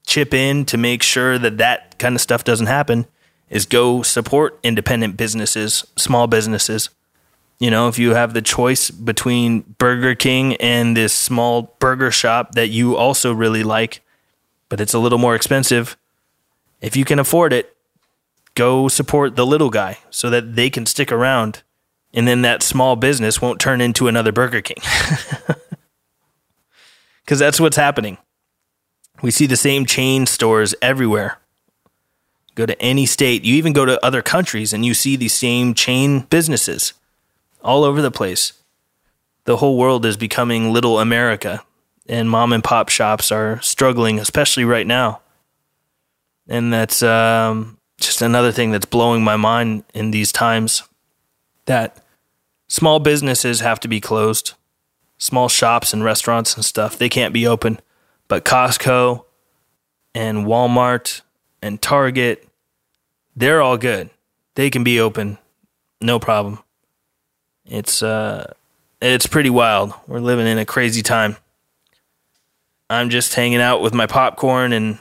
chip 0.07 0.35
in 0.35 0.65
to 0.67 0.77
make 0.77 1.03
sure 1.03 1.39
that 1.39 1.59
that 1.59 1.99
kind 1.99 2.15
of 2.15 2.21
stuff 2.21 2.45
doesn't 2.45 2.67
happen 2.67 3.07
is 3.49 3.65
go 3.65 4.03
support 4.03 4.59
independent 4.63 5.17
businesses, 5.17 5.87
small 5.97 6.27
businesses. 6.27 6.91
You 7.59 7.71
know, 7.71 7.89
if 7.89 7.99
you 7.99 8.15
have 8.15 8.35
the 8.35 8.43
choice 8.43 8.91
between 8.91 9.61
Burger 9.79 10.15
King 10.15 10.57
and 10.57 10.97
this 10.97 11.13
small 11.13 11.75
burger 11.79 12.11
shop 12.11 12.53
that 12.53 12.69
you 12.69 12.97
also 12.97 13.33
really 13.33 13.63
like, 13.63 14.03
but 14.69 14.81
it's 14.81 14.95
a 14.95 14.99
little 14.99 15.19
more 15.19 15.35
expensive, 15.35 15.97
if 16.81 16.97
you 16.97 17.05
can 17.05 17.19
afford 17.19 17.53
it, 17.53 17.75
go 18.59 18.89
support 18.89 19.37
the 19.37 19.47
little 19.47 19.71
guy 19.71 19.99
so 20.11 20.29
that 20.29 20.57
they 20.57 20.69
can 20.69 20.85
stick 20.85 21.11
around 21.13 21.63
and 22.13 22.27
then 22.27 22.43
that 22.43 22.63
small 22.63 22.97
business 22.97 23.41
won't 23.41 23.61
turn 23.61 23.81
into 23.81 24.09
another 24.09 24.33
Burger 24.33 24.61
King. 24.61 24.79
Because 27.25 27.39
that's 27.39 27.61
what's 27.61 27.77
happening. 27.77 28.17
We 29.21 29.31
see 29.31 29.45
the 29.45 29.55
same 29.55 29.85
chain 29.85 30.25
stores 30.25 30.75
everywhere. 30.81 31.37
Go 32.55 32.65
to 32.65 32.81
any 32.81 33.05
state, 33.05 33.45
you 33.45 33.55
even 33.57 33.75
go 33.75 33.85
to 33.85 34.03
other 34.03 34.23
countries, 34.23 34.73
and 34.73 34.83
you 34.83 34.95
see 34.95 35.15
these 35.15 35.35
same 35.35 35.75
chain 35.75 36.21
businesses 36.21 36.95
all 37.63 37.85
over 37.85 38.01
the 38.01 38.11
place. 38.11 38.55
The 39.45 39.59
whole 39.59 39.77
world 39.77 40.07
is 40.07 40.17
becoming 40.17 40.73
little 40.73 40.99
America, 40.99 41.63
and 42.09 42.31
mom 42.31 42.55
and 42.55 42.65
pop 42.65 42.89
shops 42.89 43.31
are 43.31 43.61
struggling, 43.61 44.19
especially 44.19 44.65
right 44.65 44.87
now. 44.87 45.21
And 46.49 46.73
that's 46.73 47.03
um, 47.03 47.78
just 47.99 48.23
another 48.23 48.53
thing 48.53 48.71
that's 48.71 48.87
blowing 48.87 49.23
my 49.23 49.37
mind 49.37 49.85
in 49.93 50.11
these 50.11 50.33
times 50.33 50.83
that 51.67 51.97
small 52.69 52.99
businesses 52.99 53.61
have 53.61 53.81
to 53.81 53.89
be 53.89 54.01
closed. 54.01 54.55
Small 55.19 55.49
shops 55.49 55.93
and 55.93 56.05
restaurants 56.05 56.55
and 56.55 56.65
stuff, 56.65 56.97
they 56.97 57.09
can't 57.09 57.35
be 57.35 57.47
open. 57.47 57.81
But 58.29 58.45
Costco 58.45 59.25
and 60.15 60.47
Walmart 60.47 61.23
and 61.61 61.83
Target, 61.83 62.47
they're 63.35 63.61
all 63.61 63.77
good. 63.77 64.11
They 64.55 64.71
can 64.71 64.85
be 64.85 65.01
open, 65.01 65.39
no 66.01 66.19
problem. 66.19 66.61
It's 67.67 68.03
uh 68.03 68.53
it's 69.01 69.27
pretty 69.27 69.51
wild. 69.51 69.93
We're 70.07 70.21
living 70.21 70.47
in 70.47 70.59
a 70.59 70.65
crazy 70.65 71.03
time. 71.03 71.37
I'm 72.91 73.11
just 73.11 73.35
hanging 73.35 73.61
out 73.61 73.83
with 73.83 73.95
my 73.95 74.07
popcorn 74.07 74.73
and 74.73 74.99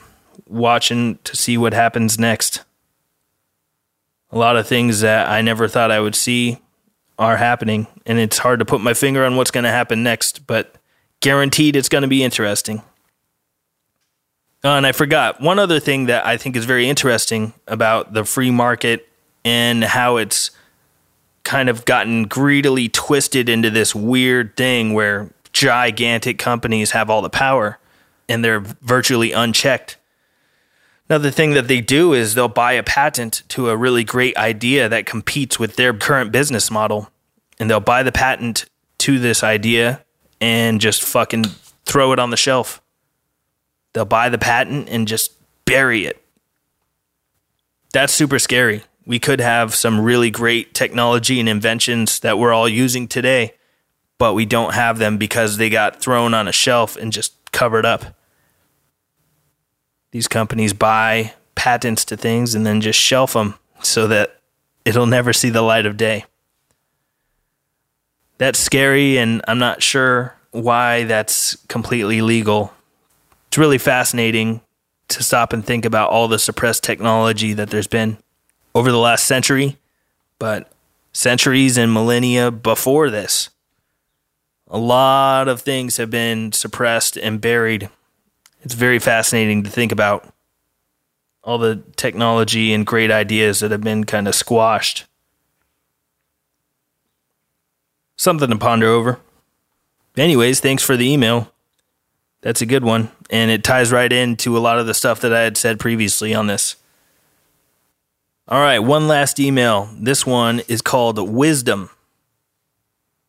watching 0.47 1.19
to 1.23 1.35
see 1.35 1.57
what 1.57 1.73
happens 1.73 2.19
next. 2.19 2.63
A 4.32 4.38
lot 4.38 4.57
of 4.57 4.67
things 4.67 5.01
that 5.01 5.30
I 5.30 5.41
never 5.41 5.67
thought 5.67 5.91
I 5.91 5.99
would 5.99 6.15
see 6.15 6.59
are 7.17 7.38
happening, 7.38 7.88
and 8.05 8.19
it's 8.19 8.39
hard 8.39 8.59
to 8.59 8.65
put 8.65 8.82
my 8.82 8.93
finger 8.93 9.25
on 9.25 9.36
what's 9.36 9.51
going 9.51 9.63
to 9.63 9.71
happen 9.71 10.03
next, 10.03 10.45
but 10.45 10.75
guaranteed 11.21 11.75
it's 11.75 11.89
going 11.89 12.03
to 12.03 12.07
be 12.07 12.23
interesting. 12.23 12.84
Oh, 14.63 14.75
and 14.75 14.86
I 14.86 14.91
forgot 14.91 15.39
one 15.39 15.59
other 15.59 15.80
thing 15.80 16.07
that 16.07 16.25
I 16.25 16.38
think 16.38 16.55
is 16.55 16.65
very 16.65 16.89
interesting 16.89 17.53
about 17.67 18.13
the 18.13 18.25
free 18.25 18.51
market 18.51 19.07
and 19.45 19.84
how 19.84 20.17
it's 20.17 20.51
kind 21.43 21.69
of 21.69 21.86
gotten 21.86 22.23
greedily 22.23 22.89
twisted 22.89 23.47
into 23.47 23.69
this 23.69 23.95
weird 23.95 24.57
thing 24.57 24.93
where 24.93 25.32
gigantic 25.53 26.38
companies 26.38 26.91
have 26.91 27.09
all 27.09 27.21
the 27.21 27.30
power 27.30 27.80
and 28.28 28.43
they're 28.43 28.59
virtually 28.59 29.32
unchecked. 29.32 29.96
Another 31.10 31.32
thing 31.32 31.53
that 31.53 31.70
they 31.70 31.80
do 31.80 32.14
is 32.14 32.36
they'll 32.36 32.49
buy 32.49 32.74
a 32.74 32.84
patent 32.84 33.43
to 33.49 33.70
a 33.70 33.78
really 33.78 34.03
great 34.03 34.36
idea 34.36 34.89
that 34.89 35.05
competes 35.05 35.58
with 35.58 35.78
their 35.78 35.93
current 35.93 36.32
business 36.32 36.70
model. 36.70 37.10
And 37.60 37.70
they'll 37.70 37.80
buy 37.80 38.03
the 38.03 38.12
patent 38.12 38.66
to 38.99 39.18
this 39.18 39.41
idea 39.43 40.03
and 40.41 40.82
just 40.82 41.01
fucking 41.01 41.45
throw 41.86 42.12
it 42.12 42.20
on 42.20 42.30
the 42.30 42.38
shelf. 42.38 42.82
They'll 43.93 44.05
buy 44.05 44.30
the 44.30 44.38
patent 44.38 44.89
and 44.89 45.08
just 45.08 45.32
bury 45.66 46.05
it. 46.05 46.22
That's 47.93 48.14
super 48.14 48.38
scary. 48.38 48.84
We 49.05 49.18
could 49.18 49.39
have 49.39 49.74
some 49.74 50.01
really 50.01 50.30
great 50.30 50.74
technology 50.74 51.39
and 51.39 51.47
inventions 51.47 52.20
that 52.20 52.38
we're 52.38 52.51
all 52.51 52.68
using 52.68 53.08
today, 53.08 53.53
but 54.18 54.34
we 54.34 54.45
don't 54.45 54.74
have 54.74 54.97
them 54.97 55.18
because 55.18 55.55
they 55.55 55.70
got 55.70 56.01
thrown 56.01 56.34
on 56.34 56.49
a 56.49 56.51
shelf 56.51 56.97
and 56.97 57.14
just 57.14 57.34
covered 57.53 57.86
up. 57.86 58.16
These 60.18 60.28
companies 60.28 60.74
buy 60.74 61.36
patents 61.53 62.03
to 62.05 62.18
things 62.18 62.55
and 62.55 62.65
then 62.65 62.82
just 62.82 62.97
shelf 62.97 63.34
them 63.34 63.53
so 63.84 64.07
that 64.07 64.39
it'll 64.84 65.05
never 65.05 65.32
see 65.32 65.51
the 65.51 65.61
light 65.61 65.86
of 65.86 65.95
day. 65.95 66.26
That's 68.39 68.57
scary, 68.57 69.20
and 69.20 69.43
I'm 69.47 69.59
not 69.59 69.84
sure 69.84 70.36
why 70.49 71.03
that's 71.03 71.55
completely 71.68 72.24
legal. 72.24 72.74
It's 73.49 73.59
really 73.59 73.78
fascinating 73.78 74.61
to 75.09 75.22
stop 75.22 75.53
and 75.53 75.63
think 75.63 75.86
about 75.86 76.09
all 76.09 76.28
the 76.28 76.39
suppressed 76.39 76.84
technology 76.84 77.53
that 77.53 77.70
there's 77.70 77.86
been 77.86 78.18
over 78.74 78.91
the 78.91 78.97
last 78.97 79.26
century, 79.26 79.78
but 80.39 80.72
centuries 81.13 81.78
and 81.78 81.93
millennia 81.93 82.49
before 82.49 83.11
this. 83.11 83.51
A 84.68 84.80
lot 84.80 85.47
of 85.47 85.61
things 85.61 85.97
have 85.97 86.09
been 86.09 86.53
suppressed 86.53 87.18
and 87.18 87.39
buried 87.39 87.91
it's 88.62 88.74
very 88.74 88.99
fascinating 88.99 89.64
to 89.64 89.70
think 89.70 89.91
about 89.91 90.34
all 91.43 91.58
the 91.58 91.82
technology 91.95 92.74
and 92.74 92.86
great 92.86 93.10
ideas 93.10 93.62
that 93.62 93.72
have 93.72 93.82
been 93.82 94.03
kind 94.03 94.28
of 94.28 94.36
squashed. 94.36 95.05
Something 98.18 98.49
to 98.49 98.58
ponder 98.58 98.88
over. 98.88 99.20
Anyways, 100.18 100.60
thanks 100.60 100.84
for 100.84 100.97
the 100.97 101.10
email. 101.10 101.51
That's 102.41 102.62
a 102.62 102.66
good 102.66 102.84
one. 102.84 103.12
And 103.30 103.51
it 103.51 103.64
ties 103.64 103.91
right 103.91 104.12
into 104.12 104.58
a 104.58 104.60
lot 104.60 104.80
of 104.80 104.88
the 104.88 104.93
stuff 104.93 105.22
that 105.22 105.34
I 105.34 105.41
had 105.41 105.58
said 105.58 105.80
previously 105.80 106.34
on 106.34 106.47
this. 106.47 106.76
All 108.49 108.62
right, 108.62 108.80
one 108.80 109.08
last 109.08 109.39
email. 109.39 109.89
This 109.97 110.26
one 110.26 110.62
is 110.68 110.82
called 110.82 111.20
Wisdom. 111.20 111.89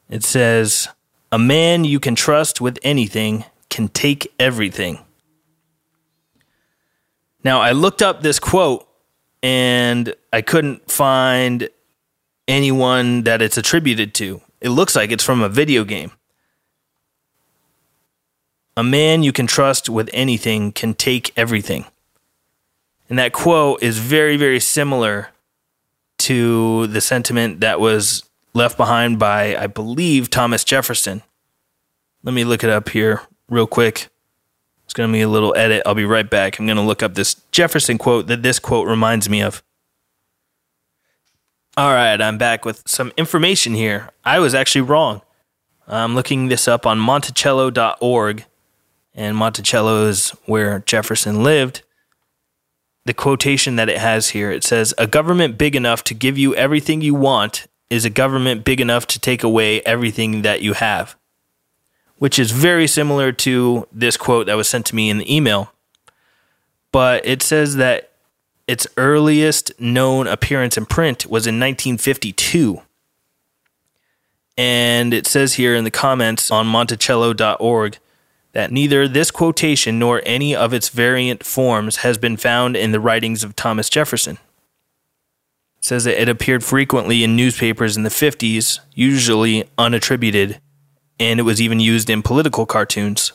It 0.09 0.23
says, 0.23 0.89
A 1.33 1.39
man 1.39 1.85
you 1.85 2.01
can 2.01 2.15
trust 2.15 2.61
with 2.61 2.79
anything 2.83 3.45
can 3.69 3.89
take 3.89 4.33
everything. 4.39 5.01
Now, 7.45 7.61
I 7.61 7.73
looked 7.73 8.03
up 8.03 8.21
this 8.23 8.39
quote 8.39 8.87
and 9.43 10.15
I 10.33 10.43
couldn't 10.43 10.91
find 10.91 11.69
anyone 12.47 13.23
that 13.25 13.43
it's 13.43 13.57
attributed 13.57 14.15
to. 14.15 14.41
It 14.61 14.71
looks 14.71 14.97
like 14.97 15.13
it's 15.13 15.25
from 15.25 15.43
a 15.43 15.49
video 15.49 15.85
game. 15.85 16.13
A 18.77 18.83
man 18.83 19.23
you 19.23 19.33
can 19.33 19.47
trust 19.47 19.89
with 19.89 20.09
anything 20.13 20.73
can 20.73 20.95
take 20.95 21.33
everything. 21.37 21.85
And 23.09 23.19
that 23.19 23.33
quote 23.33 23.83
is 23.83 23.99
very, 23.99 24.37
very 24.37 24.61
similar 24.61 25.29
to 26.19 26.87
the 26.89 27.01
sentiment 27.01 27.61
that 27.61 27.81
was 27.81 28.25
left 28.55 28.77
behind 28.77 29.19
by, 29.19 29.57
I 29.57 29.67
believe, 29.67 30.31
Thomas 30.31 30.65
Jefferson. 30.65 31.23
Let 32.23 32.35
me 32.35 32.45
look 32.45 32.65
it 32.65 32.71
up 32.71 32.89
here 32.89 33.23
real 33.49 33.67
quick. 33.67 34.09
It's 34.89 34.95
going 34.95 35.11
to 35.11 35.13
be 35.13 35.21
a 35.21 35.29
little 35.29 35.55
edit. 35.55 35.83
I'll 35.85 35.95
be 35.95 36.07
right 36.07 36.29
back. 36.29 36.59
I'm 36.59 36.65
going 36.65 36.79
to 36.79 36.83
look 36.83 37.03
up 37.03 37.13
this 37.13 37.35
Jefferson 37.53 37.99
quote 37.99 38.27
that 38.29 38.43
this 38.43 38.59
quote 38.59 38.89
reminds 38.89 39.29
me 39.29 39.43
of. 39.43 39.63
All 41.77 41.93
right, 41.93 42.19
I'm 42.19 42.39
back 42.39 42.65
with 42.65 42.85
some 42.87 43.13
information 43.19 43.75
here. 43.75 44.09
I 44.25 44.39
was 44.39 44.55
actually 44.55 44.81
wrong. 44.81 45.21
I'm 45.87 46.15
looking 46.15 46.49
this 46.49 46.67
up 46.67 46.87
on 46.87 46.99
Monticello.org, 46.99 48.47
and 49.15 49.37
Monticello 49.37 50.07
is 50.07 50.31
where 50.47 50.79
Jefferson 50.79 51.43
lived. 51.43 51.83
The 53.05 53.13
quotation 53.13 53.77
that 53.77 53.91
it 53.91 53.99
has 53.99 54.31
here 54.31 54.51
it 54.51 54.65
says, 54.65 54.95
A 54.97 55.07
government 55.07 55.59
big 55.59 55.77
enough 55.77 56.03
to 56.05 56.15
give 56.15 56.39
you 56.39 56.55
everything 56.55 57.03
you 57.03 57.15
want 57.15 57.67
is 57.91 58.07
a 58.07 58.11
government 58.11 58.65
big 58.65 58.81
enough 58.81 59.07
to 59.09 59.21
take 59.21 59.43
away 59.43 59.83
everything 59.83 60.41
that 60.41 60.63
you 60.63 60.73
have 60.73 61.15
which 62.19 62.39
is 62.39 62.51
very 62.51 62.87
similar 62.87 63.33
to 63.33 63.87
this 63.93 64.17
quote 64.17 64.47
that 64.47 64.57
was 64.57 64.69
sent 64.69 64.87
to 64.87 64.95
me 64.95 65.11
in 65.11 65.19
the 65.19 65.35
email. 65.35 65.73
But 66.93 67.25
it 67.27 67.43
says 67.43 67.77
that 67.77 68.11
its 68.67 68.87
earliest 68.97 69.73
known 69.81 70.27
appearance 70.27 70.77
in 70.77 70.87
print 70.87 71.27
was 71.27 71.47
in 71.47 71.59
1952. 71.59 72.83
And 74.57 75.15
it 75.15 75.27
says 75.27 75.55
here 75.55 75.75
in 75.75 75.85
the 75.85 75.91
comments 75.91 76.51
on 76.51 76.67
Monticello.org 76.67 77.99
that 78.53 78.73
neither 78.73 79.07
this 79.07 79.31
quotation 79.31 79.99
nor 79.99 80.21
any 80.27 80.55
of 80.55 80.73
its 80.73 80.89
variant 80.89 81.45
forms 81.45 81.99
has 81.99 82.19
been 82.19 82.37
found 82.37 82.77
in 82.77 82.91
the 82.91 83.01
writings 83.01 83.45
of 83.45 83.55
Thomas 83.55 83.89
Jefferson. 83.89 84.39
Says 85.81 86.05
that 86.05 86.21
it 86.21 86.29
appeared 86.29 86.65
frequently 86.65 87.23
in 87.23 87.37
newspapers 87.37 87.97
in 87.97 88.03
the 88.03 88.09
50s, 88.09 88.81
usually 88.95 89.69
unattributed 89.79 90.59
and 91.19 91.41
it 91.41 91.45
was 91.45 91.61
even 91.61 91.81
used 91.81 92.11
in 92.11 92.23
political 92.23 92.67
cartoons. 92.67 93.33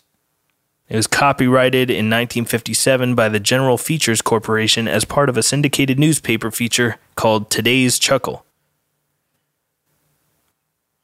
It 0.90 0.96
was 0.96 1.08
copyrighted 1.08 1.90
in 1.90 2.10
1957 2.10 3.16
by 3.16 3.30
the 3.30 3.40
General 3.40 3.78
Features 3.78 4.22
Corporation 4.22 4.88
as 4.88 5.06
part 5.06 5.30
of 5.30 5.38
a 5.38 5.44
syndicated 5.44 5.98
newspaper 5.98 6.52
feature 6.52 6.98
called 7.16 7.50
Today's 7.50 7.98
Chuckle. 7.98 8.46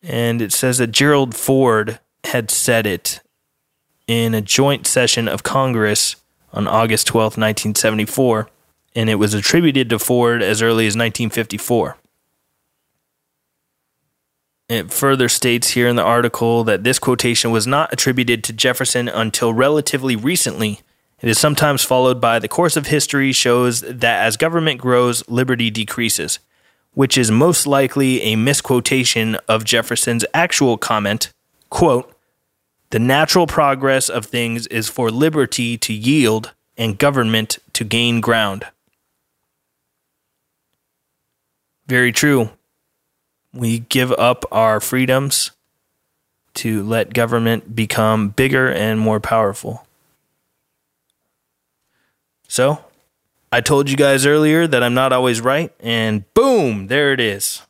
And 0.03 0.41
it 0.41 0.53
says 0.53 0.77
that 0.77 0.91
Gerald 0.91 1.35
Ford 1.35 1.99
had 2.25 2.51
said 2.51 2.85
it 2.85 3.21
in 4.07 4.33
a 4.33 4.41
joint 4.41 4.87
session 4.87 5.27
of 5.27 5.43
Congress 5.43 6.15
on 6.53 6.67
August 6.67 7.07
12, 7.07 7.23
1974, 7.37 8.49
and 8.95 9.09
it 9.09 9.15
was 9.15 9.33
attributed 9.33 9.89
to 9.89 9.99
Ford 9.99 10.41
as 10.41 10.61
early 10.61 10.85
as 10.87 10.95
1954. 10.95 11.97
It 14.69 14.93
further 14.93 15.27
states 15.29 15.69
here 15.69 15.87
in 15.87 15.95
the 15.95 16.03
article 16.03 16.63
that 16.63 16.83
this 16.83 16.99
quotation 16.99 17.49
was 17.49 17.65
not 17.65 17.91
attributed 17.91 18.43
to 18.43 18.53
Jefferson 18.53 19.09
until 19.09 19.51
relatively 19.51 20.15
recently. 20.15 20.81
It 21.21 21.27
is 21.27 21.39
sometimes 21.39 21.83
followed 21.83 22.21
by 22.21 22.37
the 22.37 22.47
course 22.47 22.77
of 22.77 22.85
history 22.85 23.31
shows 23.31 23.81
that 23.81 24.23
as 24.23 24.37
government 24.37 24.79
grows, 24.79 25.27
liberty 25.27 25.71
decreases, 25.71 26.37
which 26.93 27.17
is 27.17 27.31
most 27.31 27.65
likely 27.65 28.21
a 28.21 28.35
misquotation 28.35 29.35
of 29.47 29.65
Jefferson's 29.65 30.23
actual 30.35 30.77
comment, 30.77 31.33
quote, 31.71 32.15
"The 32.91 32.99
natural 32.99 33.47
progress 33.47 34.07
of 34.07 34.27
things 34.27 34.67
is 34.67 34.87
for 34.87 35.09
liberty 35.09 35.77
to 35.79 35.93
yield 35.93 36.53
and 36.77 36.99
government 36.99 37.57
to 37.73 37.83
gain 37.83 38.21
ground." 38.21 38.67
Very 41.87 42.11
true. 42.11 42.51
We 43.53 43.79
give 43.79 44.11
up 44.13 44.45
our 44.51 44.79
freedoms 44.79 45.51
to 46.55 46.83
let 46.83 47.13
government 47.13 47.75
become 47.75 48.29
bigger 48.29 48.71
and 48.71 48.99
more 48.99 49.19
powerful. 49.19 49.85
So, 52.47 52.83
I 53.51 53.61
told 53.61 53.89
you 53.89 53.95
guys 53.95 54.25
earlier 54.25 54.67
that 54.67 54.83
I'm 54.83 54.93
not 54.93 55.13
always 55.13 55.41
right, 55.41 55.71
and 55.79 56.31
boom, 56.33 56.87
there 56.87 57.13
it 57.13 57.19
is. 57.19 57.61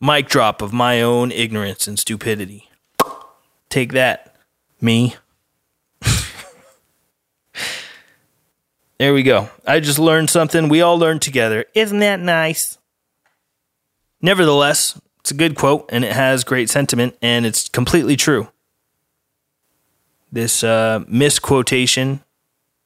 Mic 0.00 0.28
drop 0.28 0.62
of 0.62 0.72
my 0.72 1.02
own 1.02 1.32
ignorance 1.32 1.88
and 1.88 1.98
stupidity. 1.98 2.70
Take 3.68 3.92
that, 3.92 4.36
me. 4.80 5.16
there 8.98 9.12
we 9.12 9.22
go. 9.22 9.50
I 9.66 9.80
just 9.80 9.98
learned 9.98 10.30
something. 10.30 10.68
We 10.68 10.80
all 10.82 10.98
learned 10.98 11.22
together. 11.22 11.64
Isn't 11.74 11.98
that 12.00 12.20
nice? 12.20 12.78
Nevertheless, 14.20 15.00
it's 15.20 15.30
a 15.30 15.34
good 15.34 15.56
quote 15.56 15.88
and 15.90 16.04
it 16.04 16.12
has 16.12 16.44
great 16.44 16.70
sentiment 16.70 17.16
and 17.20 17.44
it's 17.44 17.68
completely 17.68 18.16
true. 18.16 18.48
This 20.32 20.62
uh, 20.64 21.04
misquotation 21.06 22.20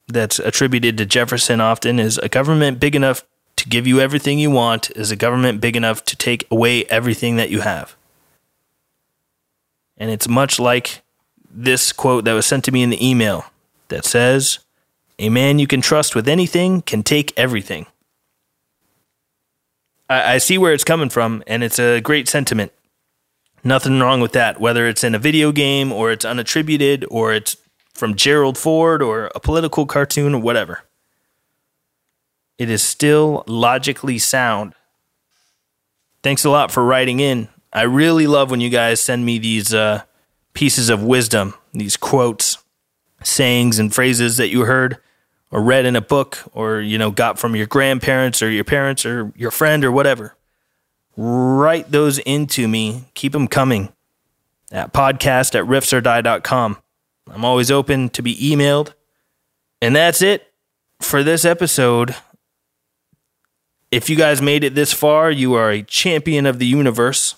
that's 0.09 0.39
attributed 0.39 0.99
to 0.99 1.07
Jefferson 1.07 1.61
often 1.61 1.99
is 1.99 2.18
a 2.18 2.28
government 2.28 2.81
big 2.81 2.95
enough 2.95 3.24
to 3.57 3.68
give 3.68 3.87
you 3.87 4.01
everything 4.01 4.39
you 4.39 4.51
want 4.51 4.91
is 4.97 5.11
a 5.11 5.16
government 5.16 5.61
big 5.61 5.76
enough 5.76 6.05
to 6.07 6.16
take 6.16 6.47
away 6.51 6.85
everything 6.87 7.37
that 7.37 7.51
you 7.51 7.61
have. 7.61 7.95
And 9.99 10.11
it's 10.11 10.26
much 10.26 10.59
like 10.59 11.03
this 11.51 11.93
quote 11.93 12.24
that 12.24 12.33
was 12.33 12.47
sent 12.47 12.64
to 12.64 12.72
me 12.72 12.83
in 12.83 12.91
the 12.91 13.07
email 13.07 13.45
that 13.89 14.05
says, 14.05 14.61
A 15.18 15.28
man 15.28 15.59
you 15.59 15.66
can 15.66 15.83
trust 15.83 16.14
with 16.14 16.26
anything 16.26 16.81
can 16.83 17.03
take 17.03 17.33
everything. 17.37 17.87
I, 20.11 20.34
I 20.34 20.38
see 20.38 20.58
where 20.58 20.74
it's 20.74 20.84
coming 20.84 21.08
from, 21.08 21.42
and 21.46 21.64
it's 21.64 21.78
a 21.78 22.00
great 22.00 22.28
sentiment. 22.28 22.72
Nothing 23.62 24.00
wrong 24.00 24.20
with 24.20 24.32
that, 24.32 24.61
whether 24.61 24.86
it's 24.86 25.04
in 25.04 25.14
a 25.14 25.18
video 25.18 25.52
game 25.52 25.92
or 25.92 26.11
it's 26.11 26.24
unattributed 26.24 27.06
or 27.11 27.32
it's 27.32 27.56
from 27.94 28.16
Gerald 28.16 28.58
Ford 28.58 29.00
or 29.02 29.30
a 29.34 29.40
political 29.40 29.86
cartoon 29.86 30.34
or 30.34 30.40
whatever. 30.40 30.82
It 32.58 32.68
is 32.68 32.82
still 32.82 33.44
logically 33.46 34.18
sound. 34.18 34.74
Thanks 36.22 36.44
a 36.44 36.50
lot 36.50 36.70
for 36.70 36.84
writing 36.84 37.20
in. 37.20 37.48
I 37.72 37.82
really 37.82 38.26
love 38.26 38.50
when 38.50 38.61
you 38.61 38.68
guys 38.68 39.00
send 39.00 39.24
me 39.24 39.38
these 39.38 39.72
uh, 39.72 40.02
pieces 40.54 40.90
of 40.90 41.02
wisdom, 41.02 41.54
these 41.72 41.96
quotes, 41.96 42.58
sayings, 43.22 43.78
and 43.78 43.94
phrases 43.94 44.38
that 44.38 44.48
you 44.48 44.62
heard 44.62 44.98
or 45.51 45.62
read 45.62 45.84
in 45.84 45.96
a 45.96 46.01
book 46.01 46.38
or 46.53 46.80
you 46.80 46.98
know 46.98 47.11
got 47.11 47.38
from 47.38 47.57
your 47.57 47.66
grandparents 47.66 48.42
or 48.42 48.51
your 48.51 48.64
parents 48.64 49.05
or 49.05 49.32
your 49.36 49.51
friend 49.51 49.84
or 49.84 49.92
whatever 49.92 50.36
write 51.16 51.90
those 51.90 52.18
into 52.20 52.66
me. 52.66 53.05
Keep 53.14 53.32
them 53.32 53.46
coming 53.46 53.92
at 54.72 54.92
podcast 54.92 55.55
at 55.55 55.66
riffsordie.com 55.66 56.78
i'm 57.32 57.44
always 57.44 57.70
open 57.70 58.09
to 58.09 58.22
be 58.22 58.36
emailed. 58.36 58.94
And 59.82 59.96
that's 59.96 60.22
it 60.22 60.53
for 61.01 61.22
this 61.22 61.44
episode. 61.44 62.14
If 63.90 64.09
you 64.09 64.16
guys 64.16 64.40
made 64.40 64.62
it 64.62 64.74
this 64.74 64.92
far 64.92 65.30
you 65.30 65.55
are 65.55 65.70
a 65.70 65.82
champion 65.82 66.46
of 66.46 66.59
the 66.59 66.66
universe. 66.66 67.36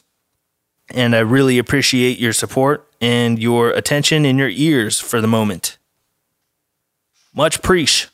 And 0.90 1.16
i 1.16 1.20
really 1.20 1.58
appreciate 1.58 2.18
your 2.18 2.32
support 2.32 2.88
and 3.00 3.38
your 3.38 3.70
attention 3.70 4.24
and 4.24 4.38
your 4.38 4.50
ears 4.50 5.00
for 5.00 5.20
the 5.20 5.28
moment 5.28 5.78
much 7.34 7.62
preach. 7.62 8.08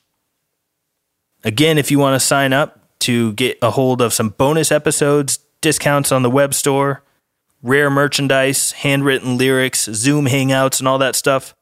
Again, 1.45 1.79
if 1.79 1.91
you 1.91 1.99
want 1.99 2.21
to 2.21 2.27
sign 2.27 2.53
up 2.53 2.81
to 3.01 3.33
get 3.35 3.59
a 3.63 3.71
hold 3.71 4.01
of 4.03 4.13
some 4.13 4.31
bonus 4.31 4.73
episodes, 4.73 5.39
discounts 5.61 6.11
on 6.13 6.23
the 6.23 6.31
web 6.31 6.55
store, 6.55 7.05
rare 7.63 7.91
merchandise, 7.91 8.73
handwritten 8.73 9.39
lyrics, 9.39 9.85
Zoom 9.85 10.27
hangouts, 10.27 10.79
and 10.79 10.89
all 10.89 10.99
that 10.99 11.17
stuff, 11.17 11.55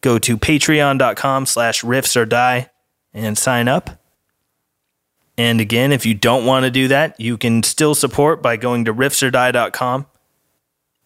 go 0.00 0.18
to 0.18 0.36
patreon.com 0.36 1.46
slash 1.46 1.82
riffs 1.82 2.16
or 2.16 2.24
die 2.24 2.70
and 3.12 3.36
sign 3.38 3.68
up. 3.68 4.00
And 5.36 5.60
again, 5.60 5.92
if 5.92 6.04
you 6.04 6.14
don't 6.14 6.44
want 6.44 6.64
to 6.64 6.70
do 6.70 6.88
that, 6.88 7.18
you 7.18 7.38
can 7.38 7.62
still 7.62 7.94
support 7.94 8.42
by 8.42 8.56
going 8.56 8.84
to 8.84 8.94
riffsordie.com 8.94 10.06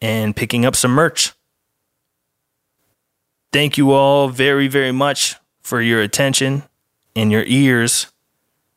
and 0.00 0.34
picking 0.34 0.64
up 0.64 0.74
some 0.74 0.90
merch. 0.90 1.32
Thank 3.52 3.78
you 3.78 3.92
all 3.92 4.28
very, 4.28 4.66
very 4.66 4.90
much 4.90 5.36
for 5.64 5.80
your 5.80 6.00
attention 6.00 6.62
and 7.16 7.32
your 7.32 7.42
ears. 7.46 8.12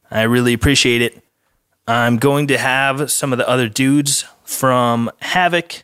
I 0.10 0.24
really 0.24 0.54
appreciate 0.54 1.02
it. 1.02 1.22
I'm 1.88 2.18
going 2.18 2.48
to 2.48 2.58
have 2.58 3.12
some 3.12 3.32
of 3.32 3.38
the 3.38 3.48
other 3.48 3.70
dudes 3.70 4.26
from 4.44 5.12
Havok 5.22 5.84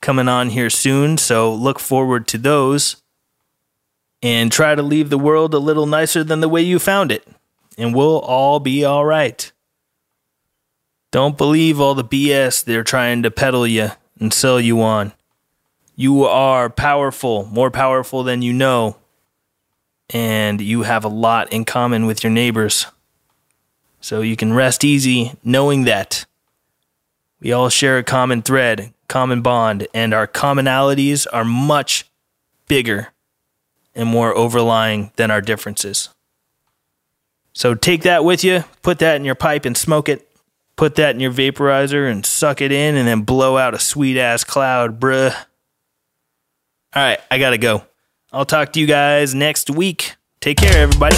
coming 0.00 0.28
on 0.28 0.50
here 0.50 0.70
soon, 0.70 1.18
so 1.18 1.54
look 1.54 1.78
forward 1.78 2.26
to 2.28 2.38
those. 2.38 2.96
And 4.22 4.52
try 4.52 4.74
to 4.74 4.82
leave 4.82 5.08
the 5.08 5.16
world 5.16 5.54
a 5.54 5.58
little 5.58 5.86
nicer 5.86 6.22
than 6.22 6.40
the 6.40 6.48
way 6.48 6.60
you 6.60 6.78
found 6.78 7.10
it, 7.10 7.26
and 7.78 7.94
we'll 7.94 8.18
all 8.18 8.60
be 8.60 8.84
all 8.84 9.06
right. 9.06 9.50
Don't 11.10 11.38
believe 11.38 11.80
all 11.80 11.94
the 11.94 12.04
BS 12.04 12.62
they're 12.62 12.84
trying 12.84 13.22
to 13.22 13.30
peddle 13.30 13.66
you 13.66 13.92
and 14.18 14.32
sell 14.32 14.60
you 14.60 14.82
on. 14.82 15.14
You 15.96 16.24
are 16.24 16.68
powerful, 16.68 17.46
more 17.46 17.70
powerful 17.70 18.22
than 18.22 18.42
you 18.42 18.52
know 18.52 18.99
and 20.12 20.60
you 20.60 20.82
have 20.82 21.04
a 21.04 21.08
lot 21.08 21.52
in 21.52 21.64
common 21.64 22.06
with 22.06 22.22
your 22.22 22.32
neighbors. 22.32 22.86
So 24.00 24.22
you 24.22 24.36
can 24.36 24.52
rest 24.52 24.84
easy 24.84 25.32
knowing 25.44 25.84
that 25.84 26.26
we 27.40 27.52
all 27.52 27.68
share 27.68 27.98
a 27.98 28.02
common 28.02 28.42
thread, 28.42 28.92
common 29.08 29.42
bond, 29.42 29.88
and 29.94 30.12
our 30.12 30.26
commonalities 30.26 31.26
are 31.32 31.44
much 31.44 32.06
bigger 32.68 33.08
and 33.94 34.08
more 34.08 34.36
overlying 34.36 35.12
than 35.16 35.30
our 35.30 35.40
differences. 35.40 36.10
So 37.52 37.74
take 37.74 38.02
that 38.02 38.24
with 38.24 38.44
you, 38.44 38.64
put 38.82 38.98
that 39.00 39.16
in 39.16 39.24
your 39.24 39.34
pipe 39.34 39.64
and 39.64 39.76
smoke 39.76 40.08
it. 40.08 40.26
Put 40.76 40.94
that 40.94 41.14
in 41.14 41.20
your 41.20 41.32
vaporizer 41.32 42.10
and 42.10 42.24
suck 42.24 42.62
it 42.62 42.72
in 42.72 42.96
and 42.96 43.06
then 43.06 43.20
blow 43.20 43.58
out 43.58 43.74
a 43.74 43.78
sweet 43.78 44.16
ass 44.16 44.44
cloud, 44.44 44.98
bruh. 44.98 45.34
All 46.94 47.02
right, 47.02 47.20
I 47.30 47.38
gotta 47.38 47.58
go. 47.58 47.84
I'll 48.32 48.46
talk 48.46 48.72
to 48.74 48.80
you 48.80 48.86
guys 48.86 49.34
next 49.34 49.70
week. 49.70 50.16
Take 50.40 50.58
care, 50.58 50.82
everybody. 50.82 51.16